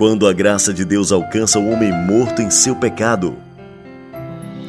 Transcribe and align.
Quando 0.00 0.26
a 0.26 0.32
graça 0.32 0.72
de 0.72 0.82
Deus 0.82 1.12
alcança 1.12 1.58
o 1.58 1.70
homem 1.70 1.92
morto 1.92 2.40
em 2.40 2.48
seu 2.48 2.74
pecado, 2.74 3.36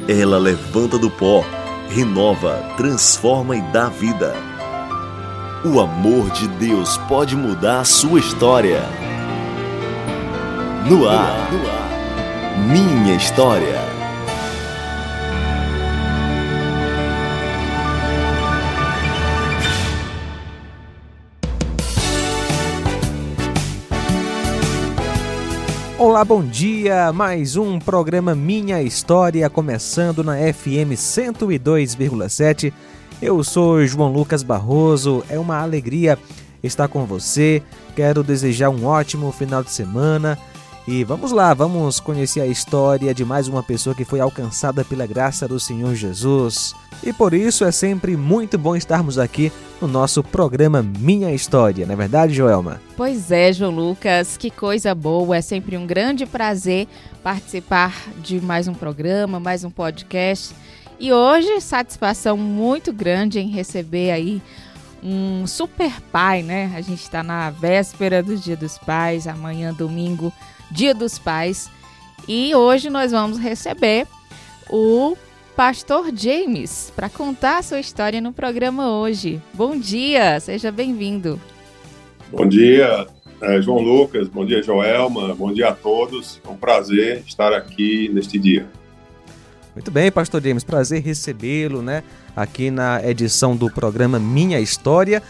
ela 0.06 0.38
levanta 0.38 0.98
do 0.98 1.10
pó, 1.10 1.42
renova, 1.90 2.62
transforma 2.76 3.56
e 3.56 3.62
dá 3.72 3.88
vida. 3.88 4.36
O 5.64 5.80
amor 5.80 6.30
de 6.32 6.50
Deus 6.50 6.98
pode 7.08 7.38
mudar 7.38 7.80
a 7.80 7.86
sua 7.86 8.20
história. 8.20 8.82
No 10.90 11.08
ar, 11.08 11.50
minha 12.68 13.16
história. 13.16 13.91
Olá, 26.02 26.26
bom 26.26 26.44
dia! 26.44 27.14
Mais 27.14 27.56
um 27.56 27.78
programa 27.78 28.34
Minha 28.34 28.82
História 28.82 29.48
começando 29.52 30.24
na 30.24 30.34
FM 30.36 30.98
102,7. 30.98 32.74
Eu 33.22 33.44
sou 33.44 33.86
João 33.86 34.12
Lucas 34.12 34.42
Barroso, 34.42 35.24
é 35.30 35.38
uma 35.38 35.62
alegria 35.62 36.18
estar 36.64 36.88
com 36.88 37.06
você. 37.06 37.62
Quero 37.96 38.24
desejar 38.24 38.72
um 38.72 38.84
ótimo 38.84 39.32
final 39.32 39.64
de 39.64 39.70
semana. 39.70 40.40
E 40.88 41.04
vamos 41.04 41.32
lá, 41.32 41.54
vamos 41.54 42.00
conhecer 42.00 42.42
a 42.42 42.48
história 42.48 43.14
de 43.14 43.24
mais 43.24 43.48
uma 43.48 43.62
pessoa 43.62 43.94
que 43.94 44.04
foi 44.04 44.20
alcançada 44.20 44.84
pela 44.84 45.06
graça 45.06 45.48
do 45.48 45.60
Senhor 45.60 45.94
Jesus. 45.94 46.74
E 47.04 47.14
por 47.14 47.32
isso 47.32 47.64
é 47.64 47.72
sempre 47.72 48.18
muito 48.18 48.58
bom 48.58 48.76
estarmos 48.76 49.20
aqui 49.20 49.52
no 49.82 49.88
nosso 49.88 50.24
programa 50.24 50.84
Minha 50.84 51.34
História, 51.34 51.88
não 51.88 51.94
é 51.94 51.98
verdade, 51.98 52.36
Joelma? 52.36 52.80
Pois 52.96 53.32
é, 53.32 53.52
João 53.52 53.72
Lucas, 53.72 54.38
que 54.38 54.52
coisa 54.52 54.94
boa, 54.94 55.38
é 55.38 55.42
sempre 55.42 55.76
um 55.76 55.88
grande 55.88 56.28
prazer 56.28 56.88
participar 57.24 57.92
de 58.22 58.40
mais 58.40 58.68
um 58.68 58.76
programa, 58.76 59.40
mais 59.40 59.64
um 59.64 59.72
podcast. 59.72 60.54
E 61.00 61.12
hoje, 61.12 61.60
satisfação 61.60 62.38
muito 62.38 62.94
grande 62.94 63.40
em 63.40 63.50
receber 63.50 64.12
aí 64.12 64.40
um 65.04 65.48
super 65.48 66.00
pai, 66.12 66.44
né? 66.44 66.72
A 66.76 66.82
gente 66.82 67.02
está 67.02 67.24
na 67.24 67.50
véspera 67.50 68.22
do 68.22 68.38
Dia 68.38 68.56
dos 68.56 68.78
Pais, 68.78 69.26
amanhã, 69.26 69.74
domingo, 69.74 70.32
Dia 70.70 70.94
dos 70.94 71.18
Pais. 71.18 71.72
E 72.28 72.54
hoje 72.54 72.92
nós 72.92 73.12
vamos 73.12 73.40
receber 73.40 74.06
o 74.70 75.18
Pastor 75.56 76.12
James 76.16 76.92
para 76.96 77.10
contar 77.10 77.60
a 77.60 77.62
sua 77.62 77.80
história 77.80 78.22
no 78.22 78.32
programa 78.32 78.90
hoje. 78.90 79.42
Bom 79.54 79.78
dia, 79.78 80.40
seja 80.40 80.72
bem-vindo. 80.72 81.40
Bom 82.32 82.48
dia, 82.48 83.08
é, 83.42 83.62
João 83.62 83.80
Lucas, 83.80 84.30
bom 84.30 84.46
dia, 84.46 84.64
Joelma, 84.64 85.36
bom 85.36 85.52
dia 85.52 85.70
a 85.70 85.76
todos. 85.76 86.40
É 86.46 86.50
um 86.50 86.56
prazer 86.56 87.24
estar 87.28 87.54
aqui 87.54 88.10
neste 88.14 88.40
dia. 88.40 88.66
Muito 89.76 89.92
bem, 89.92 90.12
Pastor 90.12 90.42
James, 90.42 90.64
prazer 90.64 91.02
recebê-lo, 91.02 91.82
né, 91.82 92.04
aqui 92.36 92.72
na 92.72 93.02
edição 93.06 93.56
do 93.56 93.70
programa 93.70 94.20
Minha 94.20 94.60
História. 94.60 95.22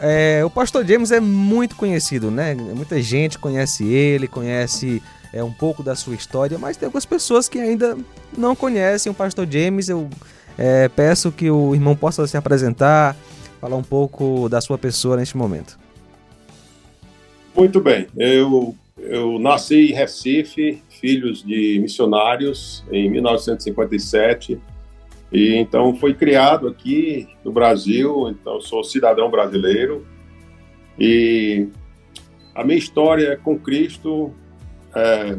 É, 0.00 0.42
o 0.44 0.50
Pastor 0.50 0.84
James 0.86 1.10
é 1.10 1.20
muito 1.20 1.76
conhecido, 1.76 2.30
né? 2.30 2.54
Muita 2.54 3.00
gente 3.00 3.38
conhece 3.38 3.84
ele, 3.84 4.26
conhece 4.26 5.02
é, 5.32 5.42
um 5.42 5.52
pouco 5.52 5.82
da 5.82 5.94
sua 5.94 6.14
história, 6.14 6.58
mas 6.58 6.76
tem 6.76 6.86
algumas 6.86 7.06
pessoas 7.06 7.48
que 7.48 7.58
ainda 7.58 7.96
não 8.36 8.54
conhecem 8.54 9.10
o 9.10 9.14
Pastor 9.14 9.46
James. 9.50 9.88
Eu 9.88 10.08
é, 10.58 10.88
peço 10.88 11.32
que 11.32 11.50
o 11.50 11.74
irmão 11.74 11.96
possa 11.96 12.26
se 12.26 12.36
apresentar, 12.36 13.16
falar 13.60 13.76
um 13.76 13.82
pouco 13.82 14.48
da 14.48 14.60
sua 14.60 14.78
pessoa 14.78 15.16
neste 15.16 15.36
momento. 15.36 15.78
Muito 17.56 17.80
bem. 17.80 18.06
Eu, 18.16 18.74
eu 18.98 19.38
nasci 19.38 19.90
em 19.90 19.94
Recife, 19.94 20.82
filhos 20.88 21.42
de 21.42 21.78
missionários, 21.80 22.84
em 22.90 23.08
1957. 23.10 24.60
E 25.32 25.54
então 25.56 25.94
fui 25.96 26.14
criado 26.14 26.68
aqui 26.68 27.28
no 27.44 27.52
Brasil, 27.52 28.28
então 28.28 28.60
sou 28.60 28.84
cidadão 28.84 29.30
brasileiro. 29.30 30.06
E 30.98 31.68
a 32.54 32.64
minha 32.64 32.78
história 32.78 33.36
com 33.42 33.58
Cristo 33.58 34.32
é, 34.94 35.36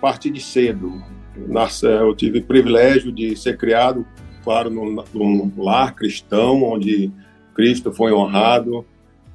parte 0.00 0.30
de 0.30 0.40
cedo. 0.40 1.02
Nasce, 1.48 1.86
eu 1.86 2.14
tive 2.14 2.38
o 2.38 2.44
privilégio 2.44 3.12
de 3.12 3.36
ser 3.36 3.56
criado, 3.56 4.06
claro, 4.42 4.70
num, 4.70 5.02
num 5.14 5.52
lar 5.58 5.94
cristão, 5.94 6.62
onde 6.62 7.10
Cristo 7.54 7.92
foi 7.92 8.12
honrado. 8.12 8.84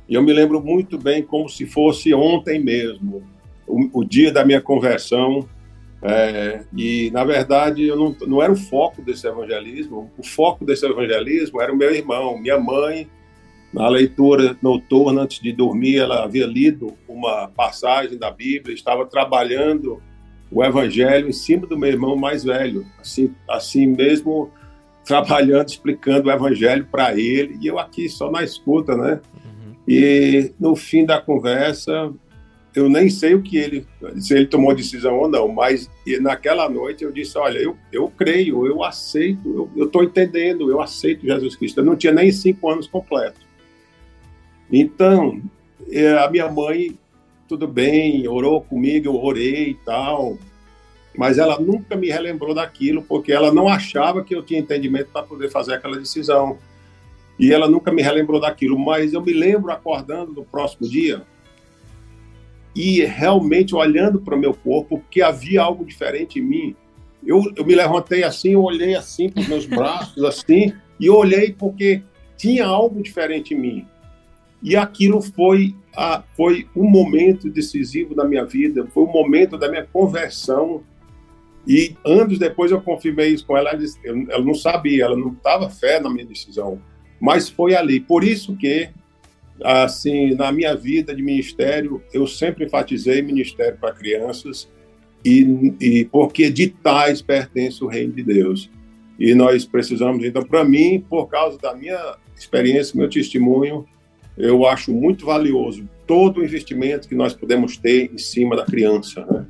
E 0.07 0.13
eu 0.13 0.21
me 0.21 0.33
lembro 0.33 0.61
muito 0.61 0.97
bem, 0.97 1.23
como 1.23 1.49
se 1.49 1.65
fosse 1.65 2.13
ontem 2.13 2.63
mesmo, 2.63 3.23
o, 3.67 3.99
o 3.99 4.03
dia 4.03 4.31
da 4.31 4.45
minha 4.45 4.61
conversão. 4.61 5.47
É, 6.01 6.63
e, 6.75 7.09
na 7.11 7.23
verdade, 7.23 7.83
eu 7.83 7.95
não, 7.95 8.15
não 8.27 8.41
era 8.41 8.51
o 8.51 8.55
foco 8.55 9.01
desse 9.01 9.27
evangelismo. 9.27 10.11
O 10.17 10.23
foco 10.23 10.63
desse 10.63 10.85
evangelismo 10.85 11.61
era 11.61 11.73
o 11.73 11.75
meu 11.75 11.93
irmão, 11.93 12.37
minha 12.37 12.59
mãe. 12.59 13.07
Na 13.73 13.89
leitura 13.89 14.55
noturna, 14.61 15.23
antes 15.23 15.41
de 15.41 15.51
dormir, 15.51 15.97
ela 15.97 16.23
havia 16.23 16.45
lido 16.45 16.93
uma 17.09 17.47
passagem 17.49 18.17
da 18.17 18.31
Bíblia, 18.31 18.73
estava 18.73 19.05
trabalhando 19.05 20.01
o 20.51 20.63
evangelho 20.63 21.27
em 21.27 21.33
cima 21.33 21.65
do 21.67 21.77
meu 21.77 21.89
irmão 21.89 22.15
mais 22.15 22.43
velho, 22.43 22.85
assim, 22.99 23.33
assim 23.49 23.87
mesmo 23.87 24.51
trabalhando, 25.05 25.69
explicando 25.69 26.29
o 26.29 26.31
evangelho 26.31 26.87
para 26.91 27.13
ele, 27.13 27.57
e 27.61 27.67
eu 27.67 27.77
aqui 27.77 28.09
só 28.09 28.31
na 28.31 28.43
escuta, 28.43 28.95
né? 28.95 29.19
Uhum. 29.35 29.75
E 29.87 30.51
no 30.59 30.75
fim 30.75 31.05
da 31.05 31.21
conversa, 31.21 32.11
eu 32.75 32.89
nem 32.89 33.09
sei 33.09 33.33
o 33.33 33.41
que 33.41 33.57
ele, 33.57 33.87
se 34.17 34.33
ele 34.33 34.47
tomou 34.47 34.75
decisão 34.75 35.17
ou 35.17 35.29
não, 35.29 35.47
mas 35.47 35.89
naquela 36.19 36.67
noite 36.69 37.05
eu 37.05 37.11
disse, 37.11 37.37
olha, 37.37 37.57
eu, 37.57 37.77
eu 37.91 38.09
creio, 38.09 38.67
eu 38.67 38.83
aceito, 38.83 39.69
eu 39.75 39.85
estou 39.85 40.03
entendendo, 40.03 40.69
eu 40.69 40.81
aceito 40.81 41.25
Jesus 41.25 41.55
Cristo. 41.55 41.79
Eu 41.79 41.85
não 41.85 41.95
tinha 41.95 42.11
nem 42.11 42.31
cinco 42.33 42.69
anos 42.69 42.85
completos. 42.85 43.41
Então, 44.69 45.41
é, 45.89 46.17
a 46.17 46.29
minha 46.29 46.51
mãe, 46.51 46.97
tudo 47.47 47.67
bem, 47.67 48.27
orou 48.27 48.61
comigo, 48.61 49.07
eu 49.07 49.15
orei 49.15 49.69
e 49.69 49.73
tal, 49.73 50.37
mas 51.17 51.37
ela 51.37 51.59
nunca 51.59 51.95
me 51.95 52.09
relembrou 52.09 52.53
daquilo, 52.53 53.01
porque 53.01 53.31
ela 53.31 53.53
não 53.53 53.67
achava 53.67 54.23
que 54.23 54.35
eu 54.35 54.43
tinha 54.43 54.59
entendimento 54.59 55.09
para 55.11 55.23
poder 55.23 55.49
fazer 55.49 55.73
aquela 55.73 55.97
decisão. 55.97 56.57
E 57.37 57.51
ela 57.51 57.67
nunca 57.67 57.91
me 57.91 58.01
relembrou 58.01 58.39
daquilo, 58.39 58.77
mas 58.77 59.13
eu 59.13 59.21
me 59.21 59.33
lembro 59.33 59.71
acordando 59.71 60.31
no 60.31 60.45
próximo 60.45 60.87
dia, 60.87 61.23
e 62.75 63.05
realmente 63.05 63.73
olhando 63.73 64.19
para 64.19 64.35
o 64.35 64.39
meu 64.39 64.53
corpo, 64.53 64.99
porque 64.99 65.21
havia 65.21 65.61
algo 65.61 65.85
diferente 65.85 66.39
em 66.39 66.41
mim. 66.41 66.75
Eu, 67.25 67.41
eu 67.55 67.65
me 67.65 67.73
levantei 67.73 68.23
assim, 68.23 68.51
eu 68.51 68.63
olhei 68.63 68.95
assim 68.95 69.29
para 69.29 69.41
os 69.41 69.47
meus 69.47 69.65
braços, 69.65 70.23
assim, 70.23 70.73
e 70.99 71.09
olhei 71.09 71.53
porque 71.53 72.03
tinha 72.37 72.65
algo 72.65 73.01
diferente 73.01 73.53
em 73.53 73.59
mim. 73.59 73.87
E 74.65 74.75
aquilo 74.75 75.21
foi, 75.21 75.75
a, 75.95 76.23
foi 76.35 76.67
um 76.75 76.89
momento 76.89 77.51
decisivo 77.51 78.15
da 78.15 78.25
minha 78.25 78.43
vida, 78.43 78.87
foi 78.87 79.03
o 79.03 79.07
um 79.07 79.11
momento 79.11 79.59
da 79.59 79.69
minha 79.69 79.85
conversão. 79.85 80.83
E 81.67 81.95
anos 82.03 82.39
depois 82.39 82.71
eu 82.71 82.81
confirmei 82.81 83.29
isso 83.29 83.45
com 83.45 83.55
ela, 83.55 83.69
ela, 83.69 83.77
disse, 83.77 83.99
ela 84.03 84.43
não 84.43 84.55
sabia, 84.55 85.05
ela 85.05 85.15
não 85.15 85.33
estava 85.33 85.69
fé 85.69 85.99
na 85.99 86.09
minha 86.09 86.25
decisão, 86.25 86.81
mas 87.21 87.47
foi 87.47 87.75
ali. 87.75 87.99
Por 87.99 88.23
isso 88.23 88.55
que 88.57 88.89
assim, 89.63 90.33
na 90.33 90.51
minha 90.51 90.75
vida 90.75 91.15
de 91.15 91.21
ministério, 91.21 92.01
eu 92.11 92.25
sempre 92.25 92.65
enfatizei 92.65 93.21
ministério 93.21 93.77
para 93.79 93.93
crianças 93.93 94.67
e, 95.23 95.73
e 95.79 96.05
porque 96.05 96.49
de 96.49 96.69
tais 96.69 97.21
pertence 97.21 97.83
o 97.83 97.87
reino 97.87 98.13
de 98.13 98.23
Deus. 98.23 98.67
E 99.19 99.35
nós 99.35 99.63
precisamos, 99.63 100.25
então, 100.25 100.43
para 100.43 100.65
mim, 100.65 101.05
por 101.07 101.27
causa 101.27 101.57
da 101.59 101.73
minha 101.75 102.17
experiência, 102.35 102.97
meu 102.97 103.09
testemunho, 103.09 103.85
eu 104.37 104.65
acho 104.65 104.91
muito 104.91 105.25
valioso 105.25 105.87
todo 106.05 106.39
o 106.39 106.43
investimento 106.43 107.07
que 107.07 107.15
nós 107.15 107.33
podemos 107.33 107.77
ter 107.77 108.11
em 108.13 108.17
cima 108.17 108.55
da 108.55 108.65
criança. 108.65 109.25
Né? 109.25 109.45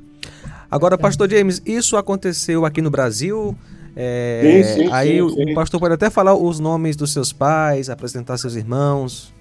Agora, 0.70 0.96
Pastor 0.96 1.30
James, 1.30 1.62
isso 1.66 1.96
aconteceu 1.96 2.64
aqui 2.64 2.80
no 2.80 2.90
Brasil? 2.90 3.56
É, 3.94 4.62
sim, 4.62 4.82
sim, 4.82 4.92
aí 4.92 5.16
sim, 5.16 5.52
o 5.52 5.54
pastor 5.54 5.80
pode 5.80 5.94
até 5.94 6.10
falar 6.10 6.34
os 6.34 6.60
nomes 6.60 6.96
dos 6.96 7.14
seus 7.14 7.32
pais, 7.32 7.88
apresentar 7.88 8.36
seus 8.36 8.54
irmãos. 8.54 9.34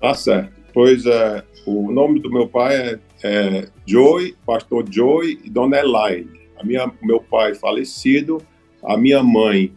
Tá 0.00 0.14
certo. 0.14 0.52
Pois 0.74 1.06
é, 1.06 1.44
o 1.64 1.90
nome 1.92 2.20
do 2.20 2.30
meu 2.30 2.48
pai 2.48 2.76
é, 2.76 2.98
é 3.22 3.68
Joy, 3.86 4.34
pastor 4.44 4.84
Joy 4.90 5.40
e 5.44 5.50
Dona 5.50 5.78
Elaine. 5.78 6.30
A 6.58 6.64
minha, 6.64 6.90
meu 7.02 7.20
pai 7.20 7.54
falecido, 7.54 8.42
a 8.82 8.96
minha 8.96 9.22
mãe 9.22 9.72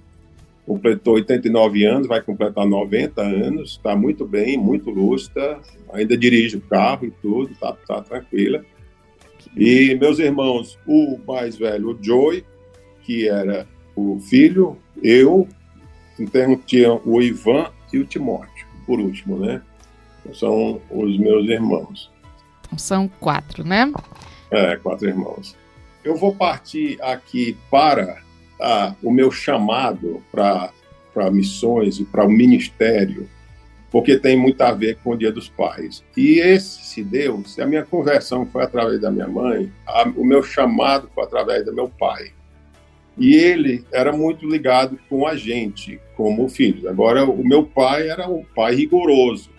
completou 0.65 1.15
89 1.15 1.85
anos, 1.85 2.07
vai 2.07 2.21
completar 2.21 2.65
90 2.65 3.21
anos, 3.21 3.71
está 3.71 3.95
muito 3.95 4.25
bem, 4.25 4.57
muito 4.57 4.89
lúcida, 4.89 5.59
ainda 5.91 6.17
dirige 6.17 6.57
o 6.57 6.61
carro 6.61 7.05
e 7.05 7.11
tudo, 7.11 7.53
tá, 7.55 7.73
tá 7.87 8.01
tranquila. 8.01 8.63
E 9.55 9.95
meus 9.95 10.19
irmãos, 10.19 10.77
o 10.87 11.19
mais 11.27 11.57
velho, 11.57 11.91
o 11.91 11.97
Joy, 12.01 12.45
que 13.03 13.27
era 13.27 13.67
o 13.95 14.19
filho, 14.19 14.77
eu, 15.01 15.47
então 16.19 16.55
tinha 16.65 16.93
o 16.93 17.21
Ivan 17.21 17.69
e 17.91 17.97
o 17.97 18.05
Timóteo, 18.05 18.65
por 18.85 18.99
último, 18.99 19.37
né? 19.37 19.61
são 20.33 20.81
os 20.89 21.17
meus 21.17 21.47
irmãos. 21.49 22.11
Então, 22.65 22.77
são 22.77 23.07
quatro, 23.19 23.63
né? 23.63 23.91
É, 24.49 24.75
quatro 24.77 25.07
irmãos. 25.07 25.55
Eu 26.03 26.15
vou 26.15 26.35
partir 26.35 26.97
aqui 27.01 27.57
para 27.69 28.21
ah, 28.61 28.95
o 29.01 29.11
meu 29.11 29.31
chamado 29.31 30.23
para 30.31 30.71
missões 31.31 31.99
e 31.99 32.05
para 32.05 32.25
o 32.25 32.29
ministério, 32.29 33.27
porque 33.91 34.17
tem 34.17 34.37
muito 34.37 34.61
a 34.61 34.71
ver 34.71 34.97
com 35.03 35.11
o 35.11 35.17
Dia 35.17 35.31
dos 35.31 35.49
Pais. 35.49 36.03
E 36.15 36.39
esse 36.39 36.85
se 36.85 37.03
deu, 37.03 37.43
se 37.45 37.61
a 37.61 37.65
minha 37.65 37.83
conversão 37.83 38.45
foi 38.45 38.63
através 38.63 39.01
da 39.01 39.11
minha 39.11 39.27
mãe, 39.27 39.71
a, 39.85 40.07
o 40.15 40.23
meu 40.23 40.41
chamado 40.41 41.09
foi 41.13 41.23
através 41.23 41.65
do 41.65 41.73
meu 41.73 41.89
pai. 41.89 42.31
E 43.17 43.35
ele 43.35 43.83
era 43.91 44.13
muito 44.13 44.47
ligado 44.47 44.97
com 45.09 45.27
a 45.27 45.35
gente, 45.35 45.99
como 46.15 46.47
filhos. 46.47 46.85
Agora, 46.85 47.25
o 47.25 47.45
meu 47.45 47.65
pai 47.65 48.07
era 48.09 48.29
um 48.29 48.43
pai 48.55 48.73
rigoroso. 48.75 49.49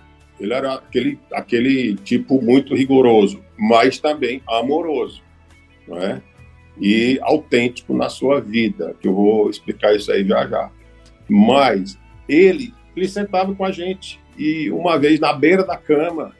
Ele 0.40 0.54
era 0.54 0.74
aquele, 0.74 1.18
aquele 1.32 1.94
tipo 1.96 2.40
muito 2.40 2.74
rigoroso, 2.74 3.42
mas 3.58 3.98
também 3.98 4.42
amoroso, 4.48 5.22
não 5.86 5.98
é? 5.98 6.22
E 6.82 7.18
autêntico 7.22 7.94
na 7.94 8.08
sua 8.08 8.40
vida, 8.40 8.96
que 9.00 9.06
eu 9.06 9.14
vou 9.14 9.48
explicar 9.48 9.94
isso 9.94 10.10
aí 10.10 10.26
já 10.26 10.46
já. 10.48 10.70
Mas 11.28 11.96
ele, 12.28 12.74
ele 12.96 13.08
sentava 13.08 13.54
com 13.54 13.64
a 13.64 13.70
gente 13.70 14.20
e 14.36 14.70
uma 14.70 14.98
vez 14.98 15.20
na 15.20 15.32
beira 15.32 15.64
da 15.64 15.76
cama, 15.76 16.34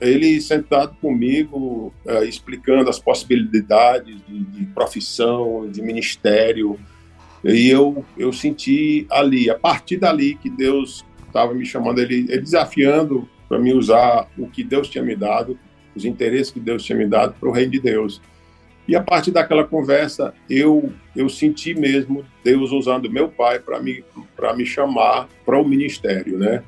ele 0.00 0.40
sentado 0.40 0.94
comigo, 1.00 1.92
uh, 2.04 2.24
explicando 2.24 2.90
as 2.90 2.98
possibilidades 2.98 4.16
de, 4.26 4.44
de, 4.44 4.66
profissão, 4.66 5.68
de 5.70 5.80
ministério, 5.80 6.78
e 7.44 7.68
eu, 7.70 8.04
eu 8.18 8.32
senti 8.32 9.06
ali, 9.10 9.48
a 9.48 9.54
partir 9.54 9.98
dali 9.98 10.34
que 10.34 10.50
Deus 10.50 11.04
estava 11.26 11.54
me 11.54 11.64
chamando, 11.64 12.00
ele, 12.00 12.26
ele 12.28 12.40
desafiando 12.40 13.28
para 13.48 13.58
me 13.58 13.72
usar 13.72 14.28
o 14.36 14.48
que 14.48 14.64
Deus 14.64 14.88
tinha 14.88 15.04
me 15.04 15.14
dado, 15.14 15.58
os 15.94 16.04
interesses 16.04 16.50
que 16.50 16.60
Deus 16.60 16.82
tinha 16.82 16.98
me 16.98 17.06
dado 17.06 17.34
para 17.38 17.48
o 17.48 17.52
reino 17.52 17.72
de 17.72 17.80
Deus. 17.80 18.20
E 18.88 18.94
a 18.94 19.02
partir 19.02 19.30
daquela 19.30 19.64
conversa, 19.64 20.32
eu 20.48 20.92
eu 21.14 21.28
senti 21.28 21.74
mesmo 21.74 22.24
Deus 22.44 22.70
usando 22.70 23.10
meu 23.10 23.28
pai 23.28 23.58
para 23.58 23.80
me 23.80 24.04
para 24.36 24.54
me 24.54 24.64
chamar 24.64 25.28
para 25.44 25.58
o 25.58 25.66
ministério, 25.66 26.38
né? 26.38 26.62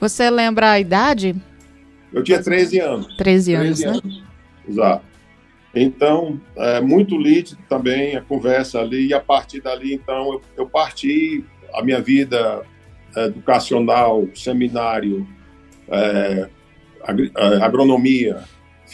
Você 0.00 0.28
lembra 0.28 0.72
a 0.72 0.80
idade? 0.80 1.34
Eu 2.12 2.22
tinha 2.22 2.42
13 2.42 2.80
anos. 2.80 3.16
13 3.16 3.54
anos, 3.54 3.80
13 3.80 3.84
né? 3.86 3.90
Anos. 3.90 4.24
Exato. 4.68 5.04
Então, 5.74 6.40
é 6.56 6.80
muito 6.80 7.18
lítido 7.18 7.60
também 7.68 8.14
a 8.14 8.20
conversa 8.20 8.80
ali, 8.80 9.08
e 9.08 9.14
a 9.14 9.20
partir 9.20 9.60
dali, 9.60 9.92
então, 9.92 10.34
eu, 10.34 10.42
eu 10.56 10.66
parti 10.68 11.44
a 11.74 11.82
minha 11.82 12.00
vida 12.00 12.62
educacional, 13.16 14.28
seminário, 14.34 15.26
é, 15.88 16.48
é, 17.08 17.62
agronomia, 17.62 18.44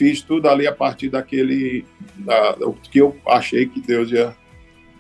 fiz 0.01 0.23
tudo 0.23 0.49
ali 0.49 0.67
a 0.67 0.73
partir 0.73 1.11
daquele 1.11 1.85
da, 2.17 2.57
que 2.91 2.99
eu 2.99 3.15
achei 3.27 3.67
que 3.67 3.83
Deus 3.83 4.11
ia, 4.11 4.35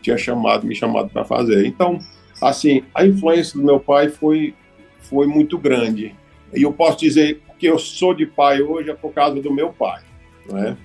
tinha 0.03 0.19
chamado, 0.19 0.67
me 0.67 0.75
chamado 0.75 1.09
para 1.09 1.25
fazer. 1.25 1.65
Então, 1.65 1.99
assim, 2.39 2.83
a 2.95 3.07
influência 3.07 3.59
do 3.59 3.65
meu 3.65 3.81
pai 3.81 4.11
foi 4.11 4.55
foi 4.99 5.27
muito 5.27 5.57
grande. 5.57 6.15
E 6.55 6.63
eu 6.63 6.73
posso 6.75 6.99
dizer 6.99 7.41
que 7.59 7.67
eu 7.67 7.79
sou 7.79 8.13
de 8.13 8.27
pai 8.27 8.61
hoje 8.61 8.91
é 8.91 8.95
por 8.95 9.15
causa 9.15 9.41
do 9.41 9.51
meu 9.51 9.73
pai, 9.73 10.03
né? 10.47 10.77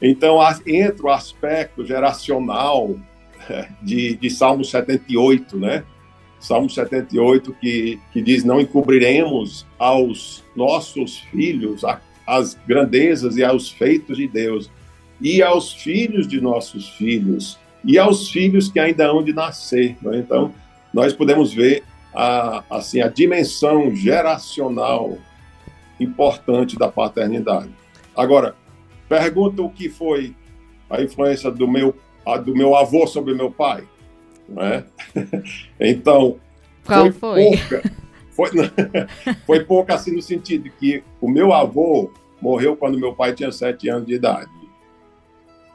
Então, 0.00 0.38
entra 0.66 1.02
o 1.02 1.10
aspecto 1.10 1.84
geracional 1.84 2.96
é, 3.50 3.68
de, 3.82 4.16
de 4.16 4.30
Salmo 4.30 4.64
78, 4.64 5.58
né? 5.58 5.84
Salmo 6.38 6.70
78, 6.70 7.54
que, 7.60 8.00
que 8.10 8.22
diz: 8.22 8.42
Não 8.42 8.58
encobriremos 8.58 9.66
aos 9.78 10.42
nossos 10.56 11.18
filhos 11.18 11.84
as 12.30 12.56
grandezas 12.66 13.36
e 13.36 13.42
aos 13.42 13.70
feitos 13.70 14.16
de 14.16 14.28
Deus, 14.28 14.70
e 15.20 15.42
aos 15.42 15.72
filhos 15.72 16.28
de 16.28 16.40
nossos 16.40 16.88
filhos, 16.90 17.58
e 17.84 17.98
aos 17.98 18.30
filhos 18.30 18.70
que 18.70 18.78
ainda 18.78 19.08
hão 19.08 19.22
de 19.22 19.32
nascer. 19.32 19.96
Né? 20.00 20.18
Então, 20.18 20.54
nós 20.94 21.12
podemos 21.12 21.52
ver 21.52 21.82
a, 22.14 22.62
assim, 22.70 23.00
a 23.00 23.08
dimensão 23.08 23.94
geracional 23.96 25.18
importante 25.98 26.78
da 26.78 26.88
paternidade. 26.88 27.70
Agora, 28.16 28.54
pergunta 29.08 29.60
o 29.62 29.70
que 29.70 29.88
foi 29.88 30.34
a 30.88 31.02
influência 31.02 31.50
do 31.50 31.66
meu, 31.66 31.96
do 32.44 32.54
meu 32.54 32.76
avô 32.76 33.08
sobre 33.08 33.34
meu 33.34 33.50
pai. 33.50 33.82
Não 34.48 34.62
é? 34.62 34.84
então, 35.80 36.36
Qual 36.86 37.10
foi, 37.10 37.12
foi? 37.12 37.42
pouca. 37.42 37.82
Foi, 38.40 38.50
foi 39.46 39.64
pouca 39.64 39.94
assim 39.94 40.14
no 40.14 40.22
sentido 40.22 40.64
de 40.64 40.70
que 40.70 41.04
o 41.20 41.28
meu 41.28 41.52
avô 41.52 42.10
morreu 42.40 42.76
quando 42.76 42.98
meu 42.98 43.14
pai 43.14 43.34
tinha 43.34 43.52
sete 43.52 43.88
anos 43.88 44.06
de 44.06 44.14
idade. 44.14 44.50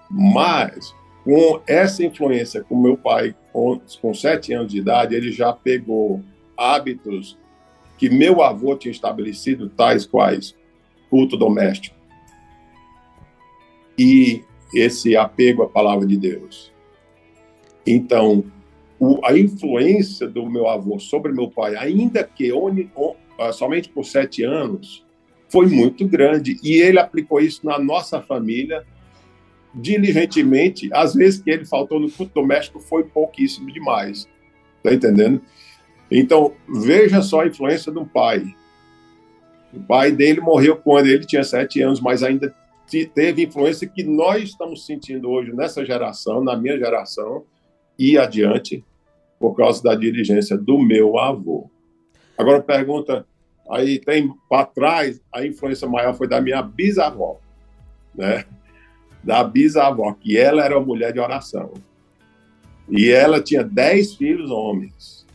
Mas, 0.09 0.95
com 1.23 1.61
essa 1.67 2.03
influência 2.03 2.63
com 2.63 2.79
meu 2.79 2.97
pai, 2.97 3.35
com, 3.53 3.79
com 4.01 4.13
sete 4.13 4.53
anos 4.53 4.71
de 4.71 4.79
idade, 4.79 5.13
ele 5.13 5.31
já 5.31 5.53
pegou 5.53 6.23
hábitos 6.57 7.37
que 7.97 8.09
meu 8.09 8.41
avô 8.41 8.75
tinha 8.75 8.91
estabelecido, 8.91 9.69
tais 9.69 10.05
quais 10.05 10.55
culto 11.09 11.37
doméstico 11.37 11.95
e 13.97 14.43
esse 14.73 15.15
apego 15.15 15.63
à 15.63 15.69
palavra 15.69 16.05
de 16.05 16.17
Deus. 16.17 16.73
Então, 17.87 18.43
o, 18.99 19.19
a 19.25 19.37
influência 19.37 20.27
do 20.27 20.49
meu 20.49 20.67
avô 20.67 20.99
sobre 20.99 21.31
meu 21.31 21.49
pai, 21.49 21.75
ainda 21.75 22.23
que 22.23 22.51
on, 22.51 22.73
on, 22.95 23.15
ah, 23.39 23.51
somente 23.51 23.89
por 23.89 24.05
sete 24.05 24.43
anos, 24.43 25.05
foi 25.49 25.67
muito 25.67 26.07
grande. 26.07 26.57
E 26.63 26.73
ele 26.73 26.99
aplicou 26.99 27.39
isso 27.39 27.65
na 27.65 27.77
nossa 27.77 28.21
família 28.21 28.85
diligentemente. 29.73 30.89
Às 30.93 31.13
vezes 31.13 31.41
que 31.41 31.51
ele 31.51 31.65
faltou 31.65 31.99
no 31.99 32.09
culto 32.09 32.33
doméstico 32.33 32.79
foi 32.79 33.03
pouquíssimo 33.03 33.71
demais. 33.71 34.27
Tá 34.81 34.93
entendendo? 34.93 35.41
Então, 36.09 36.53
veja 36.67 37.21
só 37.21 37.41
a 37.41 37.47
influência 37.47 37.91
do 37.91 38.05
pai. 38.05 38.45
O 39.73 39.81
pai 39.81 40.11
dele 40.11 40.39
morreu 40.39 40.77
quando 40.77 41.07
ele 41.07 41.25
tinha 41.25 41.43
sete 41.43 41.81
anos, 41.81 41.99
mas 41.99 42.23
ainda 42.23 42.55
teve 43.13 43.43
influência 43.43 43.87
que 43.87 44.03
nós 44.03 44.43
estamos 44.43 44.85
sentindo 44.85 45.29
hoje 45.29 45.51
nessa 45.53 45.83
geração, 45.83 46.43
na 46.43 46.55
minha 46.55 46.77
geração 46.77 47.43
e 47.97 48.17
adiante, 48.17 48.83
por 49.39 49.55
causa 49.55 49.81
da 49.81 49.95
diligência 49.95 50.57
do 50.57 50.79
meu 50.79 51.17
avô. 51.17 51.69
Agora 52.37 52.61
pergunta, 52.61 53.25
aí 53.69 53.99
tem 53.99 54.33
para 54.49 54.65
trás 54.65 55.21
a 55.33 55.45
influência 55.45 55.87
maior 55.87 56.13
foi 56.13 56.27
da 56.27 56.41
minha 56.41 56.61
bisavó, 56.61 57.39
né? 58.13 58.45
Da 59.23 59.43
bisavó, 59.43 60.13
que 60.13 60.37
ela 60.37 60.63
era 60.63 60.77
uma 60.77 60.85
mulher 60.85 61.11
de 61.11 61.19
oração. 61.19 61.73
E 62.89 63.09
ela 63.09 63.41
tinha 63.41 63.63
dez 63.63 64.15
filhos 64.15 64.51
homens. 64.51 65.25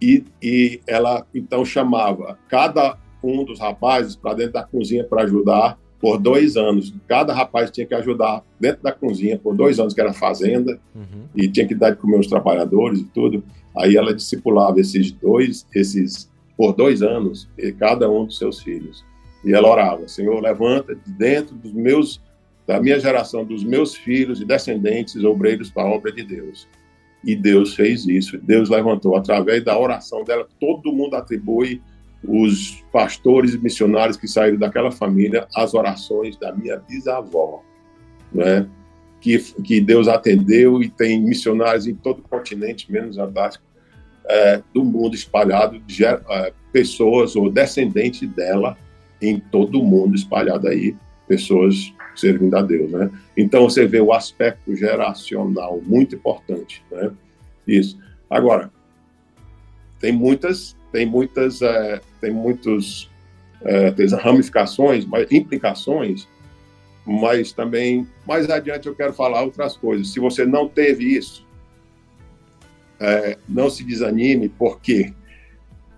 E, 0.00 0.24
e 0.42 0.80
ela 0.86 1.26
então 1.34 1.64
chamava 1.64 2.38
cada 2.48 2.98
um 3.22 3.44
dos 3.44 3.58
rapazes 3.58 4.14
para 4.14 4.34
dentro 4.34 4.52
da 4.52 4.62
cozinha 4.62 5.04
para 5.04 5.22
ajudar 5.22 5.78
por 6.00 6.18
dois 6.18 6.56
anos. 6.56 6.94
Cada 7.08 7.32
rapaz 7.32 7.70
tinha 7.70 7.86
que 7.86 7.94
ajudar 7.94 8.42
dentro 8.60 8.82
da 8.82 8.92
cozinha 8.92 9.38
por 9.38 9.54
dois 9.54 9.78
anos, 9.78 9.94
que 9.94 10.00
era 10.00 10.12
fazenda, 10.12 10.78
uhum. 10.94 11.24
e 11.34 11.48
tinha 11.48 11.66
que 11.66 11.74
dar 11.74 11.90
de 11.90 11.96
comer 11.96 12.18
os 12.18 12.26
trabalhadores 12.26 13.00
e 13.00 13.04
tudo. 13.04 13.42
Aí 13.76 13.96
ela 13.96 14.14
discipulava 14.14 14.80
esses 14.80 15.12
dois, 15.12 15.66
esses 15.74 16.30
por 16.56 16.72
dois 16.72 17.02
anos, 17.02 17.48
e 17.58 17.70
cada 17.72 18.10
um 18.10 18.24
dos 18.24 18.38
seus 18.38 18.62
filhos. 18.62 19.04
E 19.44 19.52
ela 19.52 19.68
orava: 19.68 20.08
Senhor, 20.08 20.40
levanta 20.40 20.94
de 20.94 21.12
dentro 21.12 21.54
dos 21.54 21.72
meus, 21.72 22.20
da 22.66 22.80
minha 22.80 22.98
geração, 22.98 23.44
dos 23.44 23.62
meus 23.62 23.94
filhos 23.94 24.40
e 24.40 24.44
descendentes, 24.44 25.22
obreiros 25.22 25.70
para 25.70 25.84
a 25.84 25.92
obra 25.92 26.12
de 26.12 26.22
Deus. 26.22 26.66
E 27.24 27.34
Deus 27.34 27.74
fez 27.74 28.06
isso. 28.06 28.38
Deus 28.38 28.68
levantou 28.68 29.16
através 29.16 29.64
da 29.64 29.78
oração 29.78 30.24
dela. 30.24 30.46
Todo 30.60 30.92
mundo 30.92 31.14
atribui 31.14 31.82
os 32.24 32.84
pastores 32.92 33.56
missionários 33.56 34.16
que 34.16 34.26
saíram 34.26 34.58
daquela 34.58 34.90
família 34.90 35.46
as 35.54 35.74
orações 35.74 36.36
da 36.36 36.52
minha 36.52 36.76
bisavó, 36.78 37.62
né? 38.32 38.68
Que, 39.20 39.38
que 39.38 39.80
Deus 39.80 40.08
atendeu 40.08 40.82
e 40.82 40.88
tem 40.88 41.20
missionários 41.20 41.86
em 41.86 41.94
todo 41.94 42.20
o 42.20 42.28
continente, 42.28 42.90
menos 42.90 43.18
Antártico, 43.18 43.64
é, 44.28 44.62
do 44.72 44.84
mundo 44.84 45.14
espalhado, 45.14 45.78
de, 45.80 46.04
é, 46.04 46.52
pessoas 46.72 47.34
ou 47.36 47.50
descendentes 47.50 48.28
dela 48.30 48.76
em 49.20 49.40
todo 49.40 49.80
o 49.80 49.84
mundo 49.84 50.14
espalhado 50.14 50.68
aí, 50.68 50.94
pessoas 51.26 51.92
servindo 52.14 52.54
a 52.56 52.62
Deus, 52.62 52.90
né? 52.90 53.10
Então 53.36 53.62
você 53.64 53.86
vê 53.86 54.00
o 54.00 54.12
aspecto 54.12 54.74
geracional 54.74 55.80
muito 55.84 56.14
importante, 56.14 56.84
né? 56.90 57.10
Isso. 57.66 57.98
Agora 58.28 58.70
tem 60.00 60.12
muitas, 60.12 60.76
tem 60.96 61.04
muitas, 61.04 61.60
é, 61.60 62.00
tem 62.22 62.32
muitos 62.32 63.10
é, 63.60 63.90
tem 63.90 64.08
ramificações, 64.08 65.04
mas 65.04 65.30
implicações, 65.30 66.26
mas 67.04 67.52
também 67.52 68.08
mais 68.26 68.48
adiante 68.48 68.88
eu 68.88 68.94
quero 68.94 69.12
falar 69.12 69.42
outras 69.42 69.76
coisas. 69.76 70.10
Se 70.10 70.18
você 70.18 70.46
não 70.46 70.66
teve 70.66 71.04
isso, 71.04 71.46
é, 72.98 73.36
não 73.46 73.68
se 73.68 73.84
desanime, 73.84 74.48
porque 74.48 75.12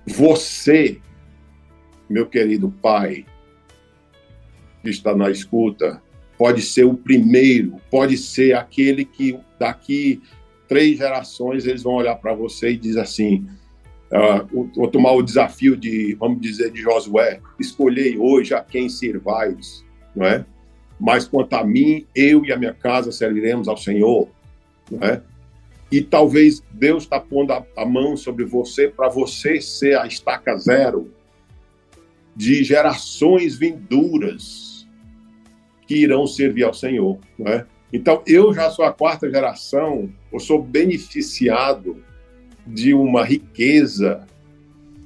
você, 0.04 1.00
meu 2.10 2.26
querido 2.26 2.68
pai, 2.82 3.24
que 4.82 4.90
está 4.90 5.14
na 5.14 5.30
escuta, 5.30 6.02
pode 6.36 6.60
ser 6.60 6.86
o 6.86 6.94
primeiro, 6.94 7.76
pode 7.88 8.18
ser 8.18 8.56
aquele 8.56 9.04
que 9.04 9.38
daqui 9.60 10.20
três 10.66 10.98
gerações 10.98 11.66
eles 11.66 11.84
vão 11.84 11.94
olhar 11.94 12.16
para 12.16 12.34
você 12.34 12.70
e 12.72 12.76
dizer 12.76 13.02
assim, 13.02 13.46
uh, 14.12 14.70
vou 14.74 14.88
tomar 14.88 15.12
o 15.12 15.22
desafio 15.22 15.76
de, 15.76 16.14
vamos 16.18 16.40
dizer, 16.40 16.70
de 16.70 16.80
Josué, 16.80 17.40
escolhei 17.58 18.16
hoje 18.18 18.54
a 18.54 18.60
quem 18.60 18.88
servais, 18.88 19.84
não 20.14 20.26
é? 20.26 20.44
Mas 20.98 21.26
quanto 21.28 21.54
a 21.54 21.64
mim, 21.64 22.06
eu 22.14 22.44
e 22.44 22.52
a 22.52 22.56
minha 22.56 22.74
casa 22.74 23.12
serviremos 23.12 23.68
ao 23.68 23.76
Senhor, 23.76 24.28
não 24.90 25.06
é? 25.06 25.22
E 25.90 26.02
talvez 26.02 26.62
Deus 26.70 27.04
está 27.04 27.18
pondo 27.18 27.52
a, 27.52 27.64
a 27.76 27.86
mão 27.86 28.16
sobre 28.16 28.44
você 28.44 28.88
para 28.88 29.08
você 29.08 29.60
ser 29.60 29.98
a 29.98 30.06
estaca 30.06 30.56
zero 30.58 31.10
de 32.36 32.62
gerações 32.62 33.56
vindouras 33.56 34.86
que 35.86 35.96
irão 35.96 36.26
servir 36.26 36.64
ao 36.64 36.74
Senhor, 36.74 37.18
não 37.38 37.50
é? 37.50 37.66
Então, 37.90 38.22
eu 38.26 38.52
já 38.52 38.70
sou 38.70 38.84
a 38.84 38.92
quarta 38.92 39.30
geração, 39.30 40.12
eu 40.30 40.38
sou 40.38 40.62
beneficiado 40.62 42.04
de 42.68 42.94
uma 42.94 43.24
riqueza 43.24 44.26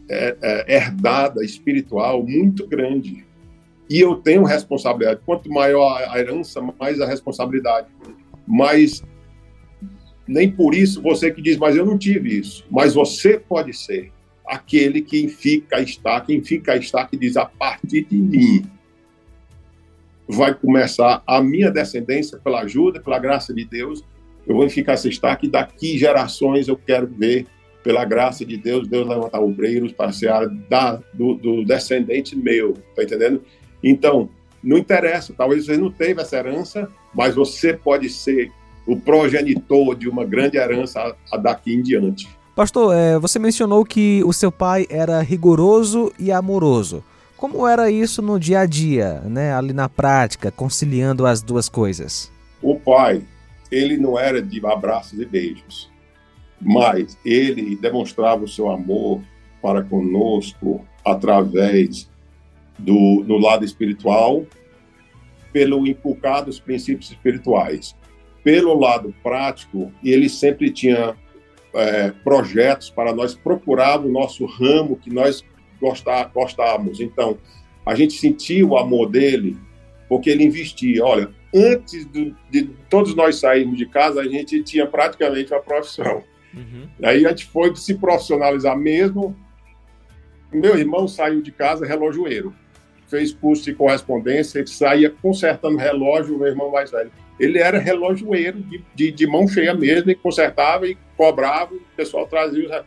é, 0.08 0.36
é, 0.42 0.76
herdada 0.76 1.44
espiritual 1.44 2.22
muito 2.22 2.66
grande. 2.66 3.24
E 3.88 4.00
eu 4.00 4.16
tenho 4.16 4.44
responsabilidade. 4.44 5.20
Quanto 5.24 5.50
maior 5.50 6.02
a 6.08 6.18
herança, 6.18 6.60
mais 6.78 7.00
a 7.00 7.06
responsabilidade. 7.06 7.88
Mas 8.46 9.02
nem 10.26 10.50
por 10.50 10.74
isso 10.74 11.02
você 11.02 11.30
que 11.30 11.42
diz, 11.42 11.56
mas 11.56 11.76
eu 11.76 11.86
não 11.86 11.98
tive 11.98 12.38
isso. 12.38 12.64
Mas 12.70 12.94
você 12.94 13.38
pode 13.38 13.72
ser 13.72 14.12
aquele 14.44 15.00
que 15.02 15.28
fica 15.28 15.80
está, 15.80 16.20
quem 16.20 16.42
fica 16.42 16.76
está, 16.76 17.06
que 17.06 17.16
diz, 17.16 17.36
a 17.36 17.46
partir 17.46 18.04
de 18.04 18.16
mim 18.16 18.64
vai 20.28 20.54
começar 20.54 21.22
a 21.26 21.42
minha 21.42 21.70
descendência 21.70 22.38
pela 22.38 22.60
ajuda, 22.60 23.00
pela 23.00 23.18
graça 23.18 23.52
de 23.52 23.64
Deus. 23.64 24.04
Eu 24.46 24.56
vou 24.56 24.68
ficar 24.68 24.94
esse 24.94 25.08
destaque 25.08 25.48
daqui 25.48 25.98
gerações 25.98 26.68
eu 26.68 26.76
quero 26.76 27.06
ver 27.06 27.46
pela 27.82 28.04
graça 28.04 28.44
de 28.44 28.56
Deus, 28.56 28.86
Deus 28.86 29.08
levantar 29.08 29.40
obreiros 29.40 29.92
para 29.92 30.12
ser 30.12 30.30
da, 30.68 31.00
do, 31.12 31.34
do 31.34 31.64
descendente 31.64 32.36
meu, 32.36 32.74
tá 32.94 33.02
entendendo? 33.02 33.42
Então, 33.82 34.28
não 34.62 34.78
interessa, 34.78 35.34
talvez 35.36 35.66
você 35.66 35.76
não 35.76 35.90
teve 35.90 36.20
essa 36.20 36.36
herança, 36.36 36.88
mas 37.12 37.34
você 37.34 37.72
pode 37.72 38.08
ser 38.08 38.52
o 38.86 38.96
progenitor 38.96 39.96
de 39.96 40.08
uma 40.08 40.24
grande 40.24 40.56
herança 40.56 41.14
daqui 41.42 41.74
em 41.74 41.82
diante. 41.82 42.28
Pastor, 42.54 42.94
é, 42.94 43.18
você 43.18 43.38
mencionou 43.38 43.84
que 43.84 44.22
o 44.24 44.32
seu 44.32 44.52
pai 44.52 44.86
era 44.90 45.20
rigoroso 45.20 46.12
e 46.18 46.30
amoroso. 46.30 47.02
Como 47.36 47.66
era 47.66 47.90
isso 47.90 48.22
no 48.22 48.38
dia 48.38 48.60
a 48.60 48.66
dia, 48.66 49.20
né, 49.22 49.52
ali 49.52 49.72
na 49.72 49.88
prática, 49.88 50.50
conciliando 50.50 51.26
as 51.26 51.42
duas 51.42 51.68
coisas? 51.68 52.30
O 52.62 52.78
pai, 52.78 53.22
ele 53.72 53.96
não 53.96 54.18
era 54.18 54.42
de 54.42 54.64
abraços 54.64 55.18
e 55.18 55.24
beijos, 55.24 55.90
mas 56.60 57.18
ele 57.24 57.74
demonstrava 57.74 58.44
o 58.44 58.48
seu 58.48 58.70
amor 58.70 59.22
para 59.62 59.82
conosco 59.82 60.86
através 61.02 62.10
do 62.78 63.24
no 63.26 63.38
lado 63.38 63.64
espiritual, 63.64 64.44
pelo 65.52 65.86
inculcar 65.86 66.44
dos 66.44 66.60
princípios 66.60 67.10
espirituais. 67.10 67.96
Pelo 68.44 68.78
lado 68.78 69.14
prático, 69.22 69.90
ele 70.04 70.28
sempre 70.28 70.70
tinha 70.70 71.16
é, 71.74 72.10
projetos 72.10 72.90
para 72.90 73.14
nós 73.14 73.34
procurar 73.34 74.00
o 74.00 74.10
nosso 74.10 74.44
ramo 74.44 74.96
que 74.96 75.12
nós 75.12 75.44
gostar, 75.80 76.30
gostávamos. 76.32 77.00
Então, 77.00 77.38
a 77.84 77.94
gente 77.94 78.14
sentia 78.14 78.66
o 78.66 78.76
amor 78.76 79.08
dele, 79.08 79.56
porque 80.12 80.28
ele 80.28 80.44
investia. 80.44 81.02
Olha, 81.02 81.30
antes 81.54 82.04
de, 82.12 82.34
de 82.50 82.64
todos 82.90 83.14
nós 83.14 83.36
sairmos 83.36 83.78
de 83.78 83.86
casa, 83.86 84.20
a 84.20 84.24
gente 84.24 84.62
tinha 84.62 84.86
praticamente 84.86 85.54
uma 85.54 85.60
profissão. 85.62 86.22
Uhum. 86.52 86.86
Aí 87.02 87.24
a 87.24 87.30
gente 87.30 87.46
foi 87.46 87.74
se 87.74 87.94
profissionalizar 87.94 88.76
mesmo. 88.76 89.34
Meu 90.52 90.76
irmão 90.76 91.08
saiu 91.08 91.40
de 91.40 91.50
casa 91.50 91.86
relojoeiro. 91.86 92.54
Fez 93.08 93.32
curso 93.32 93.64
de 93.64 93.72
correspondência, 93.72 94.58
ele 94.58 94.66
saía 94.66 95.08
consertando 95.08 95.78
relógio, 95.78 96.38
meu 96.38 96.48
irmão 96.48 96.70
mais 96.70 96.90
velho. 96.90 97.10
Ele 97.40 97.58
era 97.58 97.78
relojoeiro, 97.78 98.60
de, 98.60 98.84
de, 98.94 99.10
de 99.12 99.26
mão 99.26 99.48
cheia 99.48 99.72
mesmo, 99.72 100.10
e 100.10 100.14
consertava 100.14 100.86
e 100.86 100.98
cobrava, 101.16 101.72
o 101.72 101.80
pessoal 101.96 102.26
trazia. 102.26 102.84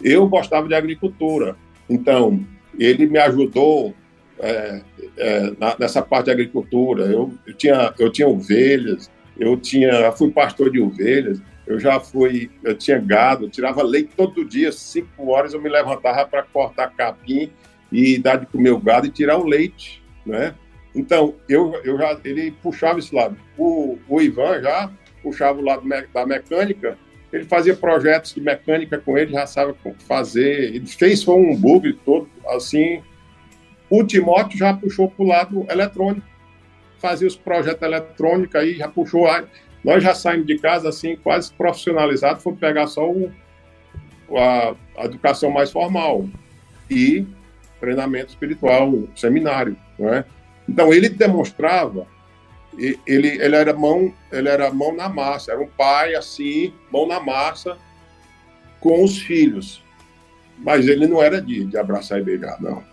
Eu 0.00 0.28
gostava 0.28 0.68
de 0.68 0.76
agricultura. 0.76 1.56
Então, 1.90 2.46
ele 2.78 3.08
me 3.08 3.18
ajudou 3.18 3.96
é, 4.40 4.80
é, 5.16 5.52
na, 5.58 5.76
nessa 5.78 6.02
parte 6.02 6.26
de 6.26 6.32
agricultura. 6.32 7.04
Eu, 7.04 7.32
eu, 7.46 7.54
tinha, 7.54 7.94
eu 7.98 8.10
tinha 8.10 8.28
ovelhas, 8.28 9.10
eu 9.38 9.56
tinha, 9.56 10.12
fui 10.12 10.30
pastor 10.30 10.70
de 10.70 10.80
ovelhas, 10.80 11.40
eu 11.66 11.78
já 11.78 12.00
fui, 12.00 12.50
eu 12.64 12.74
tinha 12.74 12.98
gado, 12.98 13.44
eu 13.44 13.50
tirava 13.50 13.82
leite 13.82 14.10
todo 14.16 14.44
dia, 14.44 14.72
cinco 14.72 15.30
horas 15.30 15.52
eu 15.52 15.60
me 15.60 15.68
levantava 15.68 16.26
para 16.26 16.42
cortar 16.42 16.94
capim 16.96 17.50
e 17.92 18.18
dar 18.18 18.36
de 18.36 18.46
comer 18.46 18.70
o 18.70 18.80
gado 18.80 19.06
e 19.06 19.10
tirar 19.10 19.38
o 19.38 19.46
leite, 19.46 20.02
né? 20.24 20.54
Então, 20.94 21.34
eu, 21.48 21.74
eu 21.84 21.98
já, 21.98 22.18
ele 22.24 22.50
puxava 22.50 22.98
esse 22.98 23.14
lado. 23.14 23.36
O, 23.56 23.98
o 24.08 24.20
Ivan 24.20 24.60
já 24.60 24.90
puxava 25.22 25.58
o 25.60 25.64
lado 25.64 25.86
da 26.12 26.26
mecânica, 26.26 26.98
ele 27.32 27.44
fazia 27.44 27.76
projetos 27.76 28.34
de 28.34 28.40
mecânica 28.40 28.98
com 28.98 29.16
ele, 29.18 29.32
já 29.32 29.46
sabe 29.46 29.74
fazer. 30.06 30.74
Ele 30.74 30.86
fez 30.86 31.22
foi 31.22 31.34
um 31.34 31.54
bug 31.54 31.92
todo, 32.04 32.28
assim. 32.48 33.02
O 33.90 34.04
Timóteo 34.04 34.58
já 34.58 34.74
puxou 34.74 35.10
para 35.10 35.24
o 35.24 35.28
lado 35.28 35.66
eletrônico, 35.70 36.26
fazia 36.98 37.26
os 37.26 37.36
projetos 37.36 37.82
eletrônicos 37.82 38.54
aí, 38.54 38.74
já 38.74 38.88
puxou. 38.88 39.26
Nós 39.82 40.02
já 40.02 40.14
saímos 40.14 40.46
de 40.46 40.58
casa 40.58 40.88
assim, 40.88 41.16
quase 41.16 41.52
profissionalizados, 41.52 42.42
foi 42.42 42.54
pegar 42.54 42.86
só 42.86 43.08
o, 43.08 43.32
a, 44.36 44.74
a 44.96 45.04
educação 45.04 45.50
mais 45.50 45.70
formal 45.70 46.28
e 46.90 47.26
treinamento 47.80 48.30
espiritual, 48.30 49.04
seminário, 49.14 49.76
não 49.98 50.12
é? 50.12 50.24
Então 50.68 50.92
ele 50.92 51.08
demonstrava 51.08 52.06
ele, 53.06 53.28
ele 53.42 53.56
era 53.56 53.72
mão 53.72 54.14
ele 54.30 54.48
era 54.48 54.70
mão 54.70 54.94
na 54.94 55.08
massa 55.08 55.52
era 55.52 55.60
um 55.60 55.66
pai 55.66 56.14
assim 56.14 56.72
mão 56.92 57.06
na 57.06 57.18
massa 57.18 57.76
com 58.78 59.02
os 59.02 59.18
filhos 59.18 59.82
mas 60.58 60.86
ele 60.86 61.06
não 61.06 61.22
era 61.22 61.40
de, 61.40 61.64
de 61.64 61.76
abraçar 61.76 62.20
e 62.20 62.22
beijar 62.22 62.60
não 62.60 62.84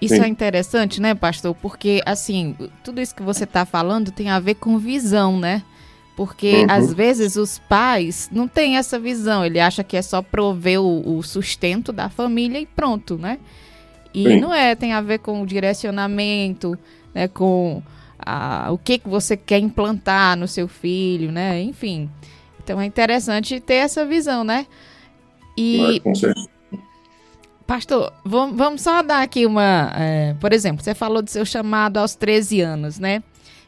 isso 0.00 0.14
Sim. 0.14 0.22
é 0.22 0.28
interessante 0.28 1.00
né 1.00 1.14
pastor 1.14 1.54
porque 1.54 2.02
assim 2.06 2.54
tudo 2.84 3.00
isso 3.00 3.14
que 3.14 3.22
você 3.22 3.44
está 3.44 3.64
falando 3.64 4.10
tem 4.10 4.28
a 4.30 4.38
ver 4.38 4.54
com 4.54 4.78
visão 4.78 5.38
né 5.38 5.62
porque 6.16 6.62
uhum. 6.62 6.66
às 6.68 6.92
vezes 6.92 7.36
os 7.36 7.58
pais 7.58 8.28
não 8.32 8.48
têm 8.48 8.76
essa 8.76 8.98
visão 8.98 9.44
ele 9.44 9.60
acha 9.60 9.84
que 9.84 9.96
é 9.96 10.02
só 10.02 10.22
prover 10.22 10.80
o, 10.80 11.18
o 11.18 11.22
sustento 11.22 11.92
da 11.92 12.08
família 12.08 12.60
e 12.60 12.66
pronto 12.66 13.16
né 13.16 13.38
e 14.14 14.24
Sim. 14.24 14.40
não 14.40 14.54
é 14.54 14.74
tem 14.74 14.92
a 14.92 15.00
ver 15.00 15.18
com 15.18 15.42
o 15.42 15.46
direcionamento 15.46 16.78
né 17.14 17.28
com 17.28 17.82
a, 18.18 18.70
o 18.70 18.78
que, 18.78 18.98
que 18.98 19.08
você 19.08 19.36
quer 19.36 19.58
implantar 19.58 20.36
no 20.36 20.48
seu 20.48 20.66
filho, 20.68 21.30
né? 21.30 21.62
Enfim. 21.62 22.10
Então 22.62 22.80
é 22.80 22.84
interessante 22.84 23.60
ter 23.60 23.74
essa 23.74 24.04
visão, 24.04 24.44
né? 24.44 24.66
E. 25.56 26.02
Pastor, 27.68 28.10
vamos 28.24 28.80
só 28.80 29.02
dar 29.02 29.20
aqui 29.20 29.44
uma. 29.44 29.92
É, 29.94 30.34
por 30.40 30.54
exemplo, 30.54 30.82
você 30.82 30.94
falou 30.94 31.20
do 31.20 31.28
seu 31.28 31.44
chamado 31.44 31.98
aos 31.98 32.14
13 32.14 32.62
anos, 32.62 32.98
né? 32.98 33.22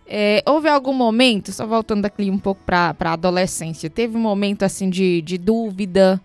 É, 0.06 0.42
houve 0.46 0.70
algum 0.70 0.94
momento, 0.94 1.52
só 1.52 1.66
voltando 1.66 2.06
aqui 2.06 2.30
um 2.30 2.38
pouco 2.38 2.62
para 2.64 2.96
a 2.98 3.12
adolescência, 3.12 3.90
teve 3.90 4.16
um 4.16 4.20
momento 4.20 4.62
assim 4.62 4.88
de, 4.88 5.20
de 5.20 5.36
dúvida 5.36 6.18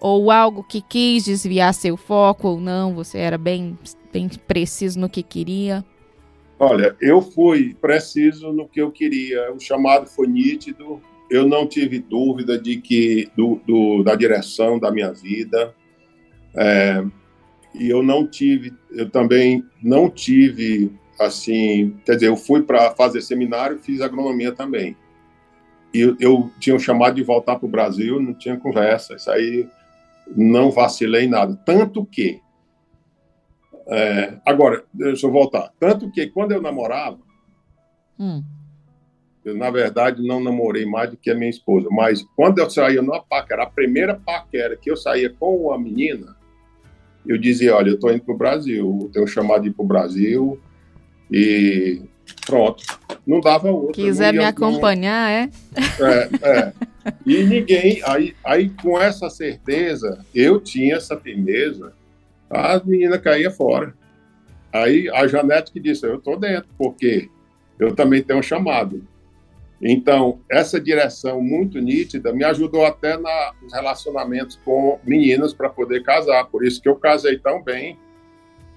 ou 0.00 0.30
algo 0.30 0.64
que 0.64 0.80
quis 0.80 1.26
desviar 1.26 1.74
seu 1.74 1.98
foco 1.98 2.48
ou 2.48 2.60
não? 2.60 2.94
Você 2.94 3.18
era 3.18 3.36
bem, 3.36 3.78
bem 4.10 4.26
preciso 4.46 4.98
no 4.98 5.06
que 5.06 5.22
queria? 5.22 5.84
Olha, 6.58 6.96
eu 6.98 7.20
fui 7.20 7.76
preciso 7.78 8.54
no 8.54 8.66
que 8.66 8.80
eu 8.80 8.90
queria. 8.90 9.52
O 9.52 9.60
chamado 9.60 10.06
foi 10.06 10.26
nítido. 10.26 10.98
Eu 11.30 11.46
não 11.46 11.66
tive 11.66 11.98
dúvida 11.98 12.58
de 12.58 12.80
que 12.80 13.28
do, 13.36 13.60
do 13.66 14.02
da 14.02 14.14
direção 14.14 14.78
da 14.78 14.90
minha 14.90 15.12
vida. 15.12 15.74
É, 16.54 17.04
e 17.74 17.88
eu 17.88 18.02
não 18.02 18.26
tive, 18.26 18.72
eu 18.90 19.08
também 19.08 19.64
não 19.82 20.10
tive 20.10 20.92
assim, 21.18 21.96
quer 22.04 22.14
dizer, 22.14 22.28
eu 22.28 22.36
fui 22.36 22.62
para 22.62 22.92
fazer 22.92 23.20
seminário, 23.20 23.78
fiz 23.78 24.00
agronomia 24.00 24.52
também. 24.52 24.96
E 25.92 26.00
eu, 26.00 26.16
eu 26.20 26.50
tinha 26.60 26.76
um 26.76 26.78
chamado 26.78 27.14
de 27.14 27.22
voltar 27.22 27.56
para 27.56 27.66
o 27.66 27.70
Brasil, 27.70 28.20
não 28.20 28.34
tinha 28.34 28.56
conversa. 28.56 29.14
Isso 29.16 29.30
aí 29.30 29.68
não 30.36 30.70
vacilei 30.70 31.26
nada. 31.26 31.56
Tanto 31.64 32.04
que 32.04 32.40
é, 33.88 34.38
agora, 34.44 34.84
deixa 34.92 35.26
eu 35.26 35.32
voltar. 35.32 35.72
Tanto 35.80 36.10
que 36.10 36.26
quando 36.26 36.52
eu 36.52 36.60
namorava, 36.60 37.18
hum. 38.18 38.44
eu, 39.42 39.56
na 39.56 39.70
verdade, 39.70 40.22
não 40.22 40.42
namorei 40.42 40.84
mais 40.84 41.10
do 41.10 41.16
que 41.16 41.30
a 41.30 41.34
minha 41.34 41.48
esposa, 41.48 41.88
mas 41.90 42.22
quando 42.36 42.58
eu 42.58 42.68
saía 42.68 43.00
numa 43.00 43.22
paquera, 43.22 43.62
a 43.62 43.70
primeira 43.70 44.14
paquera 44.14 44.76
que 44.76 44.90
eu 44.90 44.96
saía 44.96 45.30
com 45.30 45.68
uma 45.68 45.78
menina, 45.78 46.36
eu 47.28 47.38
dizia: 47.38 47.76
Olha, 47.76 47.90
eu 47.90 47.94
estou 47.94 48.10
indo 48.10 48.24
para 48.24 48.34
o 48.34 48.38
Brasil, 48.38 49.10
tenho 49.12 49.26
chamado 49.26 49.62
de 49.62 49.68
ir 49.68 49.72
para 49.72 49.84
o 49.84 49.88
Brasil, 49.88 50.58
e 51.30 52.00
pronto. 52.46 52.82
não 53.26 53.40
dava 53.40 53.70
outra. 53.70 53.92
Quiser 53.92 54.32
me 54.32 54.44
acompanhar, 54.44 55.30
é? 55.30 55.50
É, 56.00 56.48
é. 56.48 56.72
E 57.24 57.42
ninguém, 57.44 58.02
aí, 58.04 58.34
aí 58.44 58.70
com 58.70 59.00
essa 59.00 59.30
certeza, 59.30 60.24
eu 60.34 60.60
tinha 60.60 60.96
essa 60.96 61.16
firmeza, 61.16 61.92
a 62.50 62.80
menina 62.84 63.18
caía 63.18 63.50
fora. 63.50 63.94
Aí 64.72 65.08
a 65.10 65.26
Janete 65.26 65.72
que 65.72 65.80
disse, 65.80 66.06
eu 66.06 66.16
estou 66.16 66.38
dentro, 66.38 66.68
porque 66.76 67.28
eu 67.78 67.94
também 67.94 68.22
tenho 68.22 68.40
um 68.40 68.42
chamado. 68.42 69.06
Então, 69.80 70.40
essa 70.50 70.80
direção 70.80 71.40
muito 71.40 71.80
nítida 71.80 72.32
me 72.32 72.44
ajudou 72.44 72.84
até 72.84 73.16
na, 73.16 73.52
nos 73.62 73.72
relacionamentos 73.72 74.58
com 74.64 74.98
meninas 75.04 75.54
para 75.54 75.68
poder 75.68 76.02
casar. 76.02 76.44
Por 76.46 76.64
isso 76.64 76.82
que 76.82 76.88
eu 76.88 76.96
casei 76.96 77.38
tão 77.38 77.62
bem 77.62 77.96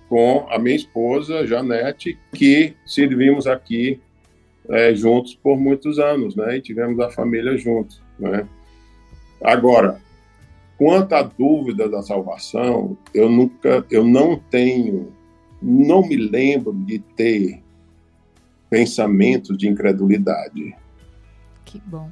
com 0.08 0.46
a 0.50 0.60
minha 0.60 0.76
esposa, 0.76 1.48
Janete, 1.48 2.20
que 2.34 2.76
servimos 2.86 3.48
aqui 3.48 4.00
é, 4.70 4.94
juntos 4.94 5.34
por 5.34 5.58
muitos 5.58 5.98
anos, 5.98 6.36
né? 6.36 6.58
E 6.58 6.62
tivemos 6.62 7.00
a 7.00 7.10
família 7.10 7.58
juntos, 7.58 8.02
né? 8.20 8.48
Agora, 9.44 10.00
quanto 10.78 11.14
à 11.14 11.24
dúvida 11.24 11.90
da 11.90 12.04
salvação, 12.04 12.96
eu 13.14 13.30
nunca, 13.30 13.86
eu 13.90 14.04
não 14.04 14.38
tenho, 14.38 15.12
não 15.62 16.08
me 16.08 16.16
lembro 16.16 16.74
de 16.74 17.00
ter 17.00 17.62
pensamentos 18.70 19.58
de 19.58 19.68
incredulidade. 19.68 20.76
Que 21.72 21.82
bom. 21.86 22.10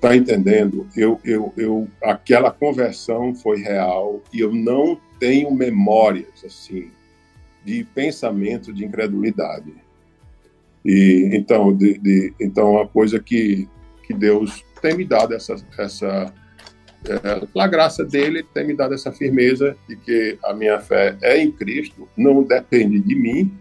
Tá 0.00 0.14
entendendo? 0.14 0.86
Eu, 0.96 1.20
eu, 1.24 1.52
eu, 1.56 1.88
aquela 2.00 2.52
conversão 2.52 3.34
foi 3.34 3.58
real 3.58 4.22
e 4.32 4.38
eu 4.38 4.54
não 4.54 4.96
tenho 5.18 5.50
memórias 5.50 6.44
assim 6.44 6.92
de 7.64 7.82
pensamento 7.92 8.72
de 8.72 8.84
incredulidade. 8.84 9.74
E 10.84 11.30
então, 11.32 11.76
de, 11.76 11.98
de, 11.98 12.32
então 12.40 12.78
a 12.78 12.86
coisa 12.86 13.18
que 13.18 13.68
que 14.06 14.14
Deus 14.14 14.64
tem 14.80 14.96
me 14.96 15.04
dado 15.04 15.34
essa 15.34 15.56
essa 15.76 16.32
é, 17.04 17.46
pela 17.46 17.66
graça 17.66 18.04
dele 18.04 18.44
tem 18.54 18.64
me 18.64 18.76
dado 18.76 18.94
essa 18.94 19.10
firmeza 19.10 19.76
de 19.88 19.96
que 19.96 20.38
a 20.44 20.54
minha 20.54 20.78
fé 20.78 21.18
é 21.20 21.36
em 21.42 21.50
Cristo, 21.50 22.08
não 22.16 22.44
depende 22.44 23.00
de 23.00 23.14
mim 23.16 23.52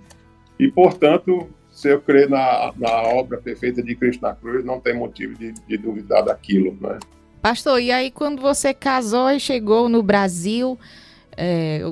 e 0.60 0.72
portanto 0.72 1.50
se 1.78 1.90
eu 1.90 2.02
crer 2.02 2.28
na, 2.28 2.74
na 2.76 2.90
obra 3.04 3.38
perfeita 3.38 3.84
de 3.84 3.96
Cristo 3.96 4.24
na 4.24 4.34
cruz, 4.34 4.66
não 4.66 4.80
tem 4.80 4.96
motivo 4.96 5.38
de, 5.38 5.54
de 5.54 5.78
duvidar 5.78 6.26
daquilo, 6.26 6.76
né? 6.82 6.98
Pastor, 7.40 7.80
e 7.80 7.92
aí 7.92 8.10
quando 8.10 8.42
você 8.42 8.74
casou 8.74 9.30
e 9.30 9.40
chegou 9.40 9.88
no 9.88 10.02
Brasil, 10.02 10.76
é, 11.38 11.84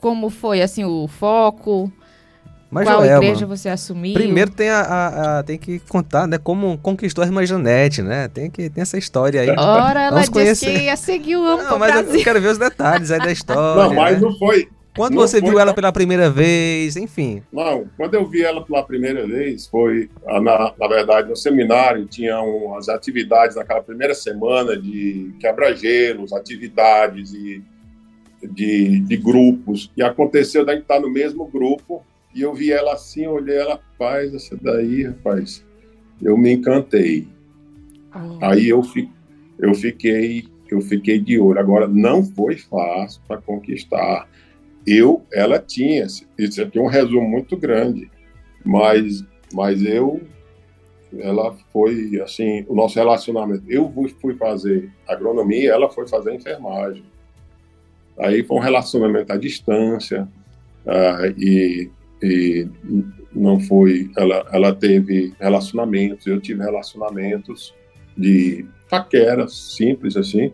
como 0.00 0.28
foi 0.28 0.60
assim 0.60 0.84
o 0.84 1.06
foco? 1.06 1.90
Mas 2.68 2.88
Qual 2.88 2.98
Joelma, 2.98 3.24
igreja 3.24 3.46
você 3.46 3.68
assumiu? 3.68 4.14
Primeiro 4.14 4.50
tem 4.50 4.70
a, 4.70 4.80
a, 4.80 5.38
a, 5.38 5.42
tem 5.44 5.56
que 5.56 5.78
contar, 5.88 6.26
né, 6.26 6.36
como 6.36 6.76
conquistou 6.76 7.22
a 7.22 7.26
irmã 7.28 7.46
Janete, 7.46 8.02
né? 8.02 8.26
Tem 8.26 8.50
que 8.50 8.68
tem 8.68 8.82
essa 8.82 8.98
história 8.98 9.40
aí. 9.40 9.50
Ora, 9.50 10.02
ela 10.02 10.18
disse 10.18 10.32
conhecer. 10.32 10.74
que 10.74 10.82
ia 10.86 10.96
seguir 10.96 11.36
o 11.36 11.44
amo 11.44 11.62
Não, 11.62 11.78
mas 11.78 11.92
Brasil. 11.92 12.14
eu 12.16 12.24
quero 12.24 12.40
ver 12.40 12.48
os 12.48 12.58
detalhes 12.58 13.12
aí 13.12 13.20
da 13.20 13.30
história. 13.30 13.84
Não, 13.84 13.94
mas 13.94 14.20
né? 14.20 14.20
não 14.20 14.36
foi 14.36 14.68
quando 14.94 15.14
não 15.14 15.22
você 15.22 15.40
viu 15.40 15.58
ela 15.58 15.72
pela 15.72 15.92
primeira 15.92 16.30
vez, 16.30 16.96
enfim? 16.96 17.42
Não, 17.52 17.88
quando 17.96 18.14
eu 18.14 18.26
vi 18.26 18.42
ela 18.42 18.64
pela 18.64 18.82
primeira 18.82 19.26
vez, 19.26 19.66
foi, 19.66 20.10
na, 20.24 20.74
na 20.78 20.88
verdade, 20.88 21.28
no 21.28 21.36
seminário, 21.36 22.06
tinham 22.06 22.76
as 22.76 22.88
atividades 22.88 23.56
naquela 23.56 23.82
primeira 23.82 24.14
semana 24.14 24.76
de 24.76 25.32
quebra-gelos, 25.38 26.32
atividades 26.32 27.32
e 27.32 27.62
de, 28.42 29.00
de 29.00 29.16
grupos. 29.16 29.90
E 29.96 30.02
aconteceu 30.02 30.64
da 30.64 30.72
gente 30.72 30.82
estar 30.82 31.00
no 31.00 31.10
mesmo 31.10 31.46
grupo, 31.46 32.04
e 32.34 32.42
eu 32.42 32.54
vi 32.54 32.72
ela 32.72 32.92
assim, 32.94 33.26
olhei 33.26 33.56
ela, 33.56 33.74
rapaz, 33.74 34.34
essa 34.34 34.56
daí, 34.60 35.04
rapaz, 35.04 35.64
eu 36.20 36.36
me 36.36 36.52
encantei. 36.52 37.28
Oh. 38.14 38.44
Aí 38.44 38.68
eu, 38.68 38.82
fi, 38.82 39.08
eu 39.58 39.74
fiquei 39.74 40.44
eu 40.70 40.80
fiquei 40.80 41.18
de 41.18 41.38
olho. 41.38 41.58
Agora, 41.58 41.88
não 41.88 42.22
foi 42.22 42.56
fácil 42.56 43.20
para 43.26 43.40
conquistar 43.40 44.28
eu, 44.88 45.26
ela 45.32 45.58
tinha, 45.58 46.06
isso 46.38 46.62
aqui 46.62 46.78
é 46.78 46.82
um 46.82 46.86
resumo 46.86 47.28
muito 47.28 47.56
grande, 47.56 48.10
mas, 48.64 49.24
mas 49.52 49.82
eu, 49.84 50.20
ela 51.18 51.54
foi, 51.72 52.20
assim, 52.22 52.64
o 52.68 52.74
nosso 52.74 52.96
relacionamento, 52.98 53.64
eu 53.68 53.92
fui 54.20 54.34
fazer 54.34 54.90
agronomia, 55.06 55.72
ela 55.72 55.90
foi 55.90 56.06
fazer 56.06 56.34
enfermagem. 56.34 57.04
Aí 58.18 58.42
foi 58.42 58.56
um 58.56 58.60
relacionamento 58.60 59.32
à 59.32 59.36
distância, 59.36 60.28
uh, 60.86 61.40
e, 61.40 61.90
e 62.22 62.68
não 63.32 63.60
foi, 63.60 64.10
ela, 64.16 64.46
ela 64.52 64.74
teve 64.74 65.34
relacionamentos, 65.38 66.26
eu 66.26 66.40
tive 66.40 66.62
relacionamentos 66.62 67.74
de 68.16 68.66
paquera, 68.90 69.46
simples 69.48 70.16
assim, 70.16 70.52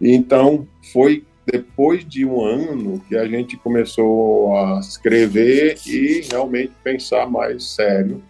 então 0.00 0.66
foi 0.92 1.24
depois 1.46 2.06
de 2.06 2.24
um 2.24 2.42
ano 2.42 3.00
que 3.08 3.16
a 3.16 3.26
gente 3.26 3.56
começou 3.56 4.56
a 4.56 4.80
escrever 4.80 5.78
e 5.86 6.22
realmente 6.30 6.72
pensar 6.82 7.28
mais 7.28 7.64
sério. 7.64 8.22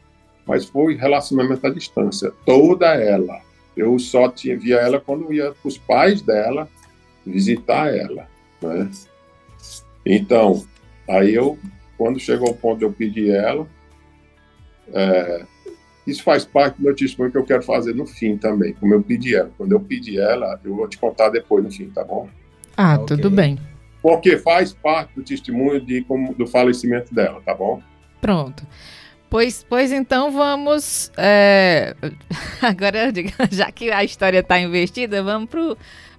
Mas 0.47 0.65
foi 0.65 0.95
relacionamento 0.95 1.67
à 1.67 1.71
distância, 1.71 2.33
toda 2.45 2.87
ela. 2.95 3.41
Eu 3.77 3.99
só 3.99 4.29
tinha 4.29 4.57
via 4.57 4.77
ela 4.77 5.01
quando 5.01 5.33
ia 5.33 5.53
para 5.53 5.69
os 5.69 5.79
pais 5.79 6.21
dela 6.21 6.69
visitar 7.25 7.95
ela, 7.95 8.29
né? 8.61 8.91
Então, 10.05 10.65
aí 11.09 11.35
eu, 11.35 11.59
quando 11.97 12.21
chegou 12.21 12.51
o 12.51 12.57
ponto 12.57 12.79
de 12.79 12.85
eu 12.85 12.93
pedir 12.93 13.31
ela, 13.31 13.67
é, 14.93 15.47
isso 16.07 16.23
faz 16.23 16.45
parte 16.45 16.77
do 16.77 16.83
meu 16.83 16.95
testemunho 16.95 17.33
que 17.33 17.39
eu 17.39 17.45
quero 17.45 17.63
fazer 17.63 17.95
no 17.95 18.07
fim 18.07 18.37
também, 18.37 18.75
como 18.75 18.93
eu 18.93 19.03
pedi 19.03 19.35
ela. 19.35 19.51
Quando 19.57 19.73
eu 19.73 19.81
pedi 19.81 20.21
ela, 20.21 20.61
eu 20.63 20.77
vou 20.77 20.87
te 20.87 20.99
contar 20.99 21.31
depois 21.31 21.65
no 21.65 21.71
fim, 21.71 21.89
tá 21.89 22.05
bom? 22.05 22.29
Ah, 22.77 22.95
okay. 22.95 23.07
tudo 23.17 23.31
bem. 23.31 23.59
Porque 24.03 24.37
faz 24.37 24.73
parte 24.73 25.15
do 25.15 25.23
testemunho 25.23 25.81
de, 25.81 26.03
como, 26.03 26.35
do 26.35 26.47
falecimento 26.47 27.15
dela, 27.15 27.41
tá 27.45 27.55
bom? 27.55 27.83
Pronto. 28.21 28.67
Pois, 29.31 29.65
pois 29.69 29.93
então 29.93 30.31
vamos. 30.31 31.11
É... 31.17 31.97
Agora, 32.61 33.13
já 33.51 33.71
que 33.73 33.91
a 33.91 34.05
história 34.05 34.41
está 34.41 34.59
investida, 34.61 35.23
vamos 35.23 35.49
pro, 35.49 35.77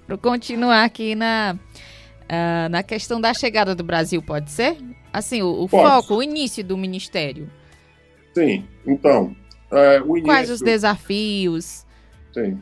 pro 0.07 0.17
continuar 0.17 0.83
aqui 0.83 1.13
na, 1.13 1.55
uh, 1.55 2.69
na 2.69 2.81
questão 2.81 3.21
da 3.21 3.33
chegada 3.33 3.75
do 3.75 3.83
Brasil, 3.83 4.21
pode 4.21 4.51
ser? 4.51 4.77
Assim, 5.13 5.41
o, 5.41 5.63
o 5.63 5.67
foco, 5.67 6.15
o 6.15 6.23
início 6.23 6.63
do 6.63 6.75
ministério. 6.75 7.49
Sim, 8.33 8.65
então. 8.85 9.35
É, 9.71 9.99
início... 9.99 10.23
Quais 10.23 10.49
os 10.49 10.59
desafios? 10.59 11.85
Sim 12.33 12.59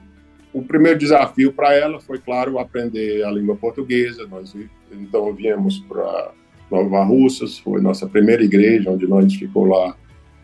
o 0.54 0.62
primeiro 0.62 1.00
desafio 1.00 1.52
para 1.52 1.74
ela 1.74 2.00
foi, 2.00 2.20
claro, 2.20 2.60
aprender 2.60 3.24
a 3.26 3.32
língua 3.32 3.56
portuguesa. 3.56 4.28
Nós 4.28 4.56
então 4.92 5.34
viemos 5.34 5.80
para 5.80 6.32
Nova 6.70 7.04
Russas, 7.04 7.58
foi 7.58 7.82
nossa 7.82 8.08
primeira 8.08 8.44
igreja, 8.44 8.92
onde 8.92 9.08
nós 9.08 9.34
ficou 9.34 9.66
lá 9.66 9.96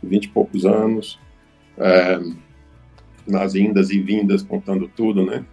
vinte 0.01 0.25
e 0.25 0.29
poucos 0.29 0.65
anos, 0.65 1.19
é, 1.77 2.19
nas 3.27 3.53
indas 3.53 3.91
e 3.91 3.99
vindas, 3.99 4.41
contando 4.41 4.87
tudo, 4.87 5.25
né? 5.25 5.45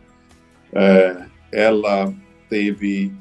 É, 0.72 1.26
ela 1.52 2.12
teve 2.48 3.12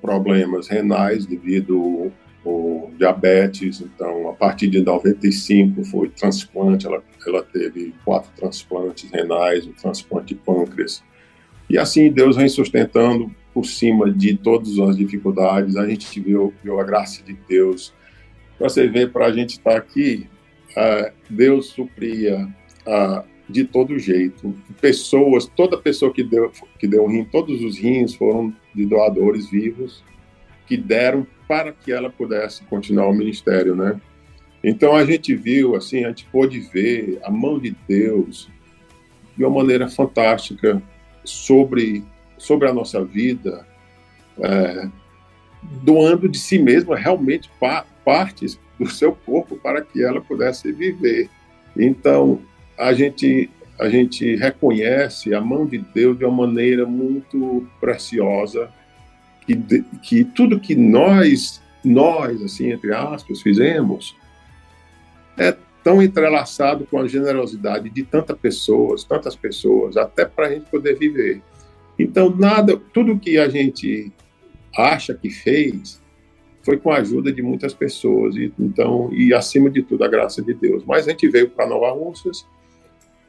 problemas 0.00 0.68
renais 0.68 1.26
devido 1.26 2.10
o 2.44 2.90
diabetes, 2.96 3.80
então 3.80 4.28
a 4.28 4.32
partir 4.32 4.68
de 4.68 4.80
95 4.80 5.84
foi 5.84 6.08
transplante, 6.08 6.86
ela, 6.86 7.02
ela 7.26 7.42
teve 7.42 7.94
quatro 8.04 8.30
transplantes 8.36 9.10
renais, 9.10 9.66
um 9.66 9.72
transplante 9.72 10.34
de 10.34 10.40
pâncreas. 10.40 11.02
E 11.68 11.78
assim 11.78 12.10
Deus 12.10 12.36
vem 12.36 12.48
sustentando 12.48 13.30
por 13.52 13.66
cima 13.66 14.10
de 14.10 14.36
todas 14.36 14.78
as 14.78 14.96
dificuldades, 14.96 15.76
a 15.76 15.86
gente 15.86 16.20
viu, 16.20 16.54
viu 16.62 16.80
a 16.80 16.84
graça 16.84 17.22
de 17.22 17.36
Deus. 17.48 17.92
Para 18.56 18.68
você 18.68 18.86
ver, 18.86 19.12
para 19.12 19.26
a 19.26 19.32
gente 19.32 19.50
estar 19.50 19.72
tá 19.72 19.76
aqui, 19.78 20.26
uh, 20.70 21.12
Deus 21.28 21.66
supria 21.66 22.48
uh, 22.86 23.24
de 23.48 23.64
todo 23.64 23.98
jeito. 23.98 24.54
Pessoas, 24.80 25.46
toda 25.46 25.76
pessoa 25.76 26.12
que 26.12 26.22
deu, 26.22 26.52
que 26.78 26.86
deu 26.86 27.06
rim, 27.06 27.24
todos 27.24 27.62
os 27.62 27.78
rins 27.78 28.14
foram 28.14 28.54
de 28.74 28.86
doadores 28.86 29.50
vivos 29.50 30.04
que 30.66 30.76
deram 30.76 31.26
para 31.50 31.72
que 31.72 31.90
ela 31.90 32.08
pudesse 32.08 32.62
continuar 32.66 33.08
o 33.08 33.12
ministério, 33.12 33.74
né? 33.74 34.00
Então 34.62 34.94
a 34.94 35.04
gente 35.04 35.34
viu, 35.34 35.74
assim, 35.74 36.04
a 36.04 36.08
gente 36.10 36.24
pôde 36.26 36.60
ver 36.60 37.18
a 37.24 37.30
mão 37.30 37.58
de 37.58 37.74
Deus 37.88 38.48
de 39.36 39.44
uma 39.44 39.58
maneira 39.58 39.88
fantástica 39.88 40.80
sobre 41.24 42.04
sobre 42.38 42.68
a 42.68 42.72
nossa 42.72 43.04
vida, 43.04 43.66
é, 44.38 44.88
doando 45.82 46.28
de 46.28 46.38
si 46.38 46.56
mesma 46.56 46.96
realmente 46.96 47.50
pa 47.58 47.84
partes 48.04 48.56
do 48.78 48.88
seu 48.88 49.12
corpo 49.12 49.56
para 49.56 49.82
que 49.82 50.04
ela 50.04 50.20
pudesse 50.20 50.70
viver. 50.70 51.28
Então 51.76 52.40
a 52.78 52.92
gente 52.92 53.50
a 53.76 53.88
gente 53.88 54.36
reconhece 54.36 55.34
a 55.34 55.40
mão 55.40 55.66
de 55.66 55.78
Deus 55.78 56.16
de 56.16 56.24
uma 56.24 56.46
maneira 56.46 56.86
muito 56.86 57.66
preciosa 57.80 58.70
que, 59.40 59.84
que 60.02 60.24
tudo 60.24 60.60
que 60.60 60.74
nós, 60.74 61.60
nós, 61.84 62.42
assim, 62.42 62.70
entre 62.70 62.92
aspas, 62.94 63.40
fizemos, 63.42 64.16
é 65.36 65.56
tão 65.82 66.02
entrelaçado 66.02 66.86
com 66.86 66.98
a 66.98 67.08
generosidade 67.08 67.88
de 67.88 68.02
tantas 68.02 68.38
pessoas, 68.38 69.04
tantas 69.04 69.34
pessoas, 69.34 69.96
até 69.96 70.24
para 70.24 70.46
a 70.46 70.50
gente 70.50 70.70
poder 70.70 70.98
viver. 70.98 71.42
Então, 71.98 72.34
nada, 72.34 72.76
tudo 72.92 73.18
que 73.18 73.38
a 73.38 73.48
gente 73.48 74.12
acha 74.76 75.14
que 75.14 75.30
fez 75.30 76.00
foi 76.62 76.76
com 76.76 76.90
a 76.90 76.98
ajuda 76.98 77.32
de 77.32 77.42
muitas 77.42 77.72
pessoas 77.72 78.36
e 78.36 78.52
então 78.58 79.10
e 79.12 79.32
acima 79.32 79.70
de 79.70 79.82
tudo 79.82 80.04
a 80.04 80.08
graça 80.08 80.42
de 80.42 80.54
Deus. 80.54 80.84
Mas 80.84 81.06
a 81.06 81.10
gente 81.10 81.28
veio 81.28 81.50
para 81.50 81.66
Nova 81.66 81.90
Russas 81.90 82.46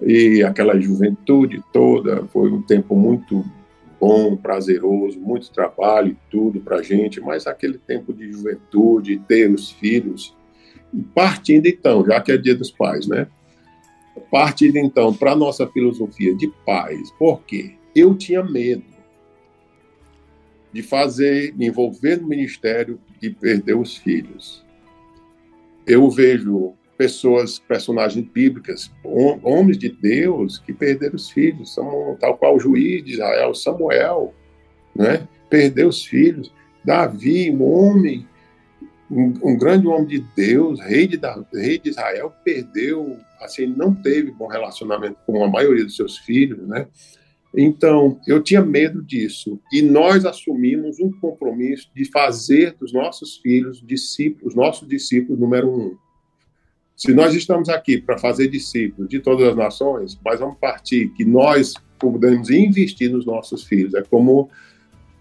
e 0.01 0.43
aquela 0.43 0.79
juventude 0.79 1.63
toda 1.71 2.25
foi 2.27 2.51
um 2.51 2.61
tempo 2.61 2.95
muito 2.95 3.43
bom, 4.01 4.35
prazeroso, 4.35 5.19
muito 5.19 5.51
trabalho 5.51 6.13
e 6.13 6.17
tudo 6.31 6.59
para 6.59 6.77
a 6.77 6.81
gente, 6.81 7.21
mas 7.21 7.45
aquele 7.45 7.77
tempo 7.77 8.11
de 8.11 8.31
juventude, 8.31 9.21
ter 9.27 9.53
os 9.53 9.69
filhos, 9.69 10.35
partindo 11.13 11.67
então, 11.67 12.03
já 12.03 12.19
que 12.19 12.31
é 12.31 12.37
dia 12.37 12.55
dos 12.55 12.71
pais, 12.71 13.07
né? 13.07 13.27
Partindo 14.31 14.77
então 14.77 15.13
para 15.13 15.35
nossa 15.35 15.67
filosofia 15.67 16.35
de 16.35 16.47
pais, 16.65 17.11
por 17.11 17.43
quê? 17.43 17.75
Eu 17.95 18.15
tinha 18.15 18.43
medo 18.43 18.83
de 20.73 20.81
fazer, 20.81 21.55
me 21.55 21.67
envolver 21.67 22.19
no 22.19 22.27
ministério 22.27 22.99
e 23.21 23.29
perder 23.29 23.75
os 23.75 23.97
filhos. 23.97 24.65
Eu 25.85 26.09
vejo 26.09 26.73
pessoas, 27.01 27.57
personagens 27.57 28.23
bíblicas, 28.27 28.91
homens 29.41 29.79
de 29.79 29.89
Deus 29.89 30.59
que 30.59 30.71
perderam 30.71 31.15
os 31.15 31.31
filhos, 31.31 31.73
são, 31.73 32.15
tal 32.19 32.37
qual 32.37 32.55
o 32.55 32.59
juiz 32.59 33.03
de 33.03 33.13
Israel, 33.13 33.55
Samuel, 33.55 34.35
né? 34.95 35.27
perdeu 35.49 35.87
os 35.87 36.05
filhos. 36.05 36.53
Davi, 36.85 37.49
um 37.49 37.63
homem, 37.63 38.27
um, 39.09 39.33
um 39.41 39.57
grande 39.57 39.87
homem 39.87 40.05
de 40.05 40.19
Deus, 40.35 40.79
rei 40.79 41.07
de, 41.07 41.19
rei 41.55 41.79
de 41.79 41.89
Israel, 41.89 42.31
perdeu, 42.45 43.17
assim, 43.41 43.65
não 43.65 43.95
teve 43.95 44.29
bom 44.29 44.45
relacionamento 44.45 45.17
com 45.25 45.43
a 45.43 45.49
maioria 45.49 45.83
dos 45.83 45.95
seus 45.95 46.19
filhos, 46.19 46.67
né? 46.67 46.85
Então, 47.57 48.21
eu 48.27 48.43
tinha 48.43 48.61
medo 48.61 49.01
disso. 49.01 49.59
E 49.73 49.81
nós 49.81 50.23
assumimos 50.23 50.99
um 50.99 51.11
compromisso 51.11 51.89
de 51.95 52.05
fazer 52.05 52.75
dos 52.79 52.93
nossos 52.93 53.37
filhos 53.37 53.83
discípulos, 53.83 54.53
nossos 54.53 54.87
discípulos 54.87 55.39
número 55.39 55.67
um. 55.67 55.97
Se 57.03 57.15
nós 57.15 57.33
estamos 57.33 57.67
aqui 57.67 57.99
para 57.99 58.15
fazer 58.19 58.47
discípulos 58.47 59.09
de 59.09 59.19
todas 59.19 59.47
as 59.47 59.55
nações, 59.55 60.19
mas 60.23 60.39
vamos 60.39 60.59
partir 60.59 61.09
que 61.09 61.25
nós 61.25 61.73
podemos 61.97 62.51
investir 62.51 63.09
nos 63.09 63.25
nossos 63.25 63.63
filhos. 63.63 63.95
É 63.95 64.03
como 64.03 64.51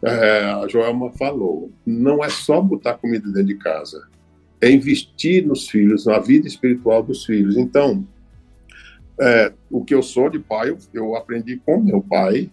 é, 0.02 0.40
a 0.44 0.68
Joelma 0.68 1.10
falou: 1.12 1.72
não 1.86 2.22
é 2.22 2.28
só 2.28 2.60
botar 2.60 2.98
comida 2.98 3.26
dentro 3.28 3.44
de 3.44 3.54
casa, 3.54 4.06
é 4.60 4.70
investir 4.70 5.46
nos 5.46 5.70
filhos, 5.70 6.04
na 6.04 6.18
vida 6.18 6.46
espiritual 6.46 7.02
dos 7.02 7.24
filhos. 7.24 7.56
Então, 7.56 8.06
é, 9.18 9.50
o 9.70 9.82
que 9.82 9.94
eu 9.94 10.02
sou 10.02 10.28
de 10.28 10.38
pai, 10.38 10.68
eu, 10.68 10.76
eu 10.92 11.16
aprendi 11.16 11.56
com 11.64 11.80
meu 11.80 12.02
pai 12.02 12.50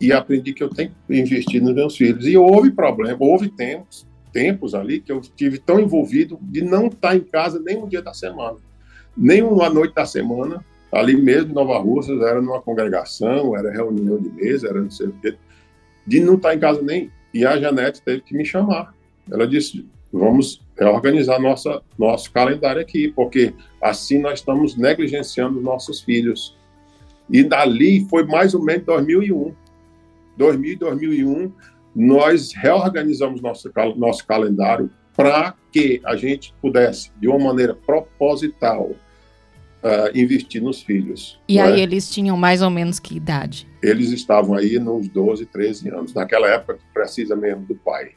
e 0.00 0.12
aprendi 0.12 0.52
que 0.52 0.62
eu 0.62 0.68
tenho 0.68 0.92
que 1.08 1.18
investir 1.18 1.60
nos 1.60 1.74
meus 1.74 1.96
filhos. 1.96 2.24
E 2.24 2.36
houve 2.36 2.70
problema, 2.70 3.18
houve 3.18 3.48
tempos 3.48 4.06
tempos 4.32 4.74
ali 4.74 5.00
que 5.00 5.12
eu 5.12 5.20
estive 5.20 5.58
tão 5.58 5.80
envolvido 5.80 6.38
de 6.42 6.62
não 6.62 6.86
estar 6.86 7.16
em 7.16 7.20
casa 7.20 7.60
nem 7.60 7.76
um 7.76 7.88
dia 7.88 8.02
da 8.02 8.12
semana, 8.12 8.58
nem 9.16 9.42
uma 9.42 9.68
noite 9.68 9.94
da 9.94 10.06
semana, 10.06 10.64
ali 10.92 11.16
mesmo 11.16 11.50
em 11.50 11.54
Nova 11.54 11.78
Russas, 11.78 12.20
era 12.20 12.40
numa 12.40 12.60
congregação, 12.60 13.56
era 13.56 13.70
reunião 13.70 14.18
de 14.18 14.30
mesa, 14.30 14.68
era 14.68 14.80
não 14.80 14.90
sei 14.90 15.08
o 15.08 15.12
quê, 15.20 15.36
de 16.06 16.20
não 16.20 16.34
estar 16.34 16.54
em 16.54 16.58
casa 16.58 16.82
nem. 16.82 17.10
E 17.32 17.46
a 17.46 17.58
Janete 17.58 18.02
teve 18.02 18.22
que 18.22 18.36
me 18.36 18.44
chamar. 18.44 18.94
Ela 19.30 19.46
disse: 19.46 19.86
vamos 20.12 20.62
reorganizar 20.76 21.40
nossa, 21.40 21.82
nosso 21.98 22.32
calendário 22.32 22.80
aqui, 22.80 23.12
porque 23.12 23.54
assim 23.80 24.18
nós 24.18 24.40
estamos 24.40 24.76
negligenciando 24.76 25.60
nossos 25.60 26.00
filhos. 26.00 26.56
E 27.28 27.44
dali 27.44 28.06
foi 28.08 28.24
mais 28.24 28.54
ou 28.54 28.62
menos 28.62 28.84
2001. 28.86 29.54
2000 30.36 30.78
2001 30.78 31.52
nós 31.94 32.52
reorganizamos 32.54 33.40
nosso, 33.40 33.70
nosso 33.96 34.26
calendário 34.26 34.90
para 35.16 35.54
que 35.72 36.00
a 36.04 36.16
gente 36.16 36.54
pudesse, 36.60 37.10
de 37.20 37.28
uma 37.28 37.38
maneira 37.38 37.74
proposital, 37.74 38.92
uh, 39.82 40.16
investir 40.16 40.62
nos 40.62 40.82
filhos. 40.82 41.38
E 41.48 41.58
aí 41.58 41.80
é? 41.80 41.82
eles 41.82 42.10
tinham 42.10 42.36
mais 42.36 42.62
ou 42.62 42.70
menos 42.70 42.98
que 42.98 43.16
idade? 43.16 43.68
Eles 43.82 44.10
estavam 44.12 44.54
aí 44.54 44.78
nos 44.78 45.08
12, 45.08 45.46
13 45.46 45.88
anos, 45.90 46.14
naquela 46.14 46.48
época 46.48 46.74
que 46.74 46.84
precisa 46.92 47.34
mesmo 47.36 47.66
do 47.66 47.74
pai. 47.74 48.12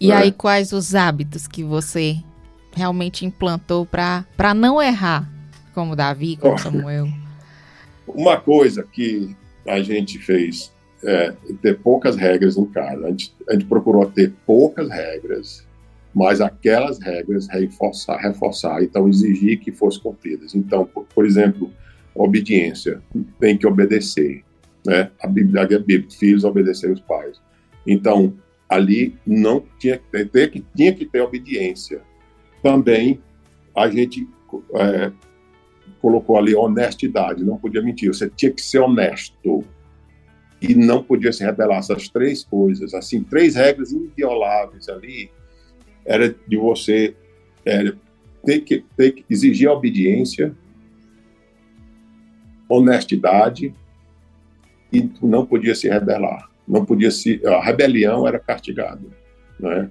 E 0.00 0.10
é? 0.10 0.14
aí 0.14 0.32
quais 0.32 0.72
os 0.72 0.94
hábitos 0.94 1.46
que 1.46 1.62
você 1.62 2.16
realmente 2.74 3.24
implantou 3.24 3.86
para 3.86 4.54
não 4.54 4.80
errar, 4.82 5.30
como 5.74 5.96
Davi, 5.96 6.36
como 6.36 6.58
Samuel? 6.58 7.08
Uma 8.06 8.38
coisa 8.38 8.82
que 8.82 9.34
a 9.66 9.80
gente 9.80 10.18
fez 10.18 10.72
é, 11.04 11.32
ter 11.62 11.78
poucas 11.78 12.16
regras 12.16 12.56
em 12.56 12.66
casa. 12.66 13.06
A 13.06 13.10
gente, 13.10 13.34
a 13.48 13.52
gente, 13.52 13.66
procurou 13.66 14.06
ter 14.06 14.32
poucas 14.46 14.88
regras, 14.88 15.66
mas 16.14 16.40
aquelas 16.40 16.98
regras 16.98 17.46
reforçar, 17.48 18.18
reforçar, 18.18 18.82
então 18.82 19.08
exigir 19.08 19.60
que 19.60 19.72
fossem 19.72 20.02
cumpridas. 20.02 20.54
Então, 20.54 20.86
por, 20.86 21.04
por 21.04 21.26
exemplo, 21.26 21.70
obediência, 22.14 23.00
tem 23.38 23.56
que 23.56 23.66
obedecer, 23.66 24.42
né? 24.84 25.10
A 25.22 25.26
Bíblia, 25.26 25.62
a 25.62 25.66
Bíblia, 25.66 26.06
filhos 26.10 26.44
obedecer 26.44 26.90
os 26.90 27.00
pais. 27.00 27.40
Então, 27.86 28.34
ali 28.68 29.16
não 29.26 29.62
tinha 29.78 29.98
que 29.98 30.24
ter, 30.24 30.64
tinha 30.74 30.92
que 30.92 31.04
ter 31.04 31.20
obediência. 31.20 32.00
Também 32.62 33.20
a 33.76 33.88
gente 33.88 34.26
é, 34.74 35.12
colocou 36.00 36.38
ali 36.38 36.54
honestidade, 36.54 37.44
não 37.44 37.58
podia 37.58 37.82
mentir, 37.82 38.08
você 38.08 38.28
tinha 38.28 38.50
que 38.50 38.62
ser 38.62 38.78
honesto 38.78 39.64
e 40.60 40.74
não 40.74 41.02
podia 41.02 41.32
se 41.32 41.44
rebelar. 41.44 41.78
Essas 41.78 42.08
três 42.08 42.44
coisas, 42.44 42.94
assim, 42.94 43.22
três 43.22 43.54
regras 43.54 43.92
invioláveis 43.92 44.88
ali, 44.88 45.30
era 46.04 46.34
de 46.46 46.56
você 46.56 47.14
era 47.64 47.96
ter, 48.44 48.60
que, 48.60 48.84
ter 48.96 49.10
que 49.10 49.24
exigir 49.28 49.68
obediência, 49.68 50.54
honestidade 52.68 53.74
e 54.92 55.10
não 55.20 55.44
podia 55.44 55.74
se 55.74 55.88
rebelar. 55.88 56.48
Não 56.66 56.84
podia 56.84 57.10
se 57.10 57.40
a 57.44 57.62
rebelião 57.62 58.26
era 58.26 58.38
castigada, 58.38 59.02
né? 59.58 59.88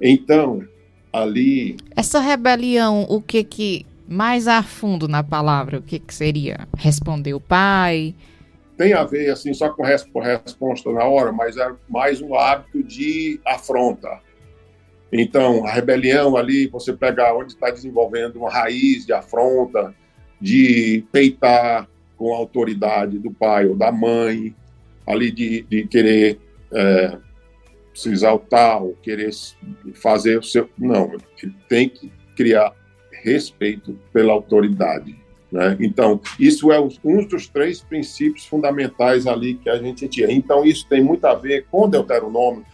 Então, 0.00 0.62
ali 1.12 1.76
essa 1.94 2.20
rebelião, 2.20 3.06
o 3.08 3.20
que 3.20 3.42
que 3.42 3.86
mais 4.08 4.46
a 4.46 4.62
fundo 4.62 5.08
na 5.08 5.22
palavra, 5.22 5.78
o 5.78 5.82
que 5.82 5.98
que 5.98 6.14
seria? 6.14 6.68
Responder 6.76 7.34
o 7.34 7.40
pai, 7.40 8.14
tem 8.76 8.92
a 8.92 9.04
ver, 9.04 9.30
assim, 9.30 9.54
só 9.54 9.70
com 9.70 9.82
resposta 9.82 10.92
na 10.92 11.04
hora, 11.04 11.32
mas 11.32 11.56
é 11.56 11.72
mais 11.88 12.20
um 12.20 12.34
hábito 12.34 12.82
de 12.82 13.40
afronta. 13.44 14.20
Então, 15.12 15.64
a 15.64 15.70
rebelião 15.70 16.36
ali, 16.36 16.66
você 16.66 16.92
pegar 16.92 17.34
onde 17.34 17.52
está 17.52 17.70
desenvolvendo 17.70 18.36
uma 18.36 18.50
raiz 18.50 19.06
de 19.06 19.12
afronta, 19.12 19.94
de 20.40 21.04
peitar 21.10 21.88
com 22.16 22.34
a 22.34 22.36
autoridade 22.36 23.18
do 23.18 23.30
pai 23.30 23.66
ou 23.66 23.76
da 23.76 23.90
mãe, 23.90 24.54
ali 25.06 25.30
de, 25.30 25.62
de 25.62 25.86
querer 25.86 26.38
é, 26.72 27.18
se 27.94 28.10
exaltar 28.10 28.82
ou 28.82 28.94
querer 28.96 29.30
fazer 29.94 30.38
o 30.38 30.42
seu. 30.42 30.68
Não, 30.76 31.14
ele 31.42 31.54
tem 31.68 31.88
que 31.88 32.12
criar 32.36 32.74
respeito 33.22 33.98
pela 34.12 34.32
autoridade. 34.32 35.16
Né? 35.50 35.76
Então, 35.80 36.20
isso 36.38 36.72
é 36.72 36.80
um 36.80 37.26
dos 37.26 37.46
três 37.46 37.80
princípios 37.80 38.46
fundamentais 38.46 39.26
ali 39.26 39.54
que 39.54 39.68
a 39.68 39.76
gente 39.76 40.08
tinha. 40.08 40.30
Então, 40.30 40.64
isso 40.64 40.86
tem 40.88 41.02
muito 41.02 41.24
a 41.24 41.34
ver 41.34 41.66
com 41.70 41.88
Deuteronômio, 41.88 42.64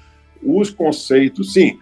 os 0.42 0.70
conceitos. 0.70 1.52
Sim, 1.52 1.78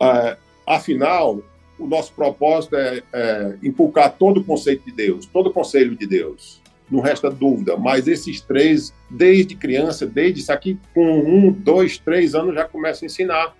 é, 0.00 0.36
afinal, 0.66 1.42
o 1.78 1.86
nosso 1.86 2.12
propósito 2.12 2.76
é, 2.76 3.02
é 3.12 4.08
todo 4.18 4.40
o 4.40 4.44
conceito 4.44 4.84
de 4.84 4.92
Deus, 4.92 5.26
todo 5.26 5.48
o 5.48 5.52
conselho 5.52 5.96
de 5.96 6.06
Deus. 6.06 6.60
Não 6.90 7.00
resta 7.00 7.30
dúvida, 7.30 7.76
mas 7.76 8.08
esses 8.08 8.40
três, 8.40 8.92
desde 9.08 9.54
criança, 9.54 10.06
desde 10.06 10.40
isso 10.40 10.52
aqui, 10.52 10.76
com 10.92 11.20
um, 11.20 11.52
dois, 11.52 11.98
três 11.98 12.34
anos, 12.34 12.54
já 12.54 12.64
começa 12.64 13.04
a 13.04 13.06
ensinar. 13.06 13.56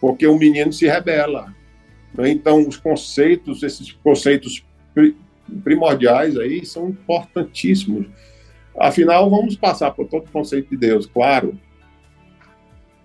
Porque 0.00 0.26
o 0.26 0.38
menino 0.38 0.72
se 0.72 0.86
rebela. 0.86 1.52
Então, 2.18 2.66
os 2.66 2.76
conceitos, 2.76 3.62
esses 3.62 3.90
conceitos 3.90 4.64
primordiais 5.60 6.36
aí 6.36 6.64
são 6.64 6.88
importantíssimos. 6.88 8.06
Afinal, 8.78 9.28
vamos 9.28 9.56
passar 9.56 9.90
por 9.90 10.08
todo 10.08 10.26
o 10.26 10.30
conceito 10.30 10.70
de 10.70 10.76
Deus, 10.76 11.06
claro, 11.06 11.58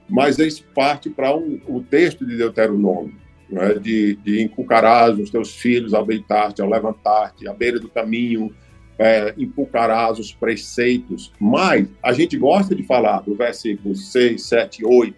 mas 0.09 0.39
isso 0.39 0.63
parte 0.73 1.09
para 1.09 1.35
um, 1.35 1.59
o 1.67 1.81
texto 1.81 2.25
de 2.25 2.37
Deuteronômio, 2.37 3.13
né? 3.49 3.73
de, 3.73 4.15
de 4.15 4.41
inculcarás 4.41 5.19
os 5.19 5.29
teus 5.29 5.53
filhos 5.55 5.93
ao 5.93 6.05
deitar-te, 6.05 6.61
ao 6.61 6.69
levantar-te, 6.69 7.47
à 7.47 7.53
beira 7.53 7.79
do 7.79 7.89
caminho, 7.89 8.55
é, 8.97 9.33
inculcarás 9.37 10.17
os 10.17 10.31
preceitos. 10.33 11.33
Mas 11.39 11.87
a 12.01 12.13
gente 12.13 12.37
gosta 12.37 12.73
de 12.73 12.83
falar 12.83 13.21
do 13.21 13.35
versículo 13.35 13.95
6, 13.95 14.41
7, 14.41 14.85
8, 14.85 15.15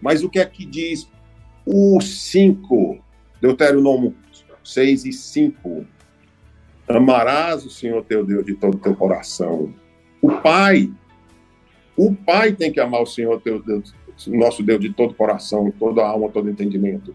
mas 0.00 0.22
o 0.22 0.30
que 0.30 0.38
é 0.38 0.46
que 0.46 0.64
diz 0.64 1.08
o 1.66 2.00
5, 2.00 2.98
Deuteronômio 3.40 4.14
6 4.62 5.04
e 5.04 5.12
5. 5.12 5.86
Amarás 6.88 7.64
o 7.64 7.70
Senhor 7.70 8.04
teu 8.04 8.24
Deus 8.24 8.44
de 8.44 8.54
todo 8.54 8.74
o 8.74 8.78
teu 8.78 8.94
coração. 8.94 9.74
O 10.20 10.30
Pai, 10.40 10.90
o 11.96 12.14
Pai 12.14 12.52
tem 12.52 12.72
que 12.72 12.80
amar 12.80 13.02
o 13.02 13.06
Senhor 13.06 13.40
teu 13.40 13.62
Deus, 13.62 13.94
nosso 14.26 14.62
Deus 14.62 14.80
de 14.80 14.92
todo 14.92 15.12
o 15.12 15.14
coração, 15.14 15.72
toda 15.78 16.02
a 16.02 16.08
alma, 16.08 16.30
todo 16.30 16.50
entendimento. 16.50 17.14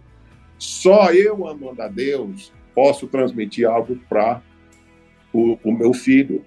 Só 0.57 1.11
eu, 1.13 1.47
amando 1.47 1.81
a 1.81 1.87
Deus, 1.87 2.51
posso 2.73 3.07
transmitir 3.07 3.67
algo 3.67 3.95
para 4.09 4.41
o, 5.31 5.57
o, 5.63 5.71
meu 5.71 5.93
filho. 5.93 6.43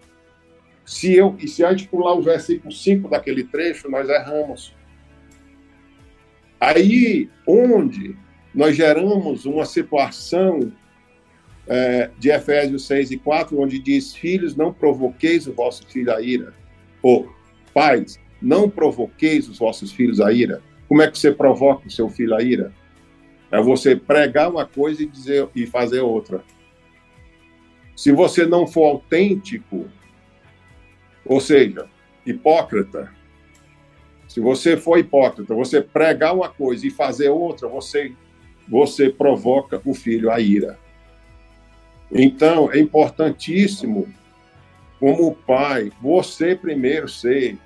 Se 0.85 1.15
eu, 1.15 1.37
e 1.39 1.47
se 1.47 1.65
a 1.65 1.71
gente 1.71 1.89
pular 1.89 2.15
o 2.15 2.23
versículo 2.23 2.73
5 2.73 3.09
daquele 3.09 3.45
trecho, 3.45 3.91
nós 3.91 4.09
erramos. 4.09 4.75
Aí, 6.61 7.31
onde 7.47 8.17
nós 8.55 8.77
geramos 8.77 9.47
uma 9.47 9.65
situação 9.65 10.73
é, 11.67 12.11
de 12.19 12.31
Efésios 12.31 12.87
6 12.87 13.13
e 13.13 13.19
4, 13.19 13.61
onde 13.61 13.79
diz: 13.79 14.15
Filhos, 14.15 14.57
não 14.57 14.73
provoqueis 14.73 15.47
o 15.47 15.53
vosso 15.53 15.87
filho 15.87 16.13
a 16.15 16.21
ira. 16.21 16.55
Ou, 17.03 17.33
pais, 17.73 18.19
não 18.41 18.69
provoqueis 18.69 19.49
os 19.49 19.59
vossos 19.59 19.93
filhos 19.93 20.21
a 20.21 20.33
ira. 20.33 20.63
Como 20.89 21.01
é 21.01 21.11
que 21.11 21.19
você 21.19 21.33
provoca 21.33 21.87
o 21.87 21.91
seu 21.91 22.09
filho 22.09 22.35
a 22.35 22.43
ira? 22.43 22.73
É 23.51 23.61
você 23.61 23.95
pregar 23.95 24.51
uma 24.51 24.67
coisa 24.67 25.03
e 25.03 25.07
dizer 25.07 25.49
e 25.55 25.67
fazer 25.67 26.01
outra. 26.01 26.43
Se 27.95 28.11
você 28.11 28.47
não 28.47 28.67
for 28.67 28.87
autêntico, 28.87 29.87
ou 31.25 31.41
seja, 31.41 31.89
hipócrita, 32.27 33.13
se 34.27 34.41
você 34.41 34.77
for 34.77 34.99
hipócrita, 34.99 35.55
você 35.55 35.81
pregar 35.81 36.35
uma 36.35 36.49
coisa 36.49 36.87
e 36.87 36.91
fazer 36.91 37.29
outra, 37.29 37.69
você 37.69 38.13
você 38.69 39.11
provoca 39.11 39.83
o 39.85 39.93
filho 39.93 40.31
a 40.31 40.41
ira. 40.41 40.79
Então, 42.13 42.71
é 42.71 42.79
importantíssimo, 42.79 44.07
como 45.01 45.35
pai, 45.35 45.91
você 46.01 46.55
primeiro 46.55 47.09
ser, 47.09 47.59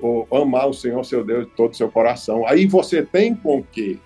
ou 0.00 0.26
amar 0.32 0.68
o 0.68 0.72
Senhor, 0.72 1.04
seu 1.04 1.24
Deus, 1.24 1.46
de 1.46 1.52
todo 1.52 1.72
o 1.72 1.76
seu 1.76 1.90
coração. 1.90 2.46
Aí 2.46 2.66
você 2.66 3.02
tem 3.02 3.34
com 3.34 3.62
que, 3.62 3.98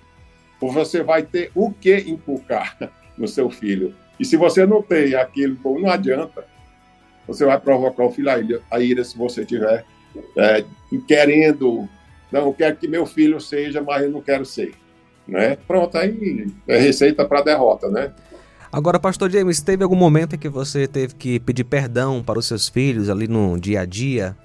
você 0.61 1.03
vai 1.03 1.23
ter 1.23 1.51
o 1.55 1.71
que 1.71 1.97
inculcar 1.99 2.77
no 3.17 3.29
seu 3.29 3.51
filho. 3.51 3.95
E 4.19 4.25
se 4.25 4.37
você 4.37 4.67
não 4.67 4.83
tem 4.83 5.15
aquilo, 5.15 5.57
não 5.79 5.91
adianta. 5.91 6.45
Você 7.27 7.45
vai 7.45 7.59
provocar 7.59 8.05
o 8.05 8.11
filho 8.11 8.31
a 8.71 8.81
ira 8.81 9.05
se 9.05 9.19
você 9.19 9.45
tiver 9.45 9.85
é, 10.37 10.65
querendo, 11.07 11.89
não, 12.31 12.47
eu 12.47 12.55
quero 12.55 12.77
que 12.77 12.89
meu 12.89 13.05
filho 13.05 13.41
seja, 13.41 13.83
mas 13.83 14.03
eu 14.03 14.11
não 14.11 14.23
quero 14.23 14.45
ser. 14.45 14.73
Né? 15.27 15.57
Pronto, 15.67 15.97
aí 15.99 16.47
é 16.69 16.79
receita 16.79 17.25
para 17.25 17.43
derrota, 17.43 17.89
né? 17.89 18.13
Agora, 18.73 18.99
pastor 18.99 19.31
James, 19.31 19.61
teve 19.61 19.83
algum 19.83 19.97
momento 19.97 20.35
em 20.35 20.39
que 20.39 20.49
você 20.49 20.87
teve 20.87 21.15
que 21.15 21.41
pedir 21.41 21.65
perdão 21.65 22.23
para 22.23 22.39
os 22.39 22.47
seus 22.47 22.69
filhos 22.69 23.09
ali 23.09 23.29
no 23.29 23.59
dia 23.59 23.81
a 23.81 23.85
dia? 23.85 24.37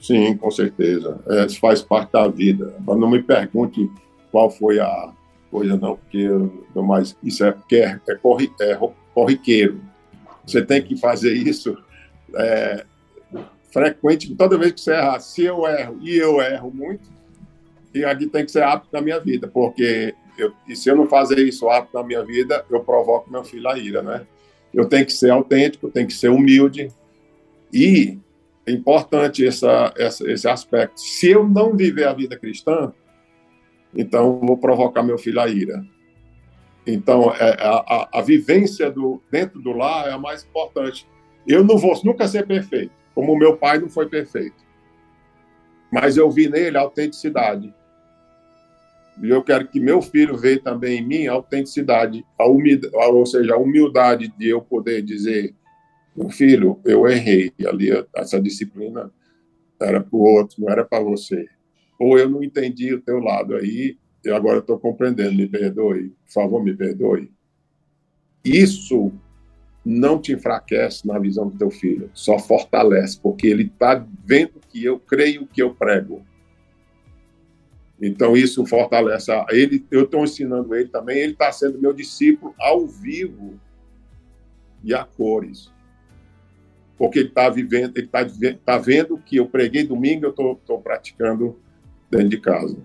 Sim, 0.00 0.36
com 0.36 0.50
certeza. 0.50 1.18
É, 1.26 1.46
isso 1.46 1.58
faz 1.58 1.82
parte 1.82 2.12
da 2.12 2.28
vida. 2.28 2.74
Mas 2.86 2.98
não 2.98 3.10
me 3.10 3.22
pergunte 3.22 3.90
qual 4.30 4.50
foi 4.50 4.78
a 4.78 5.12
coisa, 5.50 5.76
não, 5.76 5.96
porque 5.96 6.18
eu, 6.18 6.52
mas 6.74 7.16
isso 7.22 7.44
é 7.44 7.52
porque 7.52 7.76
é, 7.76 8.00
é, 8.08 8.14
corri, 8.14 8.52
é 8.60 8.78
corriqueiro. 9.14 9.80
Você 10.46 10.62
tem 10.62 10.82
que 10.82 10.96
fazer 10.96 11.32
isso 11.32 11.76
é, 12.34 12.84
frequente, 13.72 14.34
toda 14.34 14.58
vez 14.58 14.72
que 14.72 14.80
você 14.80 14.92
errar. 14.92 15.20
Se 15.20 15.44
eu 15.44 15.66
erro, 15.66 15.98
e 16.00 16.16
eu 16.16 16.40
erro 16.40 16.70
muito, 16.72 17.08
e 17.94 18.04
aqui 18.04 18.26
tem 18.26 18.44
que 18.44 18.52
ser 18.52 18.62
apto 18.62 18.88
na 18.92 19.00
minha 19.00 19.18
vida, 19.18 19.48
porque 19.48 20.14
eu, 20.38 20.52
e 20.66 20.76
se 20.76 20.88
eu 20.88 20.96
não 20.96 21.08
fazer 21.08 21.38
isso 21.40 21.68
apto 21.68 21.96
na 21.96 22.02
minha 22.02 22.24
vida, 22.24 22.64
eu 22.70 22.80
provoco 22.80 23.30
meu 23.30 23.44
filho 23.44 23.68
a 23.68 23.78
ira, 23.78 24.02
né? 24.02 24.26
Eu 24.72 24.86
tenho 24.86 25.04
que 25.04 25.12
ser 25.12 25.30
autêntico, 25.30 25.90
tenho 25.90 26.06
que 26.06 26.14
ser 26.14 26.28
humilde 26.28 26.92
e 27.72 28.18
é 28.66 28.72
importante 28.72 29.46
essa, 29.46 29.92
essa, 29.96 30.30
esse 30.30 30.46
aspecto. 30.48 31.00
Se 31.00 31.30
eu 31.30 31.48
não 31.48 31.74
viver 31.74 32.06
a 32.06 32.12
vida 32.12 32.38
cristã, 32.38 32.92
então 33.94 34.38
vou 34.40 34.58
provocar 34.58 35.02
meu 35.02 35.18
filho 35.18 35.40
a 35.40 35.48
ira. 35.48 35.82
Então, 36.86 37.34
é, 37.34 37.56
a, 37.60 37.76
a, 37.76 38.08
a, 38.18 38.22
vivência 38.22 38.90
do, 38.90 39.22
dentro 39.30 39.60
do 39.60 39.72
lar 39.72 40.08
é 40.08 40.12
a 40.12 40.18
mais 40.18 40.44
importante. 40.44 41.06
Eu 41.46 41.64
não 41.64 41.76
vou 41.76 41.98
nunca 42.04 42.28
ser 42.28 42.46
perfeito, 42.46 42.92
como 43.14 43.36
meu 43.36 43.56
pai 43.56 43.78
não 43.78 43.88
foi 43.88 44.08
perfeito. 44.08 44.56
Mas 45.90 46.16
eu 46.16 46.30
vi 46.30 46.48
nele 46.48 46.76
a 46.76 46.82
autenticidade. 46.82 47.74
E 49.22 49.30
eu 49.30 49.42
quero 49.42 49.66
que 49.66 49.80
meu 49.80 50.00
filho 50.00 50.36
veja 50.36 50.60
também 50.60 51.00
em 51.00 51.06
mim 51.06 51.26
a 51.26 51.32
autenticidade, 51.32 52.24
a 52.38 52.46
humildade, 52.46 52.94
ou 52.96 53.26
seja, 53.26 53.54
a 53.54 53.58
humildade 53.58 54.32
de 54.38 54.48
eu 54.48 54.60
poder 54.60 55.02
dizer, 55.02 55.54
meu 56.16 56.28
filho, 56.30 56.80
eu 56.84 57.06
errei, 57.06 57.52
ali 57.66 57.90
essa 58.14 58.40
disciplina 58.40 59.10
era 59.80 60.00
para 60.00 60.16
o 60.16 60.20
outro, 60.20 60.60
não 60.60 60.70
era 60.70 60.84
para 60.84 61.02
você. 61.02 61.46
Ou 61.98 62.18
eu 62.18 62.28
não 62.28 62.42
entendi 62.42 62.94
o 62.94 63.00
teu 63.00 63.18
lado 63.18 63.54
aí, 63.56 63.96
e 64.24 64.30
agora 64.30 64.58
estou 64.58 64.78
compreendendo, 64.78 65.34
me 65.34 65.48
perdoe, 65.48 66.10
por 66.26 66.32
favor, 66.32 66.62
me 66.62 66.74
perdoe. 66.76 67.30
Isso 68.44 69.12
não 69.84 70.20
te 70.20 70.32
enfraquece 70.32 71.06
na 71.06 71.18
visão 71.18 71.48
do 71.48 71.56
teu 71.56 71.70
filho, 71.70 72.10
só 72.12 72.38
fortalece, 72.38 73.18
porque 73.20 73.46
ele 73.46 73.64
está 73.64 74.06
vendo 74.24 74.60
que 74.68 74.84
eu 74.84 74.98
creio 74.98 75.46
que 75.46 75.62
eu 75.62 75.74
prego. 75.74 76.24
Então, 78.00 78.36
isso 78.36 78.64
fortalece. 78.64 79.32
Ele, 79.50 79.84
eu 79.90 80.04
estou 80.04 80.22
ensinando 80.22 80.74
ele 80.74 80.88
também, 80.88 81.18
ele 81.18 81.32
está 81.32 81.50
sendo 81.50 81.80
meu 81.80 81.92
discípulo 81.92 82.54
ao 82.58 82.86
vivo 82.86 83.58
e 84.84 84.94
a 84.94 85.04
cores. 85.04 85.72
Porque 86.96 87.18
ele 87.18 87.28
está 87.28 87.48
vivendo, 87.48 87.96
ele 87.96 88.06
está 88.06 88.26
tá 88.64 88.78
vendo 88.78 89.18
que 89.18 89.36
eu 89.36 89.46
preguei 89.46 89.84
domingo, 89.84 90.26
eu 90.26 90.30
estou 90.30 90.80
praticando 90.80 91.58
dentro 92.10 92.28
de 92.28 92.38
casa. 92.38 92.76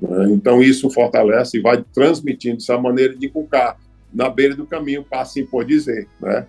Né? 0.00 0.30
Então, 0.30 0.62
isso 0.62 0.90
fortalece 0.90 1.58
e 1.58 1.60
vai 1.60 1.84
transmitindo 1.92 2.58
essa 2.58 2.78
maneira 2.78 3.16
de 3.16 3.26
inculcar 3.26 3.78
na 4.12 4.30
beira 4.30 4.54
do 4.54 4.66
caminho, 4.66 5.04
para 5.04 5.20
assim 5.20 5.44
por 5.44 5.64
dizer, 5.64 6.08
né? 6.20 6.46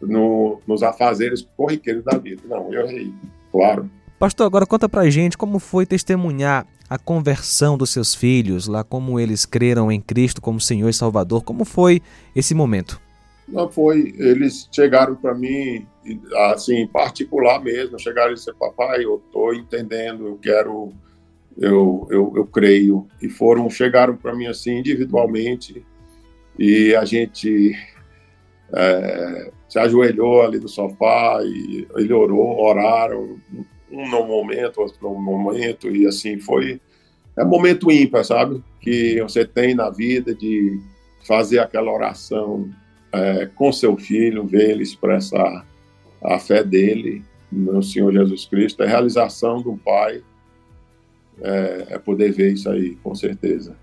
No, 0.00 0.60
nos 0.66 0.82
afazeres 0.82 1.46
corriqueiros 1.56 2.02
da 2.02 2.16
vida. 2.16 2.40
Não, 2.48 2.72
eu 2.72 2.86
errei, 2.86 3.12
claro. 3.52 3.90
Pastor, 4.18 4.46
agora 4.46 4.64
conta 4.64 4.88
pra 4.88 5.10
gente 5.10 5.36
como 5.36 5.58
foi 5.58 5.84
testemunhar 5.84 6.66
a 6.90 6.98
conversão 6.98 7.78
dos 7.78 7.90
seus 7.90 8.16
filhos, 8.16 8.66
lá 8.66 8.82
como 8.82 9.20
eles 9.20 9.46
creram 9.46 9.92
em 9.92 10.00
Cristo 10.00 10.42
como 10.42 10.60
Senhor 10.60 10.88
e 10.88 10.92
Salvador. 10.92 11.44
Como 11.44 11.64
foi 11.64 12.02
esse 12.34 12.52
momento? 12.52 13.00
Não 13.46 13.70
foi, 13.70 14.12
eles 14.18 14.68
chegaram 14.72 15.14
para 15.14 15.32
mim 15.32 15.86
assim, 16.48 16.84
particular 16.88 17.62
mesmo, 17.62 17.96
chegaram 17.96 18.32
e 18.32 18.34
disseram, 18.34 18.58
papai, 18.58 19.04
eu 19.04 19.22
estou 19.24 19.54
entendendo, 19.54 20.26
eu 20.26 20.36
quero, 20.36 20.92
eu, 21.56 22.08
eu, 22.10 22.32
eu 22.34 22.46
creio. 22.46 23.06
E 23.22 23.28
foram, 23.28 23.70
chegaram 23.70 24.16
para 24.16 24.34
mim 24.34 24.46
assim, 24.46 24.78
individualmente, 24.78 25.84
e 26.58 26.92
a 26.96 27.04
gente 27.04 27.72
é, 28.74 29.52
se 29.68 29.78
ajoelhou 29.78 30.42
ali 30.42 30.58
no 30.58 30.68
sofá 30.68 31.40
e 31.44 31.86
ele 31.96 32.12
orou, 32.12 32.60
oraram, 32.60 33.38
um 33.90 34.08
no 34.08 34.26
momento, 34.26 34.80
outro 34.80 34.98
no 35.02 35.20
momento, 35.20 35.94
e 35.94 36.06
assim 36.06 36.38
foi. 36.38 36.80
É 37.36 37.44
momento 37.44 37.90
ímpar, 37.90 38.24
sabe? 38.24 38.62
Que 38.80 39.20
você 39.22 39.44
tem 39.44 39.74
na 39.74 39.90
vida 39.90 40.34
de 40.34 40.80
fazer 41.26 41.58
aquela 41.58 41.92
oração 41.92 42.68
é, 43.12 43.46
com 43.54 43.72
seu 43.72 43.96
filho, 43.96 44.46
ver 44.46 44.70
ele 44.70 44.82
expressar 44.82 45.66
a 46.22 46.38
fé 46.38 46.62
dele 46.62 47.22
no 47.50 47.82
Senhor 47.82 48.12
Jesus 48.12 48.44
Cristo, 48.44 48.82
é 48.82 48.86
realização 48.86 49.60
do 49.60 49.76
Pai, 49.76 50.22
é, 51.40 51.86
é 51.90 51.98
poder 51.98 52.32
ver 52.32 52.52
isso 52.52 52.68
aí, 52.70 52.96
com 52.96 53.14
certeza. 53.14 53.76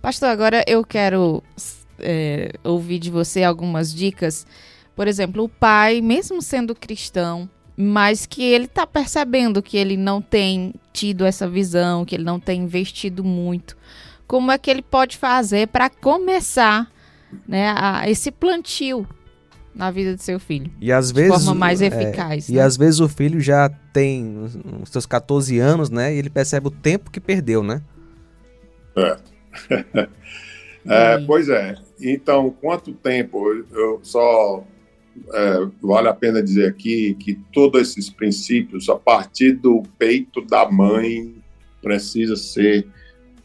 Pastor, 0.00 0.30
agora 0.30 0.64
eu 0.66 0.82
quero 0.84 1.42
é, 1.98 2.52
ouvir 2.64 2.98
de 2.98 3.10
você 3.10 3.42
algumas 3.42 3.92
dicas. 3.92 4.46
Por 4.96 5.06
exemplo, 5.06 5.44
o 5.44 5.48
pai, 5.48 6.00
mesmo 6.00 6.40
sendo 6.40 6.74
cristão, 6.74 7.48
mas 7.76 8.26
que 8.26 8.42
ele 8.42 8.66
está 8.66 8.86
percebendo 8.86 9.62
que 9.62 9.76
ele 9.76 9.96
não 9.96 10.20
tem 10.20 10.74
tido 10.92 11.24
essa 11.24 11.48
visão, 11.48 12.04
que 12.04 12.14
ele 12.14 12.24
não 12.24 12.38
tem 12.38 12.62
investido 12.62 13.24
muito. 13.24 13.76
Como 14.26 14.52
é 14.52 14.58
que 14.58 14.70
ele 14.70 14.82
pode 14.82 15.16
fazer 15.16 15.68
para 15.68 15.90
começar 15.90 16.90
né, 17.46 17.74
a, 17.76 18.08
esse 18.08 18.30
plantio 18.30 19.06
na 19.74 19.90
vida 19.90 20.14
do 20.14 20.22
seu 20.22 20.38
filho? 20.38 20.70
E 20.80 20.92
às 20.92 21.10
vezes, 21.10 21.32
de 21.32 21.44
forma 21.44 21.54
mais 21.58 21.82
é, 21.82 21.86
eficaz. 21.86 22.48
É, 22.48 22.52
né? 22.52 22.58
E 22.58 22.60
às 22.60 22.76
vezes 22.76 23.00
o 23.00 23.08
filho 23.08 23.40
já 23.40 23.68
tem 23.92 24.38
os 24.82 24.88
seus 24.90 25.06
14 25.06 25.58
anos, 25.58 25.90
né? 25.90 26.14
E 26.14 26.18
ele 26.18 26.30
percebe 26.30 26.68
o 26.68 26.70
tempo 26.70 27.10
que 27.10 27.20
perdeu, 27.20 27.62
né? 27.62 27.82
É. 28.96 29.16
é 30.86 31.18
pois 31.26 31.48
é. 31.48 31.74
Então, 32.00 32.50
quanto 32.60 32.92
tempo? 32.92 33.52
Eu 33.72 34.00
só 34.02 34.64
é, 35.32 35.68
vale 35.82 36.08
a 36.08 36.14
pena 36.14 36.42
dizer 36.42 36.68
aqui 36.68 37.14
que 37.14 37.34
todos 37.52 37.80
esses 37.80 38.10
princípios, 38.10 38.88
a 38.88 38.96
partir 38.96 39.52
do 39.52 39.82
peito 39.98 40.40
da 40.40 40.70
mãe, 40.70 41.34
precisa 41.82 42.36
ser 42.36 42.86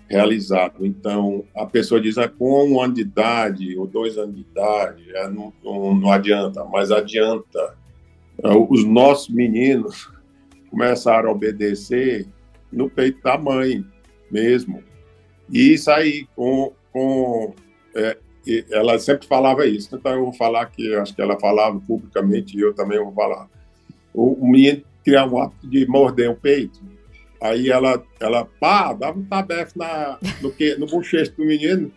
realizado. 0.07 0.85
Então, 0.85 1.43
a 1.55 1.65
pessoa 1.65 1.99
diz, 1.99 2.17
ah, 2.17 2.27
com 2.27 2.69
um 2.69 2.81
ano 2.81 2.93
de 2.93 3.01
idade 3.01 3.77
ou 3.77 3.87
dois 3.87 4.17
anos 4.17 4.35
de 4.35 4.41
idade, 4.41 5.03
é, 5.15 5.29
não, 5.29 5.51
não, 5.63 5.95
não, 5.95 6.11
adianta, 6.11 6.63
mas 6.65 6.91
adianta. 6.91 7.75
É, 8.43 8.49
os 8.49 8.83
nossos 8.85 9.29
meninos 9.29 10.11
começaram 10.69 11.29
a 11.29 11.31
obedecer 11.31 12.27
no 12.71 12.89
peito 12.89 13.21
da 13.21 13.37
mãe 13.37 13.83
mesmo. 14.29 14.83
E 15.49 15.73
isso 15.73 15.89
aí, 15.89 16.27
com, 16.35 16.73
com 16.91 17.53
é, 17.95 18.17
ela 18.71 18.97
sempre 18.99 19.27
falava 19.27 19.65
isso, 19.65 19.95
então 19.95 20.13
eu 20.13 20.23
vou 20.25 20.33
falar 20.33 20.65
que 20.67 20.93
acho 20.95 21.15
que 21.15 21.21
ela 21.21 21.39
falava 21.39 21.79
publicamente 21.79 22.57
e 22.57 22.61
eu 22.61 22.73
também 22.73 22.99
vou 22.99 23.13
falar. 23.13 23.47
O, 24.13 24.47
menino 24.47 24.83
tinha 25.03 25.25
um 25.25 25.41
ato 25.41 25.67
de 25.67 25.85
morder 25.87 26.29
o 26.29 26.35
peito, 26.35 26.79
Aí 27.41 27.69
ela, 27.69 28.03
ela 28.19 28.45
pá, 28.59 28.93
dava 28.93 29.19
um 29.19 29.23
tabefe 29.23 29.77
na, 29.77 30.17
no, 30.41 30.51
que, 30.51 30.75
no 30.75 30.87
bochecho 30.87 31.33
do 31.33 31.45
menino, 31.45 31.91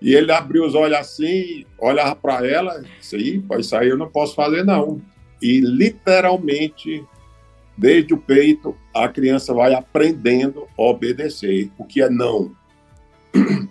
e 0.00 0.14
ele 0.14 0.32
abriu 0.32 0.64
os 0.64 0.74
olhos 0.74 0.98
assim, 0.98 1.64
olhava 1.78 2.16
para 2.16 2.46
ela, 2.46 2.82
disse, 2.98 3.16
aí, 3.16 3.42
isso 3.58 3.76
aí 3.76 3.88
eu 3.88 3.96
não 3.96 4.08
posso 4.08 4.34
fazer 4.34 4.64
não. 4.64 5.00
E 5.40 5.60
literalmente, 5.60 7.04
desde 7.76 8.14
o 8.14 8.18
peito, 8.18 8.76
a 8.94 9.08
criança 9.08 9.52
vai 9.54 9.74
aprendendo 9.74 10.66
a 10.76 10.82
obedecer, 10.82 11.70
o 11.78 11.84
que 11.84 12.02
é 12.02 12.10
não. 12.10 12.52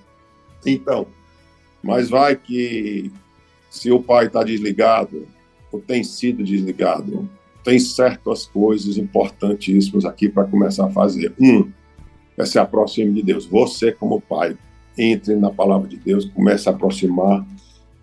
Então, 0.65 1.07
mas 1.87 2.09
vai 2.09 2.35
que 2.35 3.09
se 3.69 3.89
o 3.93 4.03
pai 4.03 4.25
está 4.25 4.43
desligado, 4.43 5.25
ou 5.71 5.79
tem 5.79 6.03
sido 6.03 6.43
desligado, 6.43 7.29
tem 7.63 7.79
certas 7.79 8.45
coisas 8.45 8.97
importantíssimas 8.97 10.03
aqui 10.03 10.27
para 10.27 10.43
começar 10.43 10.87
a 10.87 10.91
fazer. 10.91 11.33
Um, 11.39 11.71
é 12.37 12.45
se 12.45 12.59
aproxime 12.59 13.13
de 13.13 13.23
Deus. 13.23 13.45
Você, 13.45 13.93
como 13.93 14.19
pai, 14.19 14.57
entre 14.97 15.33
na 15.37 15.49
palavra 15.49 15.87
de 15.87 15.95
Deus, 15.95 16.25
comece 16.25 16.67
a 16.67 16.73
aproximar. 16.73 17.45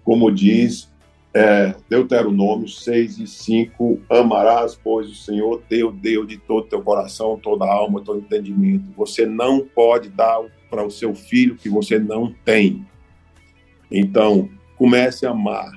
Como 0.03 0.33
diz 0.33 0.91
é, 1.35 1.75
Deuteronômio 1.87 2.67
6 2.67 3.19
e 3.19 3.27
5, 3.27 4.01
amarás, 4.09 4.79
pois, 4.83 5.11
o 5.11 5.15
Senhor 5.15 5.61
teu 5.69 5.93
Deus 5.93 6.27
de 6.27 6.39
todo 6.39 6.69
teu 6.69 6.81
coração, 6.81 7.39
toda 7.39 7.67
alma, 7.67 8.01
todo 8.01 8.21
entendimento. 8.21 8.85
Você 8.97 9.27
não 9.27 9.61
pode 9.61 10.09
dar 10.09 10.41
para 10.71 10.83
o 10.83 10.91
seu 10.91 11.15
filho 11.15 11.55
que 11.55 11.69
você 11.69 11.99
não 11.99 12.33
tem. 12.47 12.87
Então, 13.97 14.51
comece 14.77 15.27
a 15.27 15.31
amar 15.31 15.73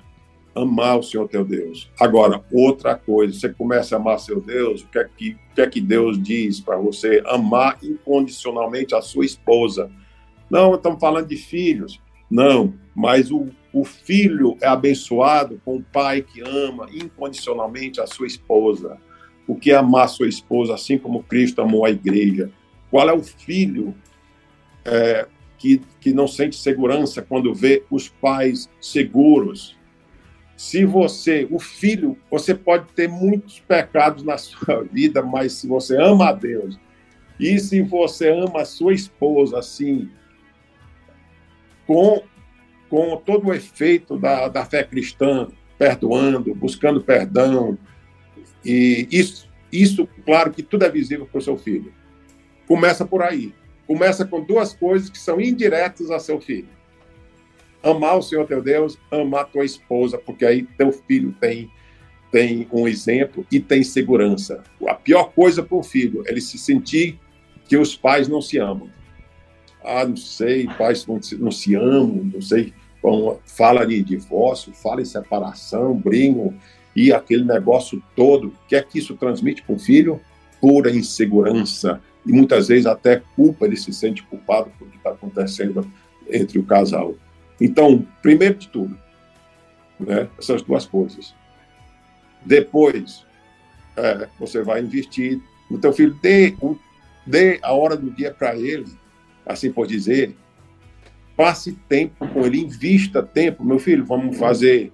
amar 0.62 0.98
o 0.98 1.04
Senhor 1.04 1.28
teu 1.28 1.46
Deus. 1.46 1.90
Agora, 2.00 2.44
outra 2.52 2.96
coisa, 2.96 3.38
você 3.38 3.50
começa 3.50 3.96
a 3.96 4.00
amar 4.00 4.20
seu 4.20 4.42
Deus, 4.42 4.82
o 4.82 4.88
que 4.88 5.00
é 5.00 5.04
que, 5.04 5.30
o 5.32 5.56
que, 5.56 5.62
é 5.62 5.70
que 5.70 5.82
Deus 5.82 6.22
diz 6.22 6.60
para 6.60 6.78
você? 6.78 7.22
Amar 7.26 7.78
incondicionalmente 7.84 8.96
a 8.96 9.02
sua 9.02 9.26
esposa. 9.26 9.92
Não, 10.50 10.76
estamos 10.76 11.00
falando 11.00 11.28
de 11.28 11.38
filhos. 11.38 12.02
Não, 12.30 12.74
mas 12.96 13.32
o, 13.32 13.48
o 13.72 13.86
filho 13.86 14.58
é 14.62 14.68
abençoado 14.68 15.62
com 15.64 15.78
o 15.78 15.84
pai 15.84 16.22
que 16.22 16.42
ama 16.42 16.88
incondicionalmente 16.92 18.02
a 18.02 18.08
sua 18.08 18.28
esposa. 18.28 18.98
O 19.48 19.56
que 19.56 19.72
é 19.72 19.76
amar 19.76 20.10
sua 20.10 20.28
esposa, 20.28 20.74
assim 20.74 20.98
como 20.98 21.24
Cristo 21.24 21.62
amou 21.62 21.86
a 21.86 21.90
igreja? 21.90 22.52
Qual 22.92 23.08
é 23.08 23.14
o 23.14 23.24
filho 23.24 23.96
é, 24.84 25.28
que, 25.58 25.82
que 26.00 26.14
não 26.14 26.28
sente 26.28 26.56
segurança 26.56 27.22
quando 27.22 27.54
vê 27.54 27.84
os 27.90 28.08
pais 28.08 28.70
seguros? 28.80 29.78
Se 30.56 30.86
você, 30.86 31.48
o 31.52 31.60
filho, 31.60 32.18
você 32.32 32.56
pode 32.56 32.92
ter 32.94 33.08
muitos 33.08 33.60
pecados 33.60 34.24
na 34.24 34.38
sua 34.38 34.84
vida, 34.92 35.22
mas 35.22 35.54
se 35.54 35.68
você 35.68 35.96
ama 36.02 36.30
a 36.30 36.34
Deus, 36.34 36.80
e 37.40 37.60
se 37.60 37.82
você 37.82 38.30
ama 38.30 38.62
a 38.62 38.66
sua 38.66 38.94
esposa, 38.94 39.60
assim, 39.60 40.10
com, 41.86 42.24
com 42.90 43.16
todo 43.18 43.48
o 43.48 43.54
efeito 43.54 44.18
da, 44.18 44.48
da 44.48 44.66
fé 44.66 44.84
cristã, 44.84 45.48
perdoando, 45.78 46.56
buscando 46.56 47.02
perdão, 47.02 47.78
e 48.66 49.08
isso, 49.12 49.48
isso, 49.72 50.10
claro 50.26 50.52
que 50.52 50.64
tudo 50.64 50.84
é 50.84 50.90
visível 50.90 51.28
para 51.28 51.38
o 51.38 51.42
seu 51.42 51.58
filho. 51.58 51.94
Começa 52.68 53.06
por 53.06 53.22
aí. 53.22 53.54
Começa 53.88 54.26
com 54.26 54.44
duas 54.44 54.74
coisas 54.74 55.10
que 55.10 55.18
são 55.18 55.40
indiretas 55.40 56.12
a 56.12 56.20
seu 56.20 56.40
filho 56.42 56.68
amar 57.90 58.18
o 58.18 58.22
Senhor 58.22 58.46
teu 58.46 58.62
Deus, 58.62 58.98
amar 59.12 59.46
tua 59.46 59.66
esposa, 59.66 60.18
porque 60.18 60.46
aí 60.46 60.64
teu 60.78 60.92
filho 60.92 61.34
tem 61.40 61.70
tem 62.30 62.68
um 62.74 62.86
exemplo 62.86 63.46
e 63.50 63.58
tem 63.58 63.82
segurança. 63.84 64.62
A 64.86 64.94
pior 64.94 65.32
coisa 65.32 65.64
para 65.64 65.78
o 65.78 65.82
filho 65.82 66.24
é 66.28 66.32
ele 66.32 66.42
se 66.42 66.58
sentir 66.58 67.18
que 67.70 67.78
os 67.78 67.96
pais 67.96 68.28
não 68.28 68.42
se 68.42 68.58
amam. 68.58 68.90
Ah, 69.82 70.06
não 70.06 70.18
sei, 70.18 70.68
pais 70.78 71.08
não 71.08 71.22
se, 71.22 71.38
não 71.38 71.52
se 71.52 71.74
amam, 71.74 72.30
não 72.34 72.42
sei. 72.42 72.74
Bom, 73.02 73.40
fala 73.46 73.86
de 73.86 74.04
divórcio, 74.04 74.74
fala 74.74 75.02
em 75.02 75.06
separação, 75.06 75.96
brigam 75.96 76.54
e 76.94 77.14
aquele 77.14 77.46
negócio 77.46 78.04
todo. 78.14 78.50
O 78.50 78.68
que 78.68 78.76
é 78.76 78.84
que 78.84 79.00
isso 79.00 79.16
transmite 79.16 79.64
para 79.64 79.76
o 79.76 79.80
filho? 79.80 80.20
Pura 80.60 80.92
insegurança 80.92 82.02
e 82.28 82.34
muitas 82.34 82.68
vezes 82.68 82.86
até 82.86 83.22
culpa, 83.36 83.66
ele 83.66 83.78
se 83.78 83.94
sente 83.94 84.22
culpado 84.24 84.70
por 84.78 84.86
o 84.86 84.92
que 84.92 84.98
está 84.98 85.12
acontecendo 85.12 85.90
entre 86.30 86.60
o 86.60 86.64
casal. 86.64 87.16
Então, 87.60 88.06
primeiro 88.22 88.56
de 88.56 88.68
tudo, 88.68 88.98
né, 89.98 90.28
essas 90.38 90.62
duas 90.62 90.86
coisas. 90.86 91.34
Depois, 92.46 93.26
é, 93.96 94.28
você 94.38 94.62
vai 94.62 94.82
investir 94.82 95.42
no 95.72 95.80
teu 95.80 95.94
filho, 95.94 96.18
dê, 96.22 96.54
dê 97.26 97.60
a 97.62 97.72
hora 97.74 97.96
do 97.96 98.12
dia 98.12 98.32
para 98.32 98.56
ele, 98.56 98.86
assim 99.46 99.72
por 99.72 99.88
dizer, 99.88 100.36
passe 101.36 101.74
tempo 101.88 102.28
com 102.28 102.46
ele, 102.46 102.60
invista 102.62 103.24
tempo. 103.24 103.64
Meu 103.64 103.80
filho, 103.80 104.06
vamos 104.06 104.38
fazer 104.38 104.92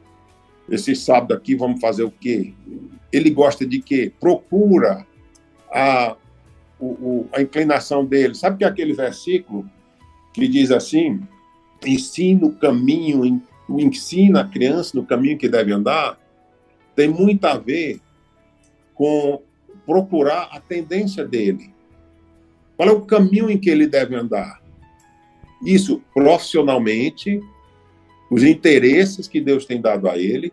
esse 0.69 0.95
sábado 0.95 1.33
aqui, 1.33 1.55
vamos 1.55 1.81
fazer 1.81 2.03
o 2.03 2.11
quê? 2.11 2.53
Ele 3.11 3.29
gosta 3.29 3.65
de 3.65 3.81
quê? 3.81 4.11
Procura 4.19 5.05
a, 5.71 6.15
o, 6.83 6.91
o, 6.91 7.29
a 7.31 7.41
inclinação 7.41 8.05
dele. 8.05 8.35
Sabe 8.35 8.57
que 8.57 8.63
é 8.63 8.67
aquele 8.67 8.93
versículo 8.93 9.69
que 10.33 10.47
diz 10.47 10.71
assim, 10.71 11.21
ensina 11.85 12.45
o 12.45 12.51
caminho, 12.51 13.41
ensina 13.69 14.41
a 14.41 14.47
criança 14.47 14.91
no 14.95 15.05
caminho 15.05 15.37
que 15.37 15.47
deve 15.47 15.71
andar, 15.71 16.19
tem 16.95 17.07
muito 17.07 17.45
a 17.45 17.57
ver 17.57 18.01
com 18.93 19.41
procurar 19.85 20.49
a 20.51 20.59
tendência 20.59 21.25
dele. 21.25 21.73
Qual 22.75 22.89
é 22.89 22.91
o 22.91 23.01
caminho 23.01 23.49
em 23.49 23.57
que 23.57 23.69
ele 23.69 23.87
deve 23.87 24.15
andar? 24.15 24.61
Isso 25.65 26.01
profissionalmente, 26.13 27.39
os 28.29 28.43
interesses 28.43 29.27
que 29.27 29.39
Deus 29.39 29.65
tem 29.65 29.79
dado 29.79 30.09
a 30.09 30.17
ele, 30.17 30.51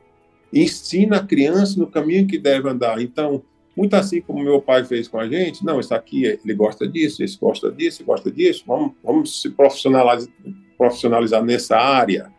ensina 0.53 1.17
a 1.17 1.27
criança 1.27 1.79
no 1.79 1.87
caminho 1.87 2.27
que 2.27 2.39
deve 2.39 2.69
andar. 2.69 3.01
Então, 3.01 3.43
muito 3.81 3.97
assim 3.97 4.21
como 4.21 4.45
meu 4.45 4.61
pai 4.61 4.85
fez 4.85 5.09
com 5.09 5.19
a 5.19 5.27
gente, 5.27 5.65
não, 5.65 5.81
isso 5.81 5.95
aqui 5.95 6.27
ele 6.27 6.53
gosta 6.53 6.87
disso, 6.87 7.25
esse 7.25 7.39
gosta 7.39 7.73
disso, 7.73 8.05
gosta 8.05 8.31
disso, 8.31 8.63
vamos, 8.67 8.93
vamos 9.03 9.41
se 9.41 9.49
profissionalizar, 9.49 10.31
profissionalizar 10.77 11.43
nessa 11.43 11.79
área? 11.79 12.31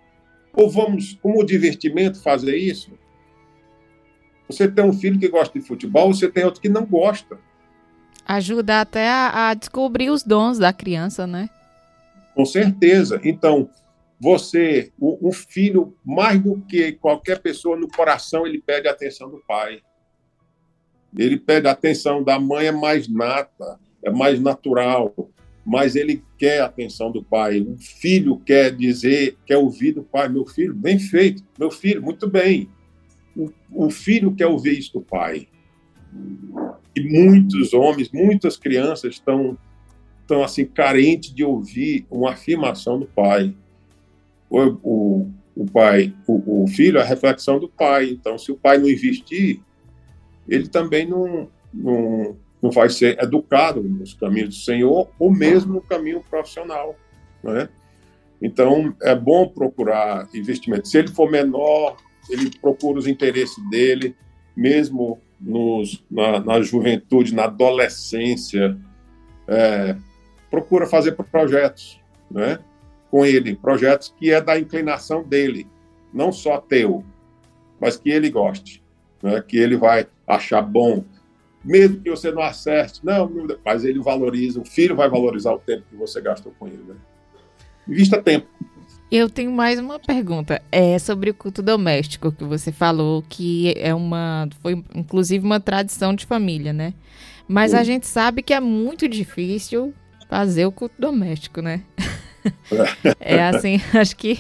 Ou 0.53 0.69
vamos, 0.69 1.17
como 1.19 1.43
divertimento, 1.43 2.21
fazer 2.21 2.55
isso? 2.55 2.91
Você 4.47 4.67
tem 4.67 4.85
um 4.85 4.93
filho 4.93 5.17
que 5.17 5.27
gosta 5.29 5.57
de 5.57 5.65
futebol, 5.65 6.13
você 6.13 6.29
tem 6.29 6.45
outro 6.45 6.61
que 6.61 6.69
não 6.69 6.85
gosta. 6.85 7.39
Ajuda 8.23 8.81
até 8.81 9.09
a, 9.09 9.49
a 9.49 9.53
descobrir 9.55 10.11
os 10.11 10.21
dons 10.21 10.59
da 10.59 10.71
criança, 10.71 11.25
né? 11.25 11.49
Com 12.35 12.45
certeza. 12.45 13.19
Então, 13.23 13.67
você, 14.19 14.91
o, 14.99 15.29
o, 15.29 15.31
filho, 15.31 15.97
mais 16.05 16.39
do 16.39 16.61
que 16.61 16.91
qualquer 16.91 17.39
pessoa 17.39 17.75
no 17.75 17.87
coração, 17.87 18.45
ele 18.45 18.61
pede 18.61 18.87
a 18.87 18.91
atenção 18.91 19.27
do 19.27 19.41
pai. 19.47 19.81
Ele 21.17 21.37
pede 21.37 21.67
atenção 21.67 22.23
da 22.23 22.39
mãe, 22.39 22.67
é 22.67 22.71
mais 22.71 23.07
nata, 23.07 23.79
é 24.03 24.09
mais 24.09 24.39
natural 24.39 25.13
mas 25.65 25.95
ele 25.95 26.23
quer 26.37 26.61
a 26.61 26.65
atenção 26.65 27.11
do 27.11 27.23
pai. 27.23 27.61
O 27.61 27.77
filho 27.77 28.37
quer 28.37 28.75
dizer, 28.75 29.37
quer 29.45 29.57
ouvir 29.57 29.93
do 29.93 30.03
pai, 30.03 30.27
meu 30.27 30.45
filho, 30.45 30.73
bem 30.73 30.97
feito, 30.97 31.43
meu 31.57 31.69
filho, 31.69 32.01
muito 32.01 32.27
bem. 32.27 32.69
O, 33.35 33.51
o 33.71 33.89
filho 33.89 34.33
quer 34.33 34.47
ouvir 34.47 34.77
isso 34.77 34.93
do 34.93 35.01
pai. 35.01 35.47
E 36.95 37.01
muitos 37.01 37.73
homens, 37.73 38.11
muitas 38.11 38.57
crianças 38.57 39.13
estão, 39.13 39.57
estão 40.21 40.43
assim, 40.43 40.65
carentes 40.65 41.33
de 41.33 41.43
ouvir 41.43 42.05
uma 42.09 42.31
afirmação 42.31 42.99
do 42.99 43.05
pai. 43.05 43.55
O, 44.49 44.59
o, 44.83 45.31
o 45.55 45.65
pai, 45.71 46.13
o, 46.27 46.63
o 46.63 46.67
filho 46.67 46.97
é 46.97 47.01
a 47.01 47.05
reflexão 47.05 47.59
do 47.59 47.69
pai. 47.69 48.09
Então, 48.09 48.37
se 48.37 48.51
o 48.51 48.57
pai 48.57 48.77
não 48.77 48.89
investir, 48.89 49.61
ele 50.53 50.67
também 50.67 51.07
não, 51.07 51.49
não 51.73 52.37
não 52.61 52.69
vai 52.69 52.89
ser 52.89 53.17
educado 53.19 53.81
nos 53.81 54.13
caminhos 54.13 54.49
do 54.49 54.55
Senhor 54.55 55.09
ou 55.17 55.31
mesmo 55.31 55.73
no 55.73 55.81
caminho 55.81 56.23
profissional, 56.29 56.95
né? 57.43 57.67
Então, 58.39 58.95
é 59.01 59.15
bom 59.15 59.47
procurar 59.47 60.27
investimento. 60.33 60.87
Se 60.87 60.97
ele 60.97 61.07
for 61.07 61.29
menor, 61.29 61.97
ele 62.29 62.51
procura 62.59 62.99
os 62.99 63.07
interesses 63.07 63.57
dele, 63.69 64.15
mesmo 64.55 65.19
nos, 65.39 66.03
na, 66.09 66.39
na 66.39 66.61
juventude, 66.61 67.33
na 67.33 67.45
adolescência, 67.45 68.77
é, 69.47 69.95
procura 70.49 70.85
fazer 70.85 71.13
projetos. 71.13 71.99
né, 72.29 72.59
com 73.09 73.25
ele, 73.25 73.55
projetos 73.55 74.13
que 74.17 74.31
é 74.31 74.39
da 74.39 74.57
inclinação 74.57 75.21
dele, 75.21 75.67
não 76.13 76.31
só 76.31 76.57
teu, 76.57 77.03
mas 77.79 77.97
que 77.97 78.09
ele 78.09 78.29
goste, 78.29 78.80
né, 79.21 79.41
que 79.45 79.57
ele 79.57 79.77
vai 79.77 80.07
achar 80.27 80.61
bom, 80.61 81.03
mesmo 81.63 81.99
que 82.01 82.09
você 82.09 82.31
não 82.31 82.41
acerte, 82.41 83.01
não, 83.03 83.29
mas 83.63 83.85
ele 83.85 83.99
valoriza, 83.99 84.59
o 84.59 84.65
filho 84.65 84.95
vai 84.95 85.09
valorizar 85.09 85.53
o 85.53 85.59
tempo 85.59 85.83
que 85.89 85.95
você 85.95 86.19
gastou 86.19 86.53
com 86.57 86.67
ele. 86.67 86.83
Né? 86.87 86.95
Invista 87.87 88.21
tempo. 88.21 88.47
Eu 89.11 89.29
tenho 89.29 89.51
mais 89.51 89.77
uma 89.77 89.99
pergunta. 89.99 90.61
É 90.71 90.97
sobre 90.97 91.29
o 91.29 91.33
culto 91.33 91.61
doméstico 91.61 92.31
que 92.31 92.45
você 92.45 92.71
falou, 92.71 93.21
que 93.27 93.73
é 93.77 93.93
uma. 93.93 94.47
Foi 94.61 94.81
inclusive 94.95 95.45
uma 95.45 95.59
tradição 95.59 96.15
de 96.15 96.25
família, 96.25 96.71
né? 96.71 96.93
Mas 97.45 97.71
Sim. 97.71 97.77
a 97.77 97.83
gente 97.83 98.07
sabe 98.07 98.41
que 98.41 98.53
é 98.53 98.61
muito 98.61 99.09
difícil 99.09 99.93
fazer 100.29 100.65
o 100.65 100.71
culto 100.71 100.95
doméstico, 100.97 101.61
né? 101.61 101.83
É, 103.19 103.35
é 103.35 103.43
assim, 103.43 103.81
acho 103.93 104.15
que. 104.15 104.39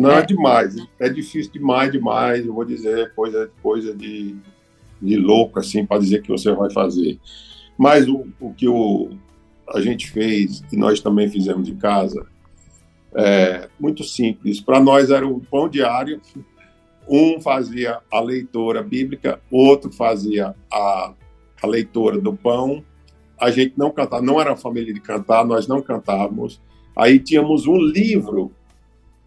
Não, 0.00 0.10
é. 0.12 0.24
demais. 0.24 0.76
É 0.98 1.08
difícil 1.08 1.52
demais, 1.52 1.92
demais. 1.92 2.46
Eu 2.46 2.54
vou 2.54 2.64
dizer 2.64 3.12
coisa, 3.14 3.50
coisa 3.62 3.94
de, 3.94 4.36
de 5.00 5.16
louco, 5.16 5.58
assim, 5.58 5.84
para 5.84 6.00
dizer 6.00 6.22
que 6.22 6.28
você 6.28 6.52
vai 6.52 6.70
fazer. 6.70 7.18
Mas 7.76 8.08
o, 8.08 8.26
o 8.40 8.52
que 8.54 8.68
o, 8.68 9.10
a 9.68 9.80
gente 9.80 10.10
fez, 10.10 10.62
e 10.72 10.76
nós 10.76 11.00
também 11.00 11.28
fizemos 11.28 11.68
em 11.68 11.76
casa, 11.76 12.26
é, 13.14 13.68
muito 13.78 14.04
simples. 14.04 14.60
Para 14.60 14.80
nós 14.80 15.10
era 15.10 15.26
o 15.26 15.40
pão 15.40 15.68
diário. 15.68 16.20
Um 17.08 17.40
fazia 17.40 17.98
a 18.10 18.20
leitura 18.20 18.82
bíblica, 18.82 19.40
outro 19.50 19.92
fazia 19.92 20.54
a, 20.72 21.12
a 21.62 21.66
leitura 21.66 22.18
do 22.18 22.34
pão. 22.34 22.84
A 23.38 23.50
gente 23.50 23.74
não 23.76 23.90
cantava, 23.90 24.22
não 24.22 24.40
era 24.40 24.56
família 24.56 24.94
de 24.94 25.00
cantar, 25.00 25.44
nós 25.44 25.66
não 25.66 25.82
cantávamos. 25.82 26.60
Aí 26.96 27.18
tínhamos 27.18 27.66
um 27.66 27.76
livro 27.76 28.52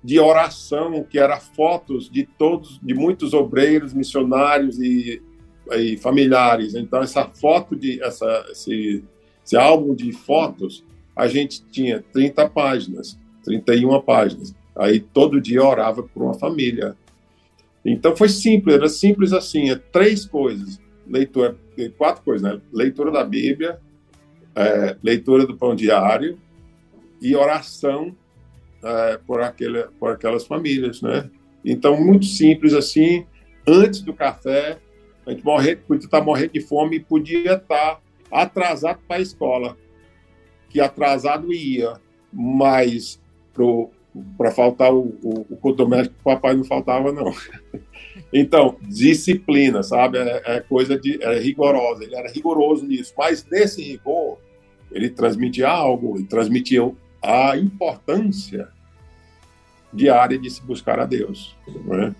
de 0.04 0.20
oração 0.20 1.04
que 1.04 1.18
era 1.18 1.40
fotos 1.40 2.10
de 2.10 2.24
todos, 2.24 2.80
de 2.84 2.94
muitos 2.94 3.34
obreiros, 3.34 3.94
missionários 3.94 4.80
e, 4.80 5.22
e 5.72 5.98
familiares. 5.98 6.76
Então 6.76 7.02
essa 7.02 7.26
foto 7.26 7.76
de 7.76 8.04
essa 8.04 8.46
esse, 8.52 9.04
esse 9.46 9.56
álbum 9.56 9.96
de 9.96 10.12
fotos, 10.12 10.84
a 11.16 11.28
gente 11.28 11.64
tinha 11.72 12.04
30 12.12 12.50
páginas. 12.50 13.18
31 13.44 14.02
páginas. 14.02 14.56
Aí 14.76 15.00
todo 15.00 15.40
dia 15.40 15.64
orava 15.64 16.04
por 16.04 16.24
uma 16.24 16.34
família. 16.34 16.96
Então 17.86 18.16
foi 18.16 18.30
simples, 18.30 18.76
era 18.76 18.90
simples 18.90 19.34
assim, 19.34 19.70
é 19.70 19.76
três 19.76 20.26
coisas, 20.26 20.80
leitura, 21.06 21.58
quatro 21.98 22.24
coisas, 22.24 22.42
né? 22.42 22.62
Leitura 22.72 23.12
da 23.12 23.24
Bíblia, 23.26 23.80
é, 24.56 24.96
leitura 25.04 25.46
do 25.46 25.58
pão 25.58 25.76
diário 25.76 26.40
e 27.22 27.36
oração 27.36 28.16
é, 28.84 29.18
por, 29.26 29.42
aquele, 29.42 29.84
por 30.00 30.12
aquelas 30.12 30.46
famílias, 30.46 31.02
né? 31.02 31.30
Então 31.64 32.00
muito 32.00 32.26
simples 32.26 32.74
assim. 32.74 33.26
Antes 33.66 34.02
do 34.02 34.14
café, 34.14 34.78
a 35.26 35.32
gente 35.32 35.44
morrer, 35.46 35.78
podia 35.88 36.06
estar 36.06 36.22
morrendo 36.22 36.54
de 36.54 36.62
fome 36.62 36.98
e 36.98 37.00
podia 37.00 37.54
estar 37.54 38.02
atrasado 38.30 39.00
para 39.08 39.18
a 39.18 39.22
escola, 39.22 39.78
que 40.70 40.82
atrasado 40.82 41.54
ia, 41.54 41.94
mas 42.32 43.22
para 44.38 44.52
faltar 44.52 44.94
o, 44.94 45.18
o, 45.24 45.46
o 45.62 45.72
doméstico, 45.72 46.16
o 46.20 46.24
papai 46.24 46.56
não 46.56 46.64
faltava, 46.64 47.12
não. 47.12 47.34
Então, 48.32 48.78
disciplina, 48.82 49.84
sabe? 49.84 50.18
É, 50.18 50.42
é, 50.46 50.60
coisa 50.60 51.00
de. 51.00 51.22
É 51.22 51.40
rigorosa, 51.40 52.04
ele 52.04 52.16
era 52.16 52.32
rigoroso 52.32 52.86
nisso. 52.86 53.14
Mas 53.18 53.46
nesse 53.50 53.82
rigor, 53.82 54.40
ele 54.92 55.10
transmitia 55.10 55.68
algo, 55.68 56.16
ele 56.18 56.26
transmitia 56.26 56.84
a 57.24 57.58
importância 57.58 58.70
diária 59.92 60.38
de 60.38 60.50
se 60.50 60.62
buscar 60.62 61.00
a 61.00 61.06
Deus. 61.06 61.56
Né? 61.86 62.14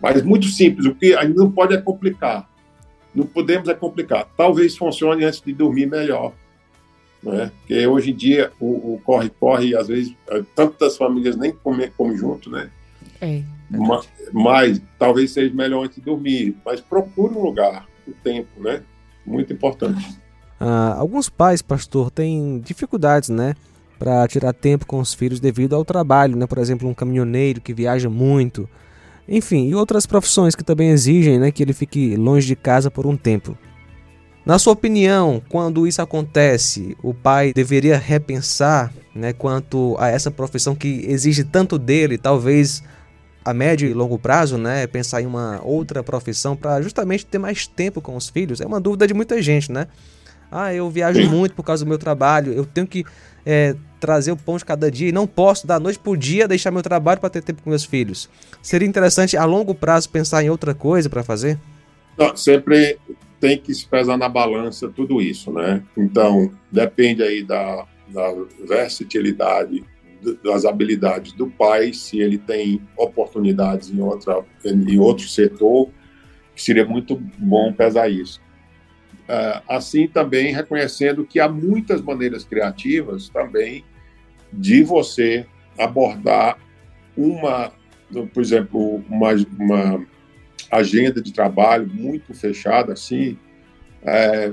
Mas 0.00 0.22
muito 0.22 0.46
simples, 0.46 0.86
o 0.86 0.94
que 0.94 1.14
a 1.14 1.24
gente 1.24 1.36
não 1.36 1.50
pode 1.50 1.74
é 1.74 1.80
complicar. 1.80 2.48
Não 3.14 3.26
podemos 3.26 3.68
é 3.68 3.74
complicar. 3.74 4.28
Talvez 4.36 4.76
funcione 4.76 5.24
antes 5.24 5.40
de 5.40 5.52
dormir 5.52 5.86
melhor 5.86 6.34
né? 7.26 7.50
Porque 7.58 7.86
hoje 7.86 8.12
em 8.12 8.14
dia 8.14 8.52
o 8.60 9.00
corre-corre, 9.04 9.76
às 9.76 9.88
vezes, 9.88 10.14
é, 10.28 10.42
tantas 10.54 10.96
famílias 10.96 11.36
nem 11.36 11.52
comem 11.52 11.90
come 11.96 12.16
junto, 12.16 12.48
né? 12.48 12.70
É. 13.20 13.42
Mas, 13.68 14.08
mas, 14.32 14.82
talvez 14.96 15.32
seja 15.32 15.52
melhor 15.52 15.84
antes 15.84 15.96
de 15.96 16.02
dormir. 16.02 16.56
Mas 16.64 16.80
procure 16.80 17.34
um 17.34 17.42
lugar, 17.42 17.86
o 18.06 18.12
tempo, 18.12 18.62
né? 18.62 18.82
Muito 19.24 19.52
importante. 19.52 20.16
Ah, 20.60 20.94
alguns 20.96 21.28
pais, 21.28 21.60
pastor, 21.60 22.10
têm 22.10 22.60
dificuldades, 22.60 23.28
né? 23.28 23.54
Para 23.98 24.26
tirar 24.28 24.52
tempo 24.52 24.86
com 24.86 24.98
os 25.00 25.14
filhos 25.14 25.40
devido 25.40 25.74
ao 25.74 25.84
trabalho, 25.84 26.36
né? 26.36 26.46
Por 26.46 26.58
exemplo, 26.58 26.88
um 26.88 26.94
caminhoneiro 26.94 27.60
que 27.60 27.72
viaja 27.72 28.10
muito. 28.10 28.68
Enfim, 29.28 29.68
e 29.68 29.74
outras 29.74 30.06
profissões 30.06 30.54
que 30.54 30.62
também 30.62 30.90
exigem 30.90 31.38
né, 31.38 31.50
que 31.50 31.62
ele 31.62 31.72
fique 31.72 32.16
longe 32.16 32.46
de 32.46 32.54
casa 32.54 32.90
por 32.90 33.06
um 33.06 33.16
tempo. 33.16 33.56
Na 34.44 34.60
sua 34.60 34.74
opinião, 34.74 35.42
quando 35.48 35.88
isso 35.88 36.00
acontece, 36.00 36.96
o 37.02 37.12
pai 37.12 37.52
deveria 37.52 37.98
repensar 37.98 38.92
né, 39.12 39.32
quanto 39.32 39.96
a 39.98 40.08
essa 40.08 40.30
profissão 40.30 40.76
que 40.76 41.04
exige 41.08 41.42
tanto 41.42 41.76
dele, 41.76 42.16
talvez 42.16 42.84
a 43.44 43.52
médio 43.52 43.88
e 43.88 43.92
longo 43.94 44.16
prazo, 44.18 44.56
né, 44.56 44.86
pensar 44.86 45.20
em 45.20 45.26
uma 45.26 45.60
outra 45.64 46.02
profissão 46.02 46.54
para 46.54 46.80
justamente 46.80 47.26
ter 47.26 47.38
mais 47.38 47.66
tempo 47.66 48.00
com 48.00 48.14
os 48.14 48.28
filhos? 48.28 48.60
É 48.60 48.66
uma 48.66 48.80
dúvida 48.80 49.08
de 49.08 49.14
muita 49.14 49.42
gente, 49.42 49.72
né? 49.72 49.88
Ah, 50.56 50.72
eu 50.72 50.88
viajo 50.88 51.28
muito 51.28 51.54
por 51.54 51.62
causa 51.62 51.84
do 51.84 51.88
meu 51.88 51.98
trabalho, 51.98 52.52
eu 52.52 52.64
tenho 52.64 52.86
que 52.86 53.04
é, 53.44 53.76
trazer 54.00 54.32
o 54.32 54.36
pão 54.36 54.56
de 54.56 54.64
cada 54.64 54.90
dia 54.90 55.08
e 55.08 55.12
não 55.12 55.26
posso, 55.26 55.66
da 55.66 55.78
noite 55.78 55.98
por 55.98 56.16
dia, 56.16 56.48
deixar 56.48 56.70
meu 56.70 56.82
trabalho 56.82 57.20
para 57.20 57.28
ter 57.28 57.42
tempo 57.42 57.62
com 57.62 57.68
meus 57.68 57.84
filhos. 57.84 58.30
Seria 58.62 58.88
interessante 58.88 59.36
a 59.36 59.44
longo 59.44 59.74
prazo 59.74 60.08
pensar 60.08 60.42
em 60.42 60.48
outra 60.48 60.74
coisa 60.74 61.10
para 61.10 61.22
fazer? 61.22 61.58
Não, 62.16 62.34
sempre 62.34 62.98
tem 63.38 63.58
que 63.58 63.74
se 63.74 63.86
pesar 63.86 64.16
na 64.16 64.28
balança 64.28 64.88
tudo 64.88 65.20
isso, 65.20 65.52
né? 65.52 65.82
Então, 65.96 66.50
depende 66.72 67.22
aí 67.22 67.42
da, 67.44 67.86
da 68.08 68.34
versatilidade, 68.66 69.84
das 70.42 70.64
habilidades 70.64 71.32
do 71.32 71.48
pai, 71.48 71.92
se 71.92 72.18
ele 72.18 72.38
tem 72.38 72.80
oportunidades 72.96 73.90
em, 73.90 74.00
outra, 74.00 74.42
em 74.64 74.98
outro 74.98 75.28
setor, 75.28 75.90
seria 76.56 76.86
muito 76.86 77.20
bom 77.38 77.72
pesar 77.72 78.08
isso. 78.10 78.40
Uh, 79.26 79.60
assim 79.68 80.06
também 80.06 80.54
reconhecendo 80.54 81.26
que 81.26 81.40
há 81.40 81.48
muitas 81.48 82.00
maneiras 82.00 82.44
criativas 82.44 83.28
também 83.28 83.84
de 84.52 84.84
você 84.84 85.44
abordar 85.76 86.58
uma, 87.16 87.72
por 88.32 88.40
exemplo, 88.40 89.02
uma, 89.08 89.32
uma 89.58 90.06
agenda 90.70 91.20
de 91.20 91.32
trabalho 91.32 91.88
muito 91.92 92.34
fechada, 92.34 92.92
assim, 92.92 93.36
é, 94.02 94.52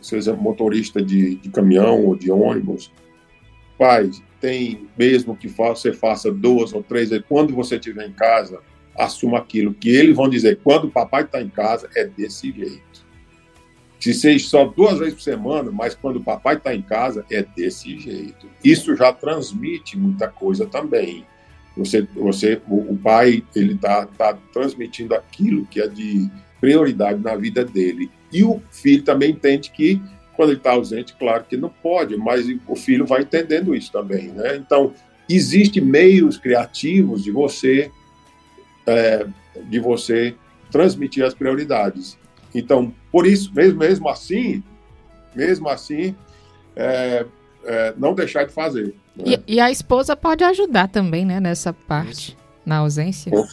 seja 0.00 0.34
motorista 0.34 1.00
de, 1.00 1.36
de 1.36 1.48
caminhão 1.50 2.04
ou 2.04 2.16
de 2.16 2.30
ônibus, 2.30 2.92
pai, 3.78 4.10
tem 4.40 4.88
mesmo 4.98 5.36
que 5.36 5.48
você 5.48 5.92
faça 5.92 6.30
duas 6.30 6.72
ou 6.72 6.82
três 6.82 7.10
quando 7.28 7.54
você 7.54 7.76
estiver 7.76 8.06
em 8.06 8.12
casa, 8.12 8.60
assuma 8.98 9.38
aquilo 9.38 9.72
que 9.72 9.88
eles 9.88 10.16
vão 10.16 10.28
dizer, 10.28 10.60
quando 10.62 10.84
o 10.84 10.90
papai 10.90 11.22
está 11.22 11.40
em 11.40 11.48
casa, 11.48 11.88
é 11.96 12.04
desse 12.04 12.52
jeito. 12.52 13.01
Se 14.02 14.12
seja 14.12 14.48
só 14.48 14.64
duas 14.64 14.98
vezes 14.98 15.14
por 15.14 15.22
semana, 15.22 15.70
mas 15.70 15.94
quando 15.94 16.16
o 16.16 16.24
papai 16.24 16.56
está 16.56 16.74
em 16.74 16.82
casa, 16.82 17.24
é 17.30 17.40
desse 17.40 17.96
jeito. 18.00 18.48
Isso 18.64 18.96
já 18.96 19.12
transmite 19.12 19.96
muita 19.96 20.26
coisa 20.26 20.66
também. 20.66 21.24
Você, 21.76 22.02
você, 22.12 22.60
o, 22.66 22.94
o 22.94 22.98
pai, 22.98 23.44
ele 23.54 23.74
está 23.74 24.04
tá 24.06 24.36
transmitindo 24.52 25.14
aquilo 25.14 25.64
que 25.66 25.80
é 25.80 25.86
de 25.86 26.28
prioridade 26.60 27.20
na 27.22 27.36
vida 27.36 27.64
dele. 27.64 28.10
E 28.32 28.42
o 28.42 28.60
filho 28.72 29.04
também 29.04 29.30
entende 29.30 29.70
que 29.70 30.02
quando 30.34 30.48
ele 30.48 30.58
está 30.58 30.72
ausente, 30.72 31.14
claro 31.16 31.44
que 31.48 31.56
não 31.56 31.68
pode, 31.68 32.16
mas 32.16 32.44
o 32.66 32.74
filho 32.74 33.06
vai 33.06 33.22
entendendo 33.22 33.72
isso 33.72 33.92
também, 33.92 34.32
né? 34.32 34.56
Então, 34.56 34.92
existem 35.28 35.80
meios 35.80 36.36
criativos 36.36 37.22
de 37.22 37.30
você 37.30 37.88
é, 38.84 39.28
de 39.68 39.78
você 39.78 40.34
transmitir 40.72 41.24
as 41.24 41.34
prioridades. 41.34 42.18
Então, 42.54 42.92
por 43.10 43.26
isso, 43.26 43.52
mesmo, 43.54 43.78
mesmo 43.78 44.08
assim, 44.08 44.62
mesmo 45.34 45.68
assim, 45.68 46.14
é, 46.76 47.24
é, 47.64 47.94
não 47.96 48.14
deixar 48.14 48.44
de 48.44 48.52
fazer. 48.52 48.94
Né? 49.16 49.24
E, 49.46 49.54
e, 49.54 49.60
a 49.60 49.70
esposa 49.70 50.16
pode 50.16 50.44
ajudar 50.44 50.88
também, 50.88 51.24
né, 51.24 51.40
nessa 51.40 51.72
parte, 51.72 52.36
na 52.64 52.78
ausência? 52.78 53.30
Com, 53.30 53.46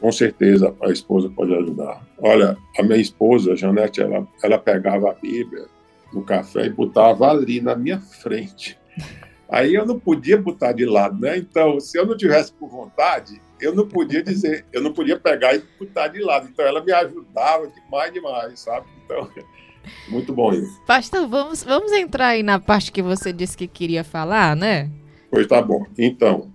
com, 0.00 0.12
certeza, 0.12 0.74
a 0.82 0.90
esposa 0.90 1.28
pode 1.30 1.54
ajudar. 1.54 2.02
Olha, 2.18 2.56
a 2.78 2.82
minha 2.82 2.98
esposa, 2.98 3.52
a 3.52 3.56
Janete, 3.56 4.00
ela, 4.00 4.26
ela 4.42 4.58
pegava 4.58 5.10
a 5.10 5.14
Bíblia 5.14 5.66
no 6.12 6.22
café 6.22 6.66
e 6.66 6.70
botava 6.70 7.30
ali 7.30 7.60
na 7.60 7.74
minha 7.74 8.00
frente. 8.00 8.78
Aí 9.50 9.74
eu 9.74 9.86
não 9.86 9.98
podia 9.98 10.36
botar 10.36 10.72
de 10.72 10.84
lado, 10.84 11.18
né? 11.18 11.38
Então, 11.38 11.80
se 11.80 11.98
eu 11.98 12.04
não 12.04 12.14
tivesse 12.14 12.52
por 12.52 12.68
vontade, 12.68 13.40
eu 13.60 13.74
não 13.74 13.86
podia 13.86 14.22
dizer, 14.22 14.64
eu 14.72 14.82
não 14.82 14.92
podia 14.92 15.18
pegar 15.18 15.54
e 15.54 15.62
botar 15.78 16.08
de 16.08 16.20
lado. 16.20 16.48
Então, 16.48 16.64
ela 16.64 16.82
me 16.82 16.92
ajudava 16.92 17.68
demais, 17.68 18.12
demais, 18.12 18.60
sabe? 18.60 18.86
Então, 19.04 19.28
Muito 20.08 20.32
bom 20.32 20.52
isso. 20.52 20.80
Pastor, 20.86 21.26
vamos, 21.28 21.62
vamos 21.62 21.92
entrar 21.92 22.28
aí 22.28 22.42
na 22.42 22.58
parte 22.58 22.92
que 22.92 23.02
você 23.02 23.32
disse 23.32 23.56
que 23.56 23.66
queria 23.66 24.04
falar, 24.04 24.56
né? 24.56 24.90
Pois 25.30 25.46
tá 25.46 25.60
bom. 25.60 25.86
Então, 25.98 26.50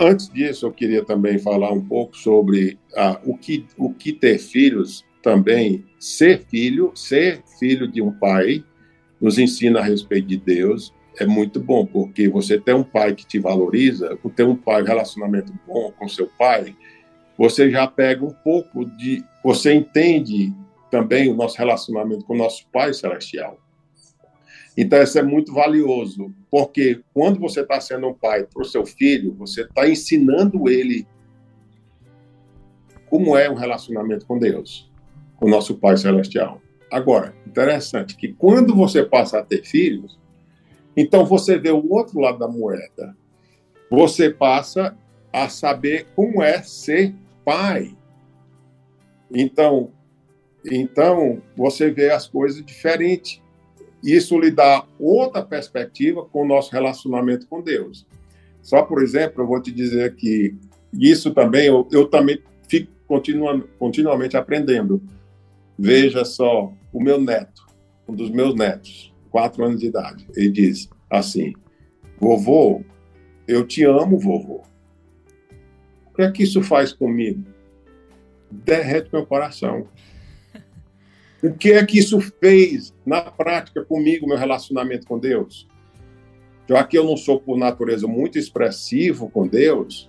antes 0.00 0.28
disso, 0.28 0.66
eu 0.66 0.72
queria 0.72 1.04
também 1.04 1.38
falar 1.38 1.72
um 1.72 1.84
pouco 1.84 2.16
sobre 2.16 2.78
ah, 2.96 3.20
o, 3.24 3.36
que, 3.36 3.66
o 3.76 3.92
que 3.92 4.12
ter 4.12 4.38
filhos 4.38 5.04
também, 5.22 5.84
ser 5.98 6.44
filho, 6.48 6.92
ser 6.94 7.42
filho 7.58 7.86
de 7.86 8.02
um 8.02 8.12
pai, 8.12 8.64
nos 9.20 9.38
ensina 9.38 9.80
a 9.80 9.84
respeito 9.84 10.26
de 10.26 10.36
Deus, 10.36 10.92
é 11.18 11.26
muito 11.26 11.60
bom, 11.60 11.84
porque 11.84 12.28
você 12.28 12.58
ter 12.58 12.74
um 12.74 12.82
pai 12.82 13.14
que 13.14 13.26
te 13.26 13.38
valoriza, 13.38 14.18
ter 14.34 14.44
um 14.44 14.56
pai, 14.56 14.82
um 14.82 14.86
relacionamento 14.86 15.52
bom 15.66 15.92
com 15.92 16.08
seu 16.08 16.26
pai, 16.38 16.74
você 17.36 17.70
já 17.70 17.86
pega 17.86 18.24
um 18.24 18.32
pouco 18.32 18.84
de. 18.84 19.24
Você 19.42 19.74
entende 19.74 20.52
também 20.90 21.30
o 21.30 21.34
nosso 21.34 21.56
relacionamento 21.58 22.24
com 22.24 22.34
o 22.34 22.36
nosso 22.36 22.66
Pai 22.70 22.92
Celestial. 22.92 23.58
Então, 24.76 25.02
isso 25.02 25.18
é 25.18 25.22
muito 25.22 25.52
valioso, 25.52 26.32
porque 26.50 27.00
quando 27.12 27.40
você 27.40 27.60
está 27.60 27.80
sendo 27.80 28.08
um 28.08 28.14
pai 28.14 28.44
para 28.44 28.62
o 28.62 28.64
seu 28.64 28.86
filho, 28.86 29.34
você 29.34 29.62
está 29.62 29.88
ensinando 29.88 30.68
ele 30.68 31.06
como 33.10 33.36
é 33.36 33.50
um 33.50 33.54
relacionamento 33.54 34.24
com 34.24 34.38
Deus, 34.38 34.90
com 35.36 35.46
o 35.46 35.50
nosso 35.50 35.74
Pai 35.76 35.96
Celestial. 35.96 36.62
Agora, 36.90 37.34
interessante 37.46 38.16
que 38.16 38.32
quando 38.32 38.74
você 38.74 39.02
passa 39.02 39.38
a 39.38 39.44
ter 39.44 39.64
filhos, 39.64 40.18
então 40.96 41.24
você 41.24 41.58
vê 41.58 41.70
o 41.70 41.92
outro 41.92 42.20
lado 42.20 42.38
da 42.38 42.48
moeda. 42.48 43.16
Você 43.90 44.30
passa 44.30 44.96
a 45.32 45.48
saber 45.48 46.06
como 46.14 46.42
é 46.42 46.62
ser 46.62 47.14
pai. 47.44 47.96
Então, 49.30 49.90
então 50.64 51.42
você 51.56 51.90
vê 51.90 52.10
as 52.10 52.26
coisas 52.26 52.64
diferentes. 52.64 53.40
Isso 54.02 54.38
lhe 54.38 54.50
dá 54.50 54.84
outra 54.98 55.42
perspectiva 55.42 56.24
com 56.24 56.42
o 56.42 56.46
nosso 56.46 56.72
relacionamento 56.72 57.46
com 57.46 57.62
Deus. 57.62 58.06
Só 58.60 58.82
por 58.82 59.02
exemplo, 59.02 59.42
eu 59.42 59.46
vou 59.46 59.60
te 59.60 59.72
dizer 59.72 60.14
que 60.16 60.54
isso 60.92 61.32
também 61.32 61.66
eu, 61.66 61.88
eu 61.90 62.06
também 62.06 62.40
fico 62.68 62.92
continua, 63.12 63.62
continuamente 63.78 64.36
aprendendo. 64.36 65.02
Veja 65.78 66.24
só 66.24 66.72
o 66.92 67.02
meu 67.02 67.20
neto, 67.20 67.66
um 68.08 68.14
dos 68.14 68.30
meus 68.30 68.54
netos, 68.54 69.11
quatro 69.32 69.64
anos 69.64 69.80
de 69.80 69.86
idade. 69.86 70.26
Ele 70.36 70.50
diz 70.50 70.88
assim: 71.10 71.54
"Vovô, 72.20 72.84
eu 73.48 73.66
te 73.66 73.84
amo, 73.84 74.18
vovô. 74.18 74.62
O 76.06 76.14
que 76.14 76.22
é 76.22 76.30
que 76.30 76.42
isso 76.42 76.62
faz 76.62 76.92
comigo? 76.92 77.42
Derrete 78.50 79.08
meu 79.12 79.26
coração. 79.26 79.88
O 81.42 81.52
que 81.52 81.72
é 81.72 81.84
que 81.84 81.98
isso 81.98 82.20
fez 82.20 82.94
na 83.04 83.22
prática 83.22 83.84
comigo, 83.84 84.28
meu 84.28 84.36
relacionamento 84.36 85.06
com 85.06 85.18
Deus? 85.18 85.66
Já 86.68 86.84
que 86.84 86.96
eu 86.96 87.04
não 87.04 87.16
sou, 87.16 87.40
por 87.40 87.58
natureza, 87.58 88.06
muito 88.06 88.38
expressivo 88.38 89.28
com 89.28 89.48
Deus, 89.48 90.08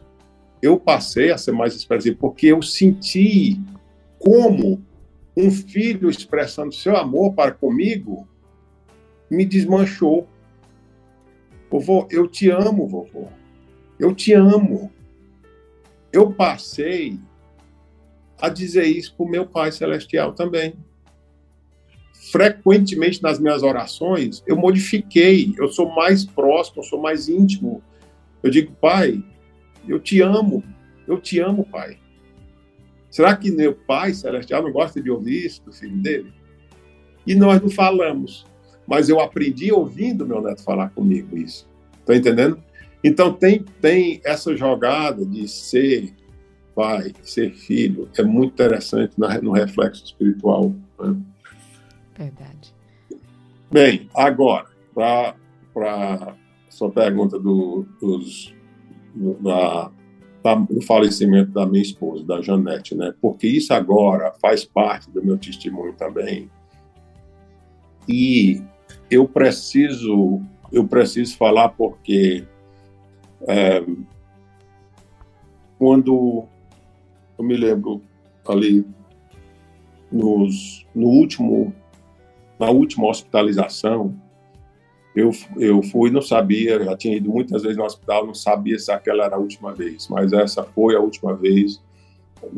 eu 0.61 0.79
passei 0.79 1.31
a 1.31 1.37
ser 1.37 1.51
mais 1.51 1.75
expressivo, 1.75 2.17
porque 2.17 2.47
eu 2.47 2.61
senti 2.61 3.59
como 4.19 4.85
um 5.35 5.49
filho 5.49 6.09
expressando 6.09 6.73
seu 6.73 6.95
amor 6.95 7.33
para 7.33 7.51
comigo 7.51 8.27
me 9.33 9.45
desmanchou. 9.45 10.27
Vovô, 11.69 12.07
eu 12.11 12.27
te 12.27 12.49
amo, 12.49 12.87
vovô. 12.87 13.27
Eu 13.99 14.13
te 14.13 14.33
amo 14.33 14.91
eu 16.13 16.31
passei 16.31 17.19
a 18.39 18.47
dizer 18.47 18.85
isso 18.85 19.15
para 19.15 19.25
o 19.25 19.29
meu 19.29 19.47
Pai 19.47 19.71
Celestial 19.71 20.33
também. 20.33 20.75
Frequentemente 22.31 23.21
nas 23.21 23.39
minhas 23.39 23.63
orações, 23.63 24.43
eu 24.45 24.55
modifiquei, 24.55 25.53
eu 25.57 25.67
sou 25.69 25.89
mais 25.93 26.23
próximo, 26.23 26.79
eu 26.79 26.83
sou 26.83 27.01
mais 27.01 27.27
íntimo. 27.27 27.81
Eu 28.43 28.51
digo, 28.51 28.71
Pai, 28.73 29.23
eu 29.87 29.99
te 29.99 30.21
amo, 30.21 30.63
eu 31.07 31.19
te 31.19 31.39
amo, 31.39 31.65
Pai. 31.65 31.97
Será 33.09 33.35
que 33.35 33.51
meu 33.51 33.73
Pai 33.73 34.13
Celestial 34.13 34.61
não 34.61 34.71
gosta 34.71 35.01
de 35.01 35.09
ouvir 35.09 35.45
isso 35.45 35.63
do 35.63 35.73
filho 35.73 35.97
dele? 35.97 36.31
E 37.25 37.33
nós 37.33 37.59
não 37.61 37.69
falamos, 37.69 38.45
mas 38.87 39.09
eu 39.09 39.19
aprendi 39.19 39.71
ouvindo 39.71 40.25
meu 40.25 40.41
neto 40.41 40.63
falar 40.63 40.89
comigo 40.89 41.37
isso. 41.37 41.67
Está 41.99 42.15
entendendo? 42.15 42.61
Então, 43.03 43.33
tem, 43.33 43.63
tem 43.81 44.21
essa 44.23 44.55
jogada 44.55 45.25
de 45.25 45.47
ser 45.47 46.13
pai, 46.75 47.13
ser 47.21 47.53
filho, 47.53 48.09
é 48.17 48.23
muito 48.23 48.53
interessante 48.53 49.13
no 49.17 49.51
reflexo 49.51 50.03
espiritual. 50.03 50.73
Né? 50.99 51.15
Verdade. 52.17 52.73
Bem, 53.71 54.09
agora, 54.15 54.67
para 54.93 55.35
a 55.89 56.35
sua 56.69 56.91
pergunta 56.91 57.39
do, 57.39 57.85
dos, 57.99 58.53
da, 59.41 59.91
do 60.69 60.81
falecimento 60.81 61.51
da 61.51 61.65
minha 61.65 61.81
esposa, 61.81 62.23
da 62.23 62.41
Janete, 62.41 62.95
né? 62.95 63.13
Porque 63.21 63.47
isso 63.47 63.73
agora 63.73 64.33
faz 64.41 64.65
parte 64.65 65.09
do 65.09 65.23
meu 65.23 65.37
testemunho 65.37 65.93
também. 65.93 66.49
E 68.07 68.61
eu 69.13 69.27
preciso, 69.27 70.41
eu 70.71 70.87
preciso 70.87 71.37
falar 71.37 71.69
porque 71.69 72.43
é, 73.47 73.83
quando 75.77 76.45
eu 77.37 77.43
me 77.43 77.55
lembro 77.55 78.01
ali 78.47 78.85
nos, 80.11 80.85
no 80.93 81.07
último, 81.07 81.73
na 82.59 82.69
última 82.69 83.07
hospitalização, 83.07 84.15
eu, 85.15 85.31
eu 85.57 85.83
fui, 85.83 86.09
não 86.09 86.21
sabia, 86.21 86.83
já 86.83 86.97
tinha 86.97 87.17
ido 87.17 87.29
muitas 87.29 87.61
vezes 87.61 87.77
no 87.77 87.83
hospital, 87.83 88.25
não 88.25 88.33
sabia 88.33 88.79
se 88.79 88.91
aquela 88.91 89.25
era 89.25 89.35
a 89.35 89.39
última 89.39 89.73
vez, 89.73 90.07
mas 90.07 90.33
essa 90.33 90.63
foi 90.63 90.95
a 90.95 90.99
última 90.99 91.35
vez. 91.35 91.81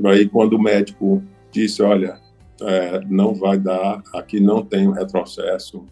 Aí 0.06 0.28
quando 0.30 0.54
o 0.54 0.62
médico 0.62 1.22
disse, 1.52 1.82
olha, 1.82 2.20
é, 2.62 3.02
não 3.10 3.34
vai 3.34 3.58
dar, 3.58 4.02
aqui 4.14 4.40
não 4.40 4.64
tem 4.64 4.92
retrocesso, 4.92 5.86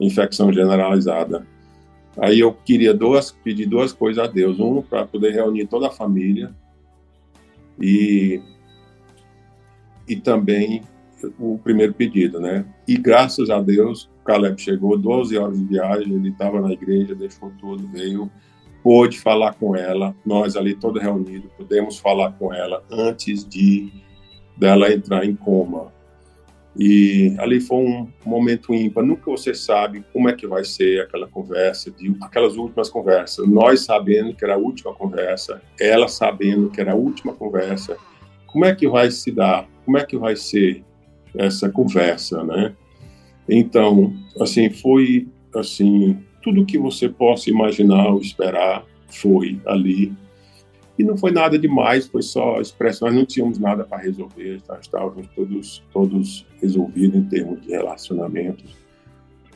infecção 0.00 0.52
generalizada. 0.52 1.46
Aí 2.18 2.40
eu 2.40 2.52
queria 2.52 2.92
duas, 2.92 3.30
pedir 3.30 3.66
duas 3.66 3.92
coisas 3.92 4.24
a 4.24 4.26
Deus. 4.26 4.58
Um, 4.58 4.82
para 4.82 5.06
poder 5.06 5.32
reunir 5.32 5.66
toda 5.66 5.88
a 5.88 5.90
família 5.90 6.54
e, 7.80 8.40
e 10.08 10.16
também 10.16 10.82
o 11.38 11.58
primeiro 11.58 11.92
pedido, 11.92 12.40
né? 12.40 12.64
E 12.88 12.96
graças 12.96 13.50
a 13.50 13.60
Deus, 13.60 14.08
o 14.20 14.24
Caleb 14.24 14.60
chegou, 14.60 14.96
12 14.96 15.36
horas 15.36 15.58
de 15.58 15.64
viagem, 15.64 16.14
ele 16.14 16.30
estava 16.30 16.60
na 16.60 16.72
igreja, 16.72 17.14
deixou 17.14 17.52
tudo, 17.60 17.86
veio, 17.88 18.30
pôde 18.82 19.18
falar 19.18 19.54
com 19.54 19.76
ela, 19.76 20.14
nós 20.24 20.56
ali 20.56 20.74
todos 20.74 21.02
reunidos, 21.02 21.50
pudemos 21.56 21.98
falar 21.98 22.32
com 22.32 22.52
ela 22.52 22.82
antes 22.90 23.46
de 23.46 23.92
dela 24.56 24.92
entrar 24.92 25.24
em 25.24 25.34
coma. 25.34 25.92
E 26.76 27.34
ali 27.38 27.60
foi 27.60 27.78
um 27.78 28.08
momento 28.24 28.72
ímpar. 28.72 29.04
Nunca 29.04 29.30
você 29.30 29.54
sabe 29.54 30.04
como 30.12 30.28
é 30.28 30.32
que 30.32 30.46
vai 30.46 30.64
ser 30.64 31.02
aquela 31.02 31.26
conversa, 31.26 31.90
de, 31.90 32.14
aquelas 32.20 32.56
últimas 32.56 32.88
conversas. 32.88 33.46
Nós 33.48 33.80
sabendo 33.80 34.34
que 34.34 34.44
era 34.44 34.54
a 34.54 34.58
última 34.58 34.94
conversa, 34.94 35.60
ela 35.80 36.06
sabendo 36.08 36.70
que 36.70 36.80
era 36.80 36.92
a 36.92 36.96
última 36.96 37.34
conversa. 37.34 37.96
Como 38.46 38.64
é 38.64 38.74
que 38.74 38.88
vai 38.88 39.10
se 39.10 39.30
dar? 39.30 39.68
Como 39.84 39.98
é 39.98 40.04
que 40.04 40.16
vai 40.16 40.36
ser 40.36 40.84
essa 41.36 41.68
conversa, 41.68 42.42
né? 42.44 42.74
Então, 43.48 44.12
assim, 44.40 44.70
foi 44.70 45.28
assim 45.54 46.18
tudo 46.42 46.64
que 46.64 46.78
você 46.78 47.08
possa 47.08 47.50
imaginar 47.50 48.08
ou 48.10 48.20
esperar 48.20 48.84
foi 49.08 49.60
ali 49.66 50.12
e 51.00 51.02
não 51.02 51.16
foi 51.16 51.30
nada 51.30 51.58
demais, 51.58 52.06
foi 52.06 52.20
só 52.20 52.60
expressão. 52.60 53.08
Nós 53.08 53.16
não 53.16 53.24
tínhamos 53.24 53.58
nada 53.58 53.84
para 53.84 54.02
resolver, 54.02 54.60
tá? 54.60 54.78
estávamos 54.78 55.26
todos, 55.34 55.82
todos 55.90 56.46
resolvidos 56.60 57.16
em 57.16 57.24
termos 57.24 57.62
de 57.62 57.70
relacionamentos, 57.70 58.76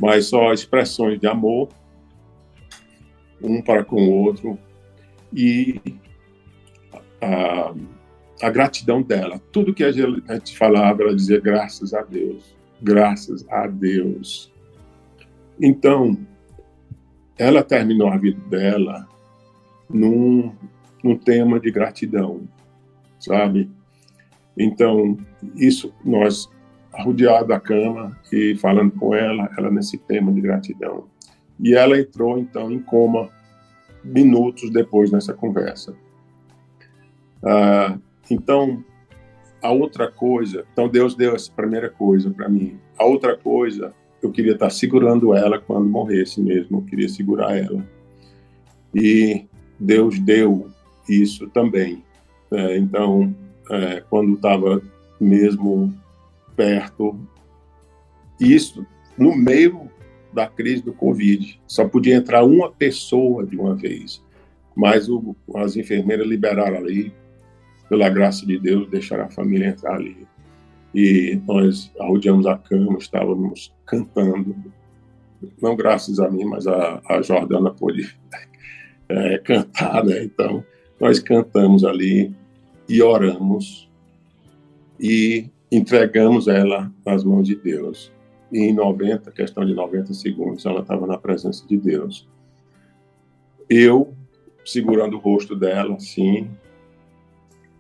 mas 0.00 0.24
só 0.24 0.54
expressões 0.54 1.20
de 1.20 1.26
amor, 1.26 1.68
um 3.42 3.60
para 3.60 3.84
com 3.84 4.08
o 4.08 4.10
outro, 4.10 4.58
e 5.34 5.78
a, 7.20 7.74
a 8.40 8.50
gratidão 8.50 9.02
dela. 9.02 9.38
Tudo 9.52 9.74
que 9.74 9.84
a 9.84 9.92
gente 9.92 10.56
falava, 10.56 11.02
ela 11.02 11.14
dizia 11.14 11.38
graças 11.38 11.92
a 11.92 12.00
Deus, 12.00 12.56
graças 12.80 13.46
a 13.50 13.66
Deus. 13.66 14.50
Então, 15.60 16.16
ela 17.36 17.62
terminou 17.62 18.08
a 18.08 18.16
vida 18.16 18.40
dela 18.48 19.06
num, 19.90 20.54
um 21.04 21.16
tema 21.16 21.60
de 21.60 21.70
gratidão, 21.70 22.48
sabe? 23.20 23.70
Então, 24.56 25.16
isso, 25.54 25.92
nós, 26.04 26.48
rodeado 26.92 27.48
da 27.48 27.60
cama 27.60 28.18
e 28.32 28.56
falando 28.56 28.92
com 28.92 29.14
ela, 29.14 29.50
ela 29.58 29.70
nesse 29.70 29.98
tema 29.98 30.32
de 30.32 30.40
gratidão. 30.40 31.06
E 31.60 31.74
ela 31.74 31.98
entrou, 31.98 32.38
então, 32.38 32.72
em 32.72 32.80
coma 32.80 33.28
minutos 34.02 34.70
depois 34.70 35.10
nessa 35.12 35.34
conversa. 35.34 35.94
Ah, 37.42 37.98
então, 38.30 38.82
a 39.62 39.70
outra 39.70 40.10
coisa, 40.10 40.64
então 40.72 40.88
Deus 40.88 41.14
deu 41.14 41.34
essa 41.34 41.50
primeira 41.52 41.88
coisa 41.90 42.30
para 42.30 42.48
mim. 42.48 42.78
A 42.98 43.04
outra 43.04 43.36
coisa, 43.36 43.94
eu 44.22 44.30
queria 44.30 44.52
estar 44.52 44.70
segurando 44.70 45.34
ela 45.34 45.58
quando 45.58 45.88
morresse 45.88 46.40
mesmo, 46.40 46.78
eu 46.78 46.82
queria 46.82 47.08
segurar 47.08 47.56
ela. 47.56 47.84
E 48.94 49.46
Deus 49.78 50.18
deu 50.18 50.70
isso 51.08 51.48
também. 51.48 52.02
É, 52.50 52.76
então, 52.76 53.34
é, 53.70 54.02
quando 54.08 54.34
estava 54.34 54.82
mesmo 55.20 55.94
perto, 56.56 57.18
isso 58.40 58.86
no 59.16 59.34
meio 59.36 59.90
da 60.32 60.46
crise 60.46 60.82
do 60.82 60.92
Covid, 60.92 61.60
só 61.66 61.86
podia 61.86 62.16
entrar 62.16 62.44
uma 62.44 62.70
pessoa 62.70 63.46
de 63.46 63.56
uma 63.56 63.74
vez, 63.74 64.22
mas 64.74 65.08
o, 65.08 65.36
as 65.54 65.76
enfermeiras 65.76 66.26
liberaram 66.26 66.76
ali, 66.76 67.12
pela 67.88 68.08
graça 68.08 68.44
de 68.44 68.58
Deus, 68.58 68.90
deixaram 68.90 69.24
a 69.24 69.30
família 69.30 69.68
entrar 69.68 69.94
ali. 69.94 70.26
E 70.92 71.40
nós 71.46 71.92
arrodeamos 72.00 72.46
a 72.46 72.56
cama, 72.56 72.98
estávamos 72.98 73.72
cantando, 73.86 74.56
não 75.60 75.76
graças 75.76 76.18
a 76.18 76.28
mim, 76.28 76.44
mas 76.44 76.66
a, 76.66 77.00
a 77.08 77.22
Jordana 77.22 77.70
pôde 77.70 78.16
é, 79.08 79.38
cantar, 79.38 80.04
né? 80.04 80.24
Então, 80.24 80.64
nós 81.00 81.18
cantamos 81.18 81.84
ali 81.84 82.34
e 82.88 83.02
oramos 83.02 83.90
e 84.98 85.50
entregamos 85.70 86.48
ela 86.48 86.92
nas 87.04 87.24
mãos 87.24 87.46
de 87.46 87.56
Deus. 87.56 88.12
E 88.52 88.58
em 88.58 88.72
90, 88.72 89.30
questão 89.32 89.64
de 89.64 89.74
90 89.74 90.14
segundos, 90.14 90.64
ela 90.64 90.80
estava 90.80 91.06
na 91.06 91.18
presença 91.18 91.66
de 91.66 91.76
Deus. 91.76 92.28
Eu 93.68 94.14
segurando 94.64 95.16
o 95.16 95.20
rosto 95.20 95.56
dela, 95.56 95.96
assim, 95.96 96.48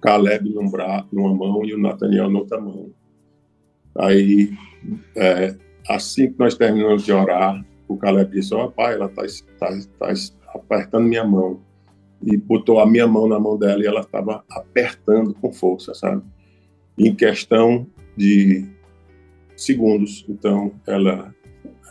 Caleb 0.00 0.50
num 0.50 0.68
braço, 0.68 1.08
numa 1.12 1.34
mão 1.34 1.64
e 1.64 1.74
o 1.74 1.78
Nathaniel 1.78 2.28
na 2.28 2.40
outra 2.40 2.60
mão. 2.60 2.90
Aí, 3.96 4.52
é, 5.16 5.56
assim 5.88 6.32
que 6.32 6.38
nós 6.38 6.56
terminamos 6.56 7.04
de 7.04 7.12
orar, 7.12 7.64
o 7.88 7.96
Caleb 7.96 8.32
disse: 8.32 8.54
Ó, 8.54 8.66
oh, 8.66 8.70
pai, 8.70 8.94
ela 8.94 9.06
está 9.06 9.22
tá, 9.58 9.68
tá 9.98 10.12
apertando 10.54 11.06
minha 11.06 11.24
mão. 11.24 11.60
E 12.24 12.36
botou 12.36 12.80
a 12.80 12.86
minha 12.86 13.06
mão 13.06 13.28
na 13.28 13.38
mão 13.38 13.58
dela 13.58 13.82
e 13.82 13.86
ela 13.86 14.00
estava 14.00 14.44
apertando 14.48 15.34
com 15.34 15.52
força, 15.52 15.94
sabe? 15.94 16.22
Em 16.98 17.14
questão 17.14 17.86
de 18.16 18.66
segundos. 19.56 20.24
Então, 20.28 20.72
ela, 20.86 21.34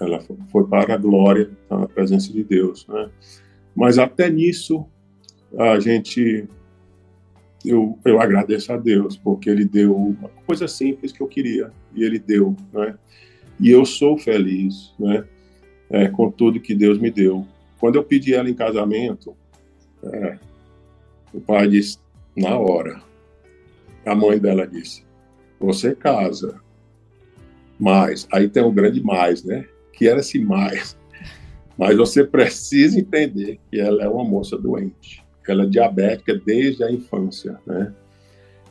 ela 0.02 0.20
foi 0.52 0.66
para 0.66 0.96
a 0.96 0.98
glória, 0.98 1.52
na 1.70 1.88
presença 1.88 2.32
de 2.32 2.44
Deus, 2.44 2.88
né? 2.88 3.10
Mas 3.76 3.98
até 3.98 4.30
nisso, 4.30 4.86
a 5.58 5.80
gente. 5.80 6.48
Eu, 7.66 7.98
eu 8.04 8.20
agradeço 8.20 8.74
a 8.74 8.78
Deus, 8.78 9.16
porque 9.16 9.50
Ele 9.50 9.64
deu 9.64 9.96
uma 9.96 10.30
coisa 10.46 10.68
simples 10.68 11.14
que 11.14 11.22
eu 11.22 11.28
queria, 11.28 11.72
e 11.96 12.04
Ele 12.04 12.20
deu, 12.20 12.56
né? 12.74 12.98
E 13.60 13.70
eu 13.70 13.86
sou 13.86 14.18
feliz, 14.18 14.94
né? 15.00 15.26
É, 15.90 16.08
com 16.08 16.30
tudo 16.30 16.60
que 16.60 16.76
Deus 16.76 16.98
me 16.98 17.12
deu. 17.12 17.48
Quando 17.80 17.96
eu 17.96 18.04
pedi 18.04 18.34
ela 18.34 18.50
em 18.50 18.54
casamento, 18.54 19.36
é, 20.04 20.38
o 21.34 21.40
pai 21.40 21.68
disse, 21.68 21.98
na 22.36 22.58
hora, 22.58 23.02
a 24.06 24.14
mãe 24.16 24.38
dela 24.40 24.68
disse, 24.68 25.06
você 25.60 25.96
casa, 25.96 26.62
mas, 27.80 28.28
aí 28.32 28.48
tem 28.48 28.64
um 28.64 28.74
grande 28.74 29.02
mais, 29.02 29.44
né? 29.44 29.66
Que 29.94 30.08
era 30.08 30.20
esse 30.20 30.40
mais. 30.40 30.98
Mas 31.78 31.98
você 31.98 32.24
precisa 32.24 33.00
entender 33.00 33.60
que 33.70 33.80
ela 33.80 34.04
é 34.04 34.08
uma 34.08 34.24
moça 34.24 34.56
doente, 34.56 35.24
ela 35.48 35.64
é 35.64 35.68
diabética 35.68 36.36
desde 36.36 36.84
a 36.84 36.92
infância, 36.92 37.60
né? 37.66 37.92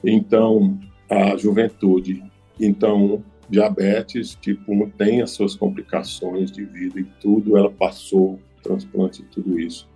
Então, 0.04 0.78
a 1.10 1.36
juventude. 1.36 2.22
Então, 2.60 3.24
diabetes 3.50 4.36
tipo 4.40 4.72
1 4.72 4.90
tem 4.90 5.20
as 5.20 5.32
suas 5.32 5.54
complicações 5.54 6.50
de 6.50 6.64
vida 6.64 7.00
e 7.00 7.04
tudo, 7.20 7.56
ela 7.56 7.70
passou 7.70 8.38
transplante 8.62 9.22
e 9.22 9.24
tudo 9.26 9.58
isso. 9.58 9.88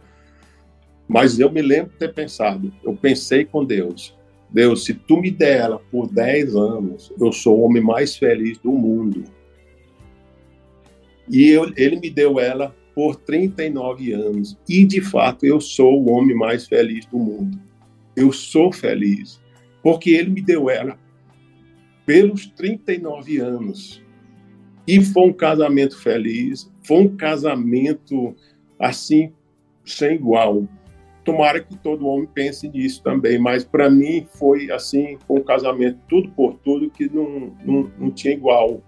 Mas 1.08 1.38
eu 1.38 1.50
me 1.50 1.62
lembro 1.62 1.92
de 1.92 1.98
ter 1.98 2.12
pensado, 2.12 2.72
eu 2.82 2.96
pensei 2.96 3.44
com 3.44 3.64
Deus, 3.64 4.16
Deus, 4.50 4.84
se 4.84 4.94
tu 4.94 5.20
me 5.20 5.30
der 5.30 5.60
ela 5.60 5.78
por 5.90 6.08
10 6.08 6.56
anos, 6.56 7.12
eu 7.20 7.32
sou 7.32 7.58
o 7.58 7.62
homem 7.62 7.82
mais 7.82 8.16
feliz 8.16 8.58
do 8.58 8.72
mundo. 8.72 9.24
E 11.28 11.48
eu, 11.48 11.72
ele 11.76 11.98
me 11.98 12.08
deu 12.08 12.38
ela 12.38 12.74
por 12.94 13.16
39 13.16 14.12
anos. 14.12 14.56
E, 14.68 14.84
de 14.84 15.00
fato, 15.00 15.44
eu 15.44 15.60
sou 15.60 16.02
o 16.02 16.10
homem 16.10 16.34
mais 16.36 16.66
feliz 16.66 17.04
do 17.06 17.18
mundo. 17.18 17.58
Eu 18.14 18.32
sou 18.32 18.72
feliz. 18.72 19.40
Porque 19.82 20.10
ele 20.10 20.30
me 20.30 20.40
deu 20.40 20.70
ela 20.70 20.98
pelos 22.06 22.46
39 22.46 23.38
anos. 23.38 24.02
E 24.86 25.04
foi 25.04 25.28
um 25.28 25.32
casamento 25.32 26.00
feliz. 26.00 26.72
Foi 26.82 26.98
um 26.98 27.16
casamento 27.16 28.34
assim, 28.78 29.32
sem 29.84 30.14
igual. 30.14 30.66
Tomara 31.26 31.60
que 31.60 31.76
todo 31.76 32.06
homem 32.06 32.28
pense 32.32 32.68
nisso 32.68 33.02
também, 33.02 33.36
mas 33.36 33.64
para 33.64 33.90
mim 33.90 34.24
foi 34.38 34.70
assim, 34.70 35.18
com 35.26 35.38
um 35.38 35.42
casamento 35.42 35.98
tudo 36.08 36.30
por 36.30 36.54
tudo 36.54 36.88
que 36.88 37.12
não, 37.12 37.52
não, 37.64 37.90
não 37.98 38.10
tinha 38.12 38.32
igual. 38.32 38.80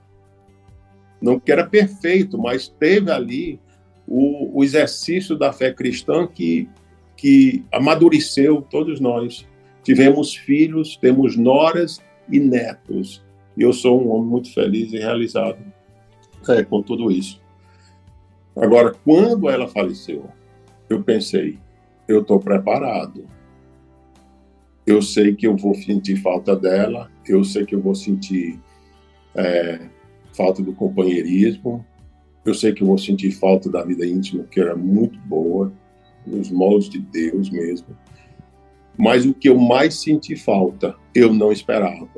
Não 1.21 1.41
que 1.41 1.51
era 1.51 1.67
perfeito, 1.67 2.39
mas 2.39 2.69
teve 2.69 3.11
ali 3.11 3.59
o, 4.07 4.61
o 4.61 4.63
exercício 4.63 5.37
da 5.37 5.53
fé 5.53 5.73
cristã 5.73 6.29
que, 6.29 6.69
que 7.17 7.65
amadureceu 7.73 8.63
todos 8.63 9.01
nós. 9.01 9.45
Tivemos 9.83 10.37
filhos, 10.37 10.97
temos 10.97 11.37
noras 11.37 12.01
e 12.31 12.39
netos. 12.39 13.21
E 13.57 13.63
eu 13.63 13.73
sou 13.73 14.01
um 14.01 14.11
homem 14.11 14.29
muito 14.29 14.55
feliz 14.55 14.93
e 14.93 14.99
realizado 14.99 15.59
é, 16.49 16.63
com 16.63 16.81
tudo 16.83 17.11
isso. 17.11 17.43
Agora, 18.57 18.95
quando 19.05 19.51
ela 19.51 19.67
faleceu, 19.67 20.27
eu 20.89 21.03
pensei, 21.03 21.59
eu 22.09 22.23
estou 22.23 22.41
preparado. 22.41 23.27
Eu 24.87 25.03
sei 25.03 25.35
que 25.35 25.47
eu 25.47 25.57
vou 25.57 25.75
sentir 25.75 26.17
falta 26.17 26.57
dela, 26.57 27.11
eu 27.27 27.45
sei 27.45 27.67
que 27.67 27.75
eu 27.75 27.81
vou 27.81 27.95
sentir 27.95 28.59
é, 29.35 29.89
falta 30.33 30.63
do 30.63 30.73
companheirismo, 30.73 31.85
eu 32.45 32.55
sei 32.55 32.73
que 32.73 32.83
eu 32.83 32.87
vou 32.87 32.97
sentir 32.97 33.31
falta 33.33 33.71
da 33.71 33.85
vida 33.85 34.07
íntima, 34.07 34.45
que 34.45 34.59
era 34.59 34.75
muito 34.75 35.19
boa, 35.21 35.73
nos 36.27 36.51
moldes 36.51 36.89
de 36.89 36.99
Deus 36.99 37.51
mesmo. 37.51 37.89
Mas 38.97 39.27
o 39.27 39.35
que 39.35 39.49
eu 39.49 39.59
mais 39.59 39.95
senti 39.95 40.35
falta, 40.35 40.97
eu 41.15 41.33
não 41.33 41.53
esperava 41.53 42.09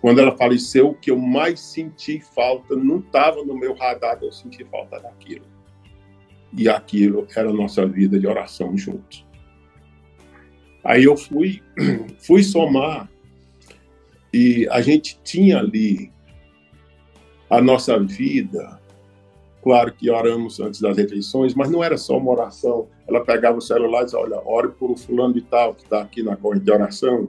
quando 0.00 0.20
ela 0.20 0.36
faleceu, 0.36 0.90
o 0.90 0.94
que 0.94 1.10
eu 1.10 1.18
mais 1.18 1.60
senti 1.60 2.20
falta 2.20 2.74
não 2.74 2.98
estava 2.98 3.44
no 3.44 3.54
meu 3.54 3.74
radar, 3.74 4.18
eu 4.22 4.32
senti 4.32 4.64
falta 4.64 4.98
daquilo. 4.98 5.44
E 6.56 6.68
aquilo 6.68 7.26
era 7.36 7.50
a 7.50 7.52
nossa 7.52 7.86
vida 7.86 8.18
de 8.18 8.26
oração 8.26 8.76
juntos. 8.76 9.26
Aí 10.82 11.04
eu 11.04 11.16
fui, 11.16 11.62
fui 12.18 12.42
somar 12.42 13.10
e 14.32 14.66
a 14.70 14.80
gente 14.80 15.20
tinha 15.22 15.58
ali 15.58 16.10
a 17.50 17.60
nossa 17.60 17.98
vida. 17.98 18.80
Claro 19.62 19.92
que 19.92 20.08
oramos 20.10 20.60
antes 20.60 20.80
das 20.80 20.96
refeições, 20.96 21.54
mas 21.54 21.70
não 21.70 21.82
era 21.82 21.96
só 21.96 22.16
uma 22.16 22.30
oração. 22.30 22.88
Ela 23.08 23.24
pegava 23.24 23.58
o 23.58 23.60
celular 23.60 24.02
e 24.02 24.04
dizia: 24.04 24.20
Olha, 24.20 24.40
ore 24.44 24.68
por 24.68 24.90
o 24.90 24.96
fulano 24.96 25.34
de 25.34 25.42
tal 25.42 25.74
que 25.74 25.82
está 25.82 26.00
aqui 26.00 26.22
na 26.22 26.36
corrente 26.36 26.64
de 26.64 26.70
oração. 26.70 27.28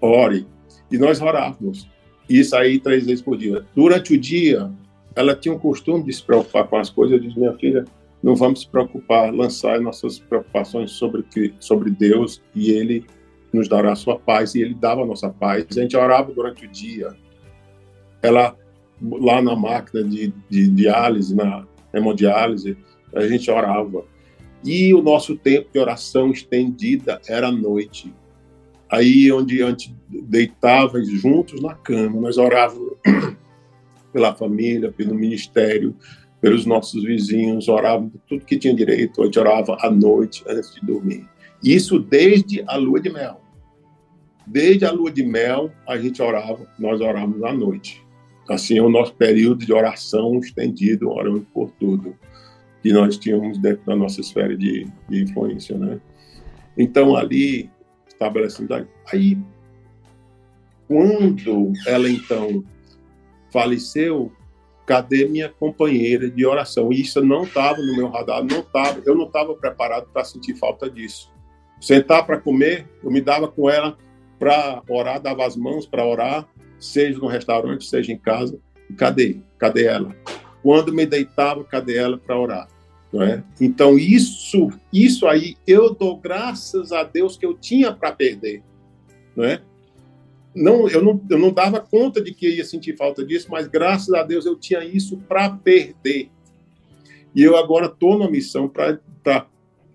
Ore 0.00 0.46
e 0.90 0.98
nós 0.98 1.20
orávamos. 1.20 1.88
Isso 2.28 2.54
aí 2.56 2.78
três 2.78 3.06
vezes 3.06 3.22
por 3.22 3.36
dia. 3.36 3.64
Durante 3.74 4.14
o 4.14 4.20
dia, 4.20 4.70
ela 5.14 5.34
tinha 5.34 5.54
o 5.54 5.58
costume 5.58 6.04
de 6.04 6.12
se 6.12 6.22
preocupar 6.22 6.66
com 6.68 6.76
as 6.76 6.90
coisas. 6.90 7.16
Eu 7.16 7.22
disse, 7.22 7.38
minha 7.38 7.52
filha, 7.54 7.84
não 8.24 8.34
vamos 8.34 8.62
se 8.62 8.68
preocupar, 8.68 9.32
lançar 9.32 9.80
nossas 9.80 10.18
preocupações 10.18 10.92
sobre, 10.92 11.24
sobre 11.60 11.90
Deus 11.90 12.42
e 12.54 12.70
Ele 12.70 13.04
nos 13.52 13.68
dará 13.68 13.92
a 13.92 13.96
sua 13.96 14.18
paz. 14.18 14.54
E 14.54 14.62
Ele 14.62 14.74
dava 14.74 15.02
a 15.02 15.06
nossa 15.06 15.28
paz. 15.28 15.66
A 15.70 15.80
gente 15.80 15.96
orava 15.96 16.32
durante 16.32 16.64
o 16.64 16.68
dia. 16.68 17.14
Ela, 18.22 18.56
lá 19.00 19.42
na 19.42 19.54
máquina 19.54 20.02
de, 20.02 20.32
de 20.48 20.68
diálise, 20.68 21.36
na 21.36 21.66
hemodiálise, 21.92 22.76
a 23.14 23.26
gente 23.28 23.50
orava. 23.50 24.04
E 24.64 24.94
o 24.94 25.02
nosso 25.02 25.36
tempo 25.36 25.68
de 25.72 25.78
oração 25.78 26.30
estendida 26.30 27.20
era 27.28 27.48
à 27.48 27.52
noite 27.52 28.10
Aí 28.94 29.32
onde 29.32 29.60
a 29.60 29.70
gente 29.70 29.92
deitava 30.08 31.02
juntos 31.02 31.60
na 31.60 31.74
cama, 31.74 32.20
nós 32.20 32.38
orávamos 32.38 32.94
pela 34.12 34.32
família, 34.34 34.92
pelo 34.92 35.16
ministério, 35.16 35.96
pelos 36.44 36.66
nossos 36.66 37.02
vizinhos, 37.02 37.68
orávamos 37.68 38.12
por 38.12 38.20
tudo 38.28 38.44
que 38.44 38.58
tinha 38.58 38.74
direito, 38.74 39.22
a 39.22 39.24
gente 39.24 39.38
orava 39.38 39.78
à 39.80 39.90
noite 39.90 40.44
antes 40.46 40.74
de 40.74 40.84
dormir. 40.84 41.26
Isso 41.62 41.98
desde 41.98 42.62
a 42.66 42.76
lua 42.76 43.00
de 43.00 43.08
mel. 43.08 43.40
Desde 44.46 44.84
a 44.84 44.92
lua 44.92 45.10
de 45.10 45.24
mel, 45.24 45.72
a 45.88 45.96
gente 45.96 46.20
orava, 46.20 46.70
nós 46.78 47.00
orávamos 47.00 47.42
à 47.44 47.50
noite. 47.50 48.04
Assim, 48.46 48.78
o 48.78 48.90
nosso 48.90 49.14
período 49.14 49.64
de 49.64 49.72
oração 49.72 50.38
estendido, 50.38 51.08
orando 51.08 51.46
por 51.54 51.70
tudo 51.80 52.14
que 52.82 52.92
nós 52.92 53.16
tínhamos 53.16 53.56
dentro 53.56 53.86
da 53.86 53.96
nossa 53.96 54.20
esfera 54.20 54.54
de, 54.54 54.86
de 55.08 55.22
influência, 55.22 55.78
né? 55.78 55.98
Então, 56.76 57.16
ali, 57.16 57.70
estabelecendo. 58.06 58.86
Aí, 59.10 59.38
quando 60.86 61.72
ela 61.86 62.10
então 62.10 62.62
faleceu, 63.50 64.30
cadê 64.86 65.26
minha 65.26 65.48
companheira 65.48 66.30
de 66.30 66.46
oração? 66.46 66.92
E 66.92 67.00
isso 67.00 67.22
não 67.24 67.44
estava 67.44 67.78
no 67.78 67.96
meu 67.96 68.08
radar, 68.08 68.42
não 68.44 68.62
tava, 68.62 69.02
eu 69.04 69.14
não 69.14 69.26
estava 69.26 69.54
preparado 69.54 70.06
para 70.12 70.24
sentir 70.24 70.54
falta 70.54 70.88
disso. 70.90 71.32
Sentar 71.80 72.24
para 72.24 72.40
comer, 72.40 72.86
eu 73.02 73.10
me 73.10 73.20
dava 73.20 73.48
com 73.48 73.68
ela 73.68 73.96
para 74.38 74.82
orar, 74.88 75.20
dava 75.20 75.46
as 75.46 75.56
mãos 75.56 75.86
para 75.86 76.06
orar, 76.06 76.46
seja 76.78 77.18
no 77.18 77.26
restaurante, 77.26 77.84
seja 77.86 78.12
em 78.12 78.18
casa. 78.18 78.58
Cadê? 78.96 79.38
Cadê 79.58 79.86
ela? 79.86 80.14
Quando 80.62 80.92
me 80.92 81.06
deitava, 81.06 81.64
cadê 81.64 81.96
ela 81.96 82.18
para 82.18 82.38
orar? 82.38 82.68
É? 83.22 83.42
Então 83.60 83.96
isso, 83.96 84.70
isso 84.92 85.28
aí 85.28 85.56
eu 85.68 85.94
dou 85.94 86.16
graças 86.16 86.90
a 86.90 87.04
Deus 87.04 87.36
que 87.36 87.46
eu 87.46 87.54
tinha 87.54 87.92
para 87.92 88.10
perder, 88.10 88.60
não 89.36 89.44
é? 89.44 89.62
Não, 90.54 90.88
eu 90.88 91.02
não, 91.02 91.20
eu 91.28 91.38
não 91.38 91.52
dava 91.52 91.80
conta 91.80 92.22
de 92.22 92.32
que 92.32 92.48
ia 92.48 92.64
sentir 92.64 92.96
falta 92.96 93.24
disso, 93.24 93.48
mas 93.50 93.66
graças 93.66 94.14
a 94.14 94.22
Deus 94.22 94.46
eu 94.46 94.56
tinha 94.56 94.84
isso 94.84 95.16
para 95.28 95.50
perder. 95.50 96.30
E 97.34 97.42
eu 97.42 97.56
agora 97.56 97.86
estou 97.86 98.16
na 98.16 98.30
missão 98.30 98.68
para 98.68 99.00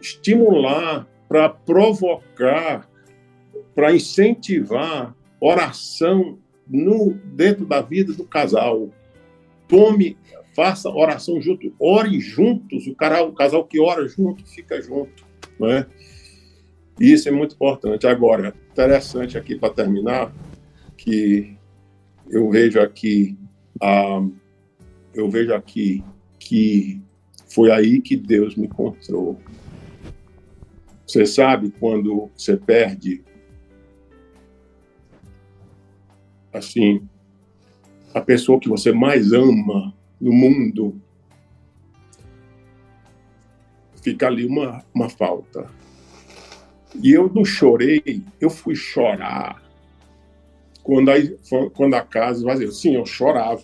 estimular, 0.02 1.08
para 1.30 1.48
provocar, 1.48 2.90
para 3.74 3.94
incentivar 3.94 5.16
oração 5.40 6.38
no, 6.68 7.14
dentro 7.24 7.66
da 7.66 7.82
vida 7.82 8.14
do 8.14 8.26
casal. 8.26 8.90
Tome, 9.68 10.18
faça 10.54 10.90
oração 10.90 11.42
junto, 11.42 11.74
ore 11.80 12.20
juntos. 12.20 12.88
O, 12.88 12.96
cara, 12.96 13.24
o 13.24 13.32
casal 13.32 13.64
que 13.64 13.80
ora 13.80 14.06
junto 14.08 14.46
fica 14.46 14.82
junto, 14.82 15.26
não 15.58 15.70
é? 15.70 15.86
Isso 17.00 17.30
é 17.30 17.32
muito 17.32 17.56
importante. 17.56 18.06
Agora, 18.06 18.54
interessante 18.72 19.38
aqui 19.38 19.56
para 19.56 19.74
terminar, 19.74 20.34
que 21.00 21.58
eu 22.30 22.50
vejo 22.50 22.80
aqui, 22.80 23.38
ah, 23.82 24.22
eu 25.14 25.30
vejo 25.30 25.54
aqui 25.54 26.04
que 26.38 27.02
foi 27.48 27.72
aí 27.72 28.02
que 28.02 28.18
Deus 28.18 28.56
me 28.56 28.66
encontrou. 28.66 29.40
Você 31.08 31.26
sabe 31.26 31.72
quando 31.80 32.30
você 32.36 32.58
perde, 32.58 33.24
assim, 36.54 37.08
a 38.14 38.20
pessoa 38.20 38.60
que 38.60 38.68
você 38.68 38.92
mais 38.92 39.32
ama 39.32 39.96
no 40.20 40.34
mundo, 40.34 41.02
fica 44.04 44.28
ali 44.28 44.46
uma, 44.46 44.84
uma 44.94 45.10
falta. 45.10 45.72
E 47.02 47.14
eu 47.14 47.32
não 47.34 47.46
chorei, 47.46 48.22
eu 48.42 48.50
fui 48.50 48.76
chorar 48.76 49.69
quando 50.90 51.12
a, 51.12 51.70
quando 51.70 51.94
a 51.94 52.02
casa 52.02 52.44
vazia. 52.44 52.72
Sim, 52.72 52.96
eu 52.96 53.06
chorava. 53.06 53.62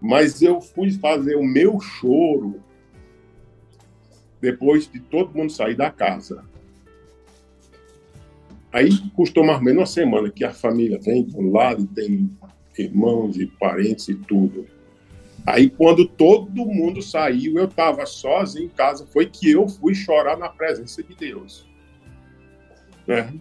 Mas 0.00 0.40
eu 0.40 0.60
fui 0.60 0.92
fazer 0.92 1.34
o 1.34 1.42
meu 1.42 1.80
choro 1.80 2.62
depois 4.40 4.88
de 4.88 5.00
todo 5.00 5.36
mundo 5.36 5.50
sair 5.50 5.74
da 5.74 5.90
casa. 5.90 6.44
Aí 8.72 8.96
custou 9.16 9.44
mais 9.44 9.58
ou 9.58 9.64
menos 9.64 9.80
uma 9.80 9.86
semana 9.86 10.30
que 10.30 10.44
a 10.44 10.52
família 10.52 11.00
vem 11.00 11.24
de 11.24 11.36
um 11.36 11.50
lado, 11.50 11.84
tem 11.88 12.30
irmãos 12.78 13.36
e 13.36 13.46
parentes 13.46 14.06
e 14.08 14.14
tudo. 14.14 14.66
Aí 15.44 15.68
quando 15.68 16.06
todo 16.06 16.64
mundo 16.64 17.02
saiu, 17.02 17.58
eu 17.58 17.64
estava 17.64 18.06
sozinho 18.06 18.66
em 18.66 18.68
casa, 18.68 19.04
foi 19.06 19.26
que 19.26 19.50
eu 19.50 19.66
fui 19.66 19.96
chorar 19.96 20.36
na 20.36 20.48
presença 20.48 21.02
de 21.02 21.16
Deus. 21.16 21.66
Né? 23.04 23.32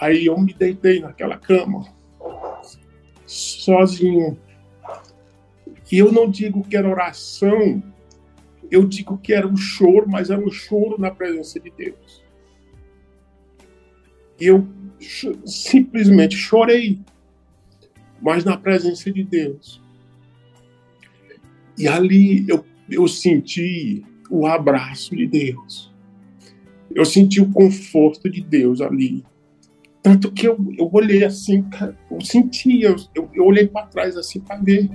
Aí 0.00 0.24
eu 0.24 0.40
me 0.40 0.54
deitei 0.54 0.98
naquela 1.00 1.36
cama, 1.36 1.84
sozinho. 3.26 4.38
E 5.92 5.98
eu 5.98 6.10
não 6.10 6.30
digo 6.30 6.64
que 6.64 6.74
era 6.74 6.88
oração, 6.88 7.82
eu 8.70 8.86
digo 8.86 9.18
que 9.18 9.34
era 9.34 9.46
um 9.46 9.56
choro, 9.56 10.08
mas 10.08 10.30
era 10.30 10.40
um 10.40 10.50
choro 10.50 10.98
na 10.98 11.10
presença 11.10 11.60
de 11.60 11.70
Deus. 11.70 12.24
Eu 14.40 14.66
simplesmente 15.44 16.34
chorei, 16.34 16.98
mas 18.22 18.42
na 18.42 18.56
presença 18.56 19.12
de 19.12 19.22
Deus. 19.22 19.82
E 21.76 21.86
ali 21.86 22.48
eu, 22.48 22.64
eu 22.88 23.06
senti 23.06 24.02
o 24.30 24.46
abraço 24.46 25.14
de 25.14 25.26
Deus. 25.26 25.92
Eu 26.94 27.04
senti 27.04 27.38
o 27.40 27.52
conforto 27.52 28.30
de 28.30 28.40
Deus 28.40 28.80
ali. 28.80 29.24
Tanto 30.02 30.32
que 30.32 30.48
eu, 30.48 30.56
eu 30.78 30.88
olhei 30.92 31.24
assim, 31.24 31.64
eu 32.10 32.20
senti, 32.20 32.82
eu, 32.82 32.96
eu, 33.14 33.28
eu 33.34 33.44
olhei 33.44 33.66
para 33.66 33.86
trás 33.86 34.16
assim 34.16 34.40
para 34.40 34.56
ver. 34.56 34.88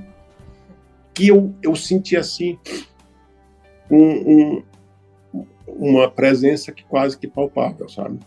Que 1.14 1.28
eu, 1.28 1.56
eu 1.62 1.76
senti 1.76 2.18
assim 2.18 2.58
um, 3.90 4.58
um, 5.34 5.46
uma 5.68 6.10
presença 6.10 6.72
que 6.72 6.84
quase 6.84 7.18
que 7.18 7.28
palpável, 7.28 7.88
sabe? 7.88 8.20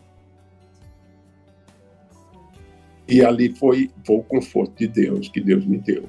E 3.08 3.24
ali 3.24 3.54
foi, 3.54 3.90
foi 4.04 4.16
o 4.16 4.22
conforto 4.22 4.76
de 4.76 4.86
Deus 4.86 5.28
que 5.28 5.40
Deus 5.40 5.64
me 5.64 5.78
deu. 5.78 6.08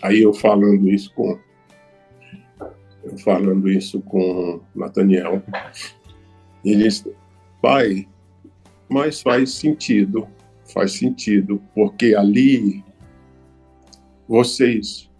Aí 0.00 0.22
eu 0.22 0.32
falando 0.32 0.88
isso 0.88 1.12
com 1.14 1.38
eu 3.04 3.18
falando 3.18 3.68
isso 3.68 4.00
com 4.00 4.60
Nathaniel, 4.74 5.42
ele 6.64 6.84
disse, 6.84 7.14
pai, 7.60 8.08
mas 8.94 9.20
faz 9.20 9.50
sentido, 9.50 10.28
faz 10.72 10.92
sentido, 10.92 11.60
porque 11.74 12.14
ali 12.14 12.84
vocês 14.28 15.10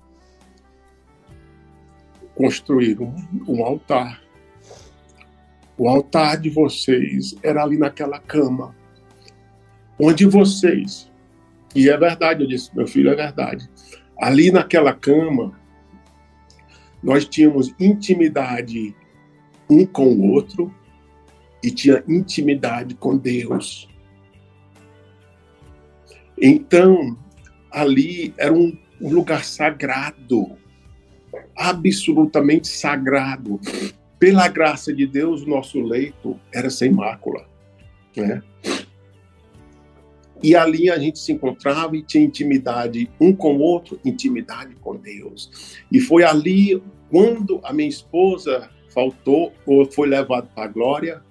construíram 2.36 3.12
um 3.48 3.64
altar. 3.64 4.22
O 5.76 5.88
altar 5.88 6.40
de 6.40 6.50
vocês 6.50 7.34
era 7.42 7.64
ali 7.64 7.76
naquela 7.76 8.20
cama, 8.20 8.76
onde 10.00 10.24
vocês, 10.24 11.10
e 11.74 11.90
é 11.90 11.98
verdade, 11.98 12.44
eu 12.44 12.48
disse, 12.48 12.70
meu 12.76 12.86
filho, 12.86 13.10
é 13.10 13.16
verdade, 13.16 13.68
ali 14.22 14.52
naquela 14.52 14.92
cama, 14.92 15.60
nós 17.02 17.24
tínhamos 17.24 17.74
intimidade 17.80 18.94
um 19.68 19.84
com 19.84 20.06
o 20.06 20.30
outro, 20.30 20.72
e 21.64 21.70
tinha 21.70 22.04
intimidade 22.06 22.94
com 22.94 23.16
Deus. 23.16 23.88
Então, 26.40 27.16
ali 27.70 28.34
era 28.36 28.52
um, 28.52 28.76
um 29.00 29.10
lugar 29.10 29.44
sagrado, 29.44 30.58
absolutamente 31.56 32.68
sagrado. 32.68 33.58
Pela 34.18 34.46
graça 34.46 34.92
de 34.92 35.06
Deus, 35.06 35.42
o 35.42 35.48
nosso 35.48 35.80
leito 35.80 36.38
era 36.52 36.68
sem 36.68 36.90
mácula. 36.90 37.48
Né? 38.14 38.42
E 40.42 40.54
ali 40.54 40.90
a 40.90 40.98
gente 40.98 41.18
se 41.18 41.32
encontrava 41.32 41.96
e 41.96 42.02
tinha 42.02 42.22
intimidade 42.22 43.10
um 43.18 43.34
com 43.34 43.56
o 43.56 43.60
outro, 43.60 43.98
intimidade 44.04 44.74
com 44.76 44.96
Deus. 44.96 45.78
E 45.90 45.98
foi 45.98 46.24
ali 46.24 46.82
quando 47.10 47.58
a 47.64 47.72
minha 47.72 47.88
esposa 47.88 48.68
faltou 48.90 49.52
ou 49.64 49.90
foi 49.90 50.08
levada 50.08 50.46
para 50.54 50.64
a 50.64 50.68
glória, 50.68 51.22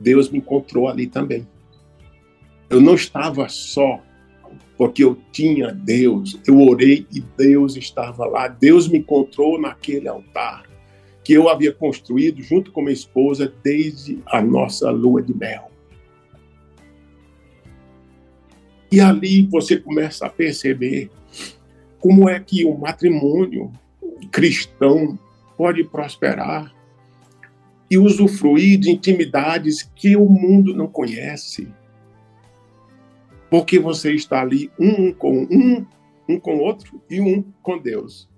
Deus 0.00 0.30
me 0.30 0.38
encontrou 0.38 0.88
ali 0.88 1.06
também. 1.06 1.46
Eu 2.68 2.80
não 2.80 2.94
estava 2.94 3.48
só, 3.48 4.00
porque 4.76 5.04
eu 5.04 5.16
tinha 5.32 5.72
Deus. 5.72 6.38
Eu 6.46 6.60
orei 6.60 7.06
e 7.12 7.20
Deus 7.20 7.76
estava 7.76 8.26
lá. 8.26 8.48
Deus 8.48 8.88
me 8.88 8.98
encontrou 8.98 9.60
naquele 9.60 10.08
altar 10.08 10.64
que 11.22 11.32
eu 11.32 11.48
havia 11.48 11.72
construído 11.72 12.42
junto 12.42 12.70
com 12.70 12.82
minha 12.82 12.92
esposa 12.92 13.52
desde 13.62 14.18
a 14.26 14.42
nossa 14.42 14.90
lua 14.90 15.22
de 15.22 15.34
mel. 15.34 15.70
E 18.92 19.00
ali 19.00 19.46
você 19.46 19.76
começa 19.76 20.26
a 20.26 20.30
perceber 20.30 21.10
como 21.98 22.28
é 22.28 22.38
que 22.38 22.64
o 22.64 22.76
matrimônio 22.76 23.72
cristão 24.30 25.18
pode 25.56 25.82
prosperar 25.84 26.74
e 27.90 27.98
usufruir 27.98 28.78
de 28.78 28.90
intimidades 28.90 29.82
que 29.94 30.16
o 30.16 30.28
mundo 30.28 30.74
não 30.74 30.86
conhece. 30.86 31.68
Porque 33.50 33.78
você 33.78 34.12
está 34.12 34.40
ali 34.40 34.70
um 34.78 35.12
com 35.12 35.46
um, 35.50 35.86
um 36.28 36.40
com 36.40 36.56
o 36.56 36.60
outro 36.60 37.00
e 37.08 37.20
um 37.20 37.42
com 37.62 37.78
Deus. 37.78 38.28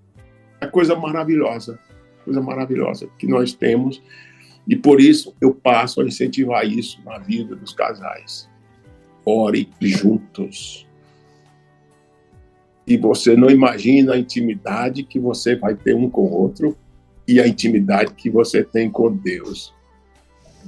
É 0.59 0.67
coisa 0.67 0.95
maravilhosa, 0.95 1.79
coisa 2.23 2.41
maravilhosa 2.41 3.09
que 3.17 3.27
nós 3.27 3.53
temos. 3.53 4.01
E 4.67 4.75
por 4.75 4.99
isso 4.99 5.33
eu 5.39 5.53
passo 5.53 6.01
a 6.01 6.05
incentivar 6.05 6.65
isso 6.65 7.01
na 7.05 7.17
vida 7.17 7.55
dos 7.55 7.73
casais. 7.73 8.49
Ore 9.25 9.69
juntos. 9.81 10.85
E 12.85 12.95
você 12.97 13.35
não 13.35 13.49
imagina 13.49 14.13
a 14.13 14.17
intimidade 14.17 15.03
que 15.03 15.19
você 15.19 15.55
vai 15.55 15.75
ter 15.75 15.95
um 15.95 16.09
com 16.09 16.21
o 16.21 16.31
outro 16.31 16.77
e 17.27 17.39
a 17.41 17.47
intimidade 17.47 18.13
que 18.13 18.29
você 18.29 18.63
tem 18.63 18.89
com 18.89 19.11
Deus. 19.11 19.73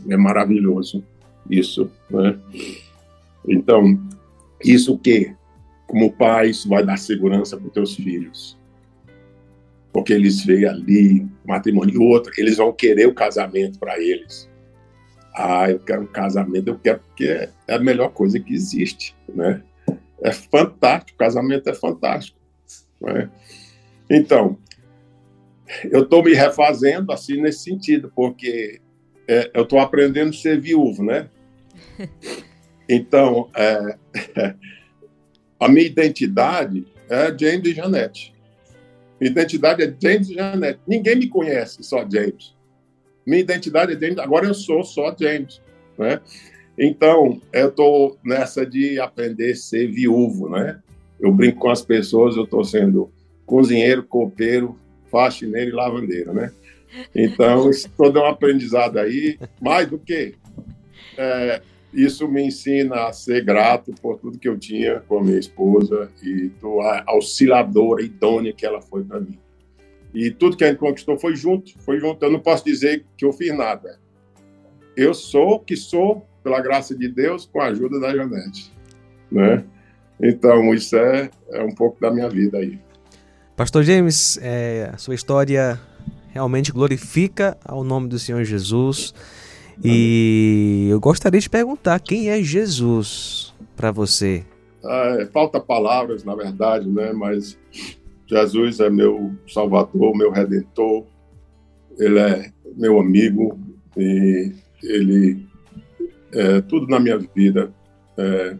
É 0.09 0.17
maravilhoso 0.17 1.03
isso, 1.49 1.89
né? 2.09 2.37
Então, 3.47 3.99
isso 4.63 4.97
que, 4.97 5.33
como 5.87 6.11
pai, 6.11 6.49
isso 6.49 6.67
vai 6.67 6.85
dar 6.85 6.97
segurança 6.97 7.57
para 7.57 7.67
os 7.67 7.73
teus 7.73 7.95
filhos. 7.95 8.57
Porque 9.91 10.13
eles 10.13 10.43
veem 10.43 10.65
ali 10.65 11.27
matrimônio. 11.45 11.95
E 11.95 11.97
outro, 11.97 12.31
eles 12.37 12.57
vão 12.57 12.71
querer 12.71 13.07
o 13.07 13.13
casamento 13.13 13.79
para 13.79 13.99
eles. 13.99 14.49
Ah, 15.35 15.69
eu 15.69 15.79
quero 15.79 16.03
um 16.03 16.07
casamento, 16.07 16.67
eu 16.67 16.77
quero 16.77 16.99
porque 16.99 17.49
é 17.67 17.75
a 17.75 17.79
melhor 17.79 18.09
coisa 18.09 18.39
que 18.39 18.53
existe, 18.53 19.15
né? 19.33 19.63
É 20.21 20.31
fantástico, 20.33 21.17
casamento 21.17 21.69
é 21.69 21.73
fantástico. 21.73 22.37
Né? 22.99 23.29
Então, 24.09 24.57
eu 25.91 26.03
estou 26.03 26.23
me 26.23 26.33
refazendo 26.33 27.11
assim 27.11 27.41
nesse 27.41 27.63
sentido, 27.63 28.11
porque 28.15 28.79
é, 29.27 29.51
eu 29.53 29.63
estou 29.63 29.79
aprendendo 29.79 30.29
a 30.29 30.33
ser 30.33 30.59
viúvo, 30.59 31.03
né? 31.03 31.29
Então, 32.91 33.51
é, 33.55 33.97
a 35.59 35.67
minha 35.67 35.85
identidade 35.85 36.87
é 37.07 37.37
James 37.37 37.67
e 37.67 37.73
Janete. 37.75 38.33
Minha 39.21 39.29
identidade 39.29 39.83
é 39.83 39.95
James 40.01 40.27
e 40.27 40.33
Janete. 40.33 40.79
Ninguém 40.87 41.17
me 41.17 41.27
conhece, 41.27 41.83
só 41.83 41.99
James. 42.09 42.55
Minha 43.23 43.41
identidade 43.41 43.93
é 43.93 43.99
James, 43.99 44.17
agora 44.17 44.47
eu 44.47 44.55
sou 44.55 44.83
só 44.83 45.15
James, 45.15 45.61
né? 45.99 46.19
Então, 46.79 47.39
eu 47.53 47.67
estou 47.67 48.17
nessa 48.23 48.65
de 48.65 48.99
aprender 48.99 49.51
a 49.51 49.55
ser 49.55 49.91
viúvo, 49.91 50.49
né? 50.49 50.79
Eu 51.19 51.31
brinco 51.31 51.59
com 51.59 51.69
as 51.69 51.83
pessoas, 51.83 52.37
eu 52.37 52.45
estou 52.45 52.63
sendo 52.63 53.11
cozinheiro, 53.45 54.01
copeiro, 54.01 54.79
faxineiro 55.09 55.71
e 55.71 55.73
lavandeiro, 55.73 56.33
né? 56.33 56.51
Então, 57.13 57.69
todo 57.95 58.19
é 58.19 58.23
um 58.23 58.25
aprendizado 58.25 58.97
aí, 58.97 59.37
mais 59.61 59.87
do 59.87 59.99
que 59.99 60.35
é, 61.17 61.61
isso 61.93 62.27
me 62.27 62.43
ensina 62.43 63.07
a 63.07 63.13
ser 63.13 63.43
grato 63.43 63.93
por 64.01 64.19
tudo 64.19 64.37
que 64.37 64.47
eu 64.47 64.57
tinha 64.57 65.01
com 65.01 65.19
a 65.19 65.23
minha 65.23 65.39
esposa 65.39 66.11
e 66.23 66.51
a 66.81 67.03
auxiliadora 67.07 68.01
idônea 68.01 68.53
que 68.53 68.65
ela 68.65 68.81
foi 68.81 69.03
para 69.03 69.19
mim. 69.19 69.37
E 70.13 70.31
tudo 70.31 70.57
que 70.57 70.63
a 70.63 70.67
gente 70.67 70.79
conquistou 70.79 71.17
foi 71.19 71.35
junto, 71.35 71.77
foi 71.79 71.99
junto. 71.99 72.23
Eu 72.23 72.31
não 72.31 72.39
posso 72.39 72.65
dizer 72.65 73.05
que 73.17 73.25
eu 73.25 73.31
fiz 73.31 73.55
nada. 73.55 73.99
Eu 74.95 75.13
sou 75.13 75.55
o 75.55 75.59
que 75.59 75.75
sou, 75.75 76.25
pela 76.43 76.61
graça 76.61 76.95
de 76.95 77.07
Deus, 77.07 77.45
com 77.45 77.61
a 77.61 77.67
ajuda 77.67 77.99
da 77.99 78.15
Janete, 78.15 78.71
né? 79.31 79.63
Então, 80.21 80.73
isso 80.73 80.97
é, 80.97 81.29
é 81.51 81.63
um 81.63 81.73
pouco 81.73 81.99
da 82.01 82.11
minha 82.11 82.29
vida 82.29 82.57
aí. 82.57 82.79
Pastor 83.59 83.83
James, 83.83 84.39
é, 84.41 84.89
a 84.93 84.97
sua 84.97 85.13
história 85.13 85.77
realmente 86.29 86.71
glorifica 86.71 87.57
ao 87.65 87.83
nome 87.83 88.07
do 88.07 88.17
Senhor 88.17 88.41
Jesus. 88.45 89.13
E 89.83 90.87
eu 90.89 90.97
gostaria 90.97 91.41
de 91.41 91.49
perguntar 91.49 91.99
quem 91.99 92.29
é 92.29 92.41
Jesus 92.41 93.53
para 93.75 93.91
você? 93.91 94.45
É, 94.81 95.25
falta 95.33 95.59
palavras, 95.59 96.23
na 96.23 96.35
verdade, 96.35 96.87
né? 96.87 97.11
Mas 97.11 97.59
Jesus 98.25 98.79
é 98.79 98.89
meu 98.89 99.35
Salvador, 99.45 100.15
meu 100.15 100.31
Redentor. 100.31 101.03
Ele 101.97 102.17
é 102.17 102.53
meu 102.77 102.97
amigo 102.97 103.59
e 103.97 104.53
ele 104.81 105.45
é 106.31 106.61
tudo 106.61 106.87
na 106.87 106.97
minha 106.97 107.17
vida. 107.17 107.73
É, 108.17 108.55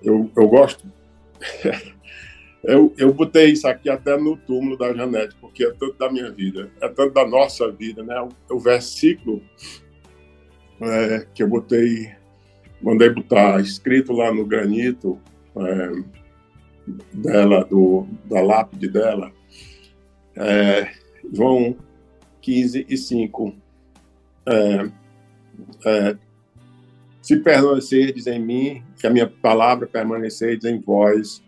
eu, 0.00 0.30
eu 0.36 0.46
gosto. 0.46 0.86
eu, 2.66 2.92
eu 2.98 3.14
botei 3.14 3.52
isso 3.52 3.66
aqui 3.68 3.88
até 3.88 4.16
no 4.18 4.36
túmulo 4.36 4.76
da 4.76 4.92
Janete, 4.92 5.36
porque 5.40 5.64
é 5.64 5.70
tanto 5.70 5.96
da 5.98 6.10
minha 6.10 6.30
vida, 6.30 6.70
é 6.80 6.88
tanto 6.88 7.14
da 7.14 7.26
nossa 7.26 7.70
vida, 7.70 8.02
né? 8.02 8.20
O, 8.20 8.56
o 8.56 8.58
versículo 8.58 9.40
é, 10.80 11.26
que 11.32 11.42
eu 11.44 11.48
botei, 11.48 12.12
mandei 12.82 13.08
botar 13.10 13.60
escrito 13.60 14.12
lá 14.12 14.34
no 14.34 14.44
granito 14.44 15.18
é, 15.56 15.92
dela, 17.12 17.64
do, 17.64 18.06
da 18.24 18.40
lápide 18.40 18.88
dela, 18.88 19.32
é, 20.34 20.90
João 21.32 21.76
15 22.40 22.84
e 22.88 22.96
5. 22.96 23.54
É, 24.48 24.90
é, 25.84 26.16
se 27.22 27.36
permanecerdes 27.38 28.26
em 28.26 28.40
mim, 28.40 28.82
que 28.98 29.06
a 29.06 29.10
minha 29.10 29.26
palavra 29.26 29.86
permanecerdes 29.86 30.64
em 30.64 30.80
vós, 30.80 31.42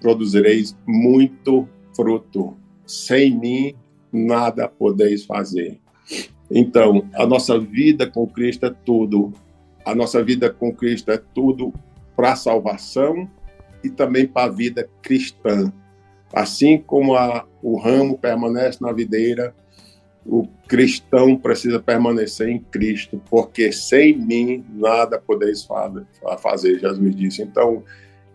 produzireis 0.00 0.76
muito 0.86 1.68
fruto. 1.94 2.56
Sem 2.86 3.38
mim, 3.38 3.74
nada 4.12 4.68
podeis 4.68 5.24
fazer. 5.24 5.80
Então, 6.50 7.08
a 7.14 7.26
nossa 7.26 7.58
vida 7.58 8.06
com 8.06 8.26
Cristo 8.26 8.66
é 8.66 8.74
tudo. 8.84 9.32
A 9.84 9.94
nossa 9.94 10.22
vida 10.22 10.50
com 10.50 10.72
Cristo 10.72 11.10
é 11.10 11.18
tudo 11.34 11.72
para 12.14 12.32
a 12.32 12.36
salvação 12.36 13.28
e 13.82 13.90
também 13.90 14.26
para 14.26 14.50
a 14.50 14.54
vida 14.54 14.88
cristã. 15.02 15.72
Assim 16.32 16.78
como 16.78 17.14
a, 17.14 17.46
o 17.62 17.78
ramo 17.78 18.18
permanece 18.18 18.78
na 18.80 18.92
videira, 18.92 19.54
o 20.24 20.46
cristão 20.66 21.36
precisa 21.36 21.78
permanecer 21.78 22.48
em 22.48 22.58
Cristo, 22.58 23.22
porque 23.30 23.70
sem 23.70 24.16
mim 24.16 24.64
nada 24.74 25.20
podeis 25.24 25.66
fazer, 26.40 26.80
Jesus 26.80 27.16
disse. 27.16 27.42
Então, 27.42 27.84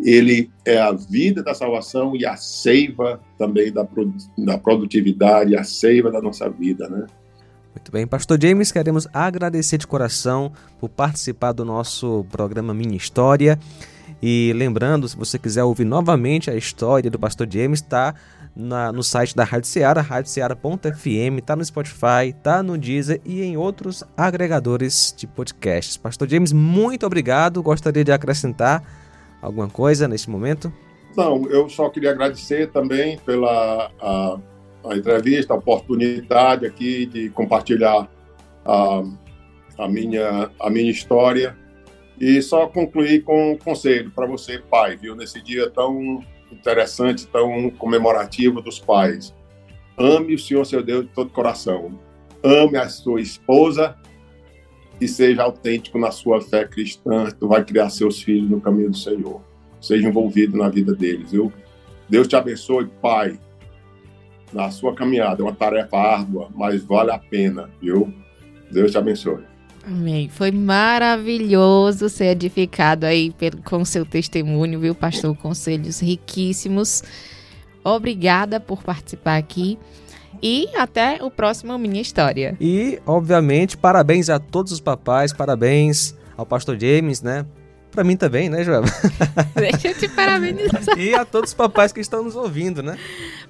ele 0.04 0.50
é 0.66 0.80
a 0.80 0.92
vida 0.92 1.44
da 1.44 1.54
salvação 1.54 2.16
e 2.16 2.26
a 2.26 2.36
seiva 2.36 3.20
também 3.38 3.72
da, 3.72 3.88
da 4.38 4.58
produtividade, 4.58 5.56
a 5.56 5.64
seiva 5.64 6.12
da 6.12 6.22
nossa 6.22 6.50
vida, 6.50 6.88
né? 6.90 7.06
Muito 7.74 7.92
bem, 7.92 8.06
Pastor 8.06 8.38
James, 8.42 8.72
queremos 8.72 9.08
agradecer 9.14 9.78
de 9.78 9.88
coração 9.88 10.52
por 10.80 10.90
participar 10.90 11.54
do 11.54 11.64
nosso 11.64 12.26
programa 12.30 12.74
Minha 12.74 12.98
História. 12.98 13.58
E 14.22 14.52
lembrando, 14.56 15.08
se 15.08 15.16
você 15.16 15.40
quiser 15.40 15.64
ouvir 15.64 15.86
novamente 15.86 16.52
a 16.52 16.56
história 16.56 17.10
do 17.10 17.18
Pastor 17.18 17.48
James, 17.50 17.80
está 17.80 18.14
no 18.54 19.02
site 19.02 19.36
da 19.36 19.46
Rádio 19.46 19.70
Seara, 19.70 20.02
radioceara.fm, 20.02 21.40
está 21.40 21.56
no 21.56 21.64
Spotify, 21.64 22.28
está 22.38 22.62
no 22.62 22.78
Deezer 22.78 23.22
e 23.26 23.42
em 23.42 23.56
outros 23.56 24.04
agregadores 24.16 25.16
de 25.18 25.26
podcasts. 25.26 25.96
Pastor 25.96 26.28
James, 26.30 26.52
muito 26.52 27.06
obrigado. 27.06 27.64
Gostaria 27.64 28.04
de 28.04 28.12
acrescentar 28.12 28.84
alguma 29.42 29.70
coisa 29.70 30.08
nesse 30.08 30.30
momento? 30.30 30.72
Não, 31.16 31.46
eu 31.50 31.68
só 31.70 31.90
queria 31.90 32.12
agradecer 32.12 32.72
também 32.72 33.18
pela 33.20 33.92
a 34.00 34.40
a 34.84 34.96
entrevista, 34.96 35.54
a 35.54 35.58
oportunidade 35.58 36.66
aqui 36.66 37.06
de 37.06 37.30
compartilhar 37.30 38.10
a, 38.66 39.04
a, 39.78 39.88
minha, 39.88 40.50
a 40.60 40.70
minha 40.70 40.90
história. 40.90 41.58
E 42.20 42.42
só 42.42 42.68
concluir 42.68 43.24
com 43.24 43.54
um 43.54 43.58
conselho 43.58 44.12
para 44.12 44.28
você, 44.28 44.60
pai, 44.60 44.96
viu? 44.96 45.16
Nesse 45.16 45.42
dia 45.42 45.70
tão 45.70 46.24
interessante, 46.52 47.28
tão 47.28 47.70
comemorativo 47.72 48.62
dos 48.62 48.80
pais. 48.80 49.34
Ame 49.98 50.36
o 50.36 50.40
Senhor, 50.40 50.66
seu 50.66 50.84
Deus, 50.84 51.06
de 51.06 51.12
todo 51.12 51.32
coração. 51.32 52.00
Ame 52.44 52.78
a 52.78 52.90
sua 52.90 53.22
esposa 53.22 53.96
e 55.02 55.08
seja 55.08 55.42
autêntico 55.42 55.98
na 55.98 56.12
sua 56.12 56.40
fé 56.40 56.64
cristã. 56.64 57.28
Tu 57.32 57.48
vai 57.48 57.66
criar 57.66 57.90
seus 57.90 58.22
filhos 58.22 58.50
no 58.50 58.62
caminho 58.62 58.92
do 58.92 58.98
Senhor. 58.98 59.42
Seja 59.82 60.08
envolvido 60.08 60.56
na 60.56 60.70
vida 60.70 60.94
deles, 60.94 61.32
viu? 61.32 61.52
Deus 62.08 62.28
te 62.28 62.36
abençoe, 62.36 62.88
pai 63.02 63.40
na 64.54 64.70
sua 64.70 64.94
caminhada. 64.94 65.42
É 65.42 65.46
uma 65.46 65.56
tarefa 65.56 65.98
árdua, 65.98 66.50
mas 66.54 66.84
vale 66.84 67.12
a 67.12 67.18
pena, 67.18 67.70
viu? 67.82 68.14
Deus 68.72 68.92
te 68.92 68.98
abençoe. 68.98 69.44
Amém. 69.84 70.30
Foi 70.30 70.52
maravilhoso 70.52 72.08
ser 72.08 72.26
edificado 72.26 73.06
aí 73.06 73.32
pelo, 73.32 73.58
com 73.64 73.84
seu 73.84 74.06
testemunho, 74.06 74.80
viu, 74.80 74.94
pastor? 74.94 75.36
Conselhos 75.36 76.00
riquíssimos. 76.00 77.04
Obrigada 77.84 78.60
por 78.60 78.84
participar 78.84 79.38
aqui. 79.38 79.80
E 80.42 80.70
até 80.76 81.24
o 81.24 81.30
próximo 81.30 81.78
Minha 81.78 82.02
História. 82.02 82.58
E, 82.60 83.00
obviamente, 83.06 83.78
parabéns 83.78 84.30
a 84.30 84.40
todos 84.40 84.72
os 84.72 84.80
papais, 84.80 85.32
parabéns 85.32 86.16
ao 86.36 86.46
pastor 86.46 86.78
James, 86.80 87.22
né? 87.22 87.46
Para 87.92 88.04
mim 88.04 88.16
também, 88.16 88.50
né, 88.50 88.64
Joel? 88.64 88.84
Deixa 89.54 89.90
eu 89.90 89.98
te 89.98 90.08
parabenizar. 90.08 90.98
e 90.98 91.14
a 91.14 91.26
todos 91.26 91.52
os 91.52 91.54
papais 91.54 91.92
que 91.92 92.00
estão 92.00 92.24
nos 92.24 92.36
ouvindo, 92.36 92.82
né? 92.82 92.98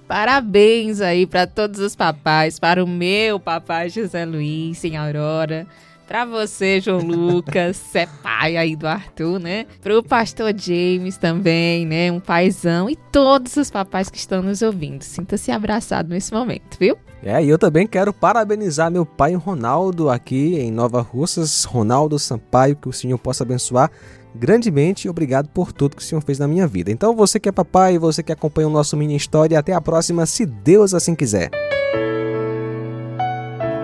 Parabéns 0.08 1.00
aí 1.00 1.26
para 1.28 1.46
todos 1.46 1.80
os 1.80 1.96
papais, 1.96 2.60
para 2.60 2.84
o 2.84 2.88
meu 2.88 3.40
papai 3.40 3.88
José 3.88 4.26
Luiz, 4.26 4.84
em 4.84 4.98
Aurora, 4.98 5.68
para 6.12 6.26
você, 6.26 6.82
João 6.82 7.00
Lucas, 7.00 7.80
é 7.96 8.06
pai 8.06 8.58
aí 8.58 8.76
do 8.76 8.86
Arthur, 8.86 9.40
né? 9.40 9.66
Para 9.82 9.98
o 9.98 10.04
pastor 10.04 10.54
James 10.54 11.16
também, 11.16 11.86
né? 11.86 12.12
Um 12.12 12.20
paizão 12.20 12.90
e 12.90 12.98
todos 12.98 13.56
os 13.56 13.72
papais 13.72 14.10
que 14.10 14.18
estão 14.18 14.44
nos 14.44 14.62
ouvindo. 14.62 15.04
Sinta-se 15.04 15.52
abraçado 15.52 16.10
nesse 16.10 16.34
momento, 16.34 16.78
viu? 16.78 16.98
É, 17.24 17.42
e 17.42 17.48
eu 17.48 17.58
também 17.58 17.88
quero 17.88 18.12
parabenizar 18.12 18.92
meu 18.92 19.06
pai 19.06 19.36
Ronaldo 19.36 20.10
aqui 20.10 20.58
em 20.60 20.70
Nova 20.70 21.00
Russas, 21.00 21.64
Ronaldo 21.64 22.20
Sampaio, 22.20 22.76
que 22.76 22.90
o 22.90 22.94
Senhor 22.94 23.18
possa 23.18 23.46
abençoar 23.46 23.90
grandemente 24.36 25.08
obrigado 25.08 25.48
por 25.48 25.72
tudo 25.72 25.96
que 25.96 26.02
o 26.02 26.06
Senhor 26.06 26.22
fez 26.22 26.40
na 26.40 26.48
minha 26.48 26.68
vida. 26.68 26.92
Então, 26.92 27.16
você 27.16 27.40
que 27.40 27.48
é 27.48 27.54
papai, 27.54 27.98
você 27.98 28.22
que 28.22 28.34
acompanha 28.34 28.68
o 28.68 28.72
nosso 28.72 28.98
mini 28.98 29.16
história, 29.16 29.58
até 29.58 29.74
a 29.74 29.80
próxima, 29.80 30.26
se 30.26 30.46
Deus 30.46 30.94
assim 30.94 31.16
quiser. 31.16 31.50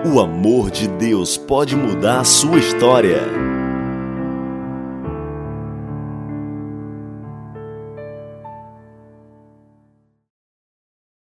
O 0.09 0.21
amor 0.21 0.71
de 0.71 0.87
Deus 0.87 1.35
pode 1.35 1.75
mudar 1.75 2.21
a 2.21 2.23
sua 2.23 2.57
história. 2.59 3.19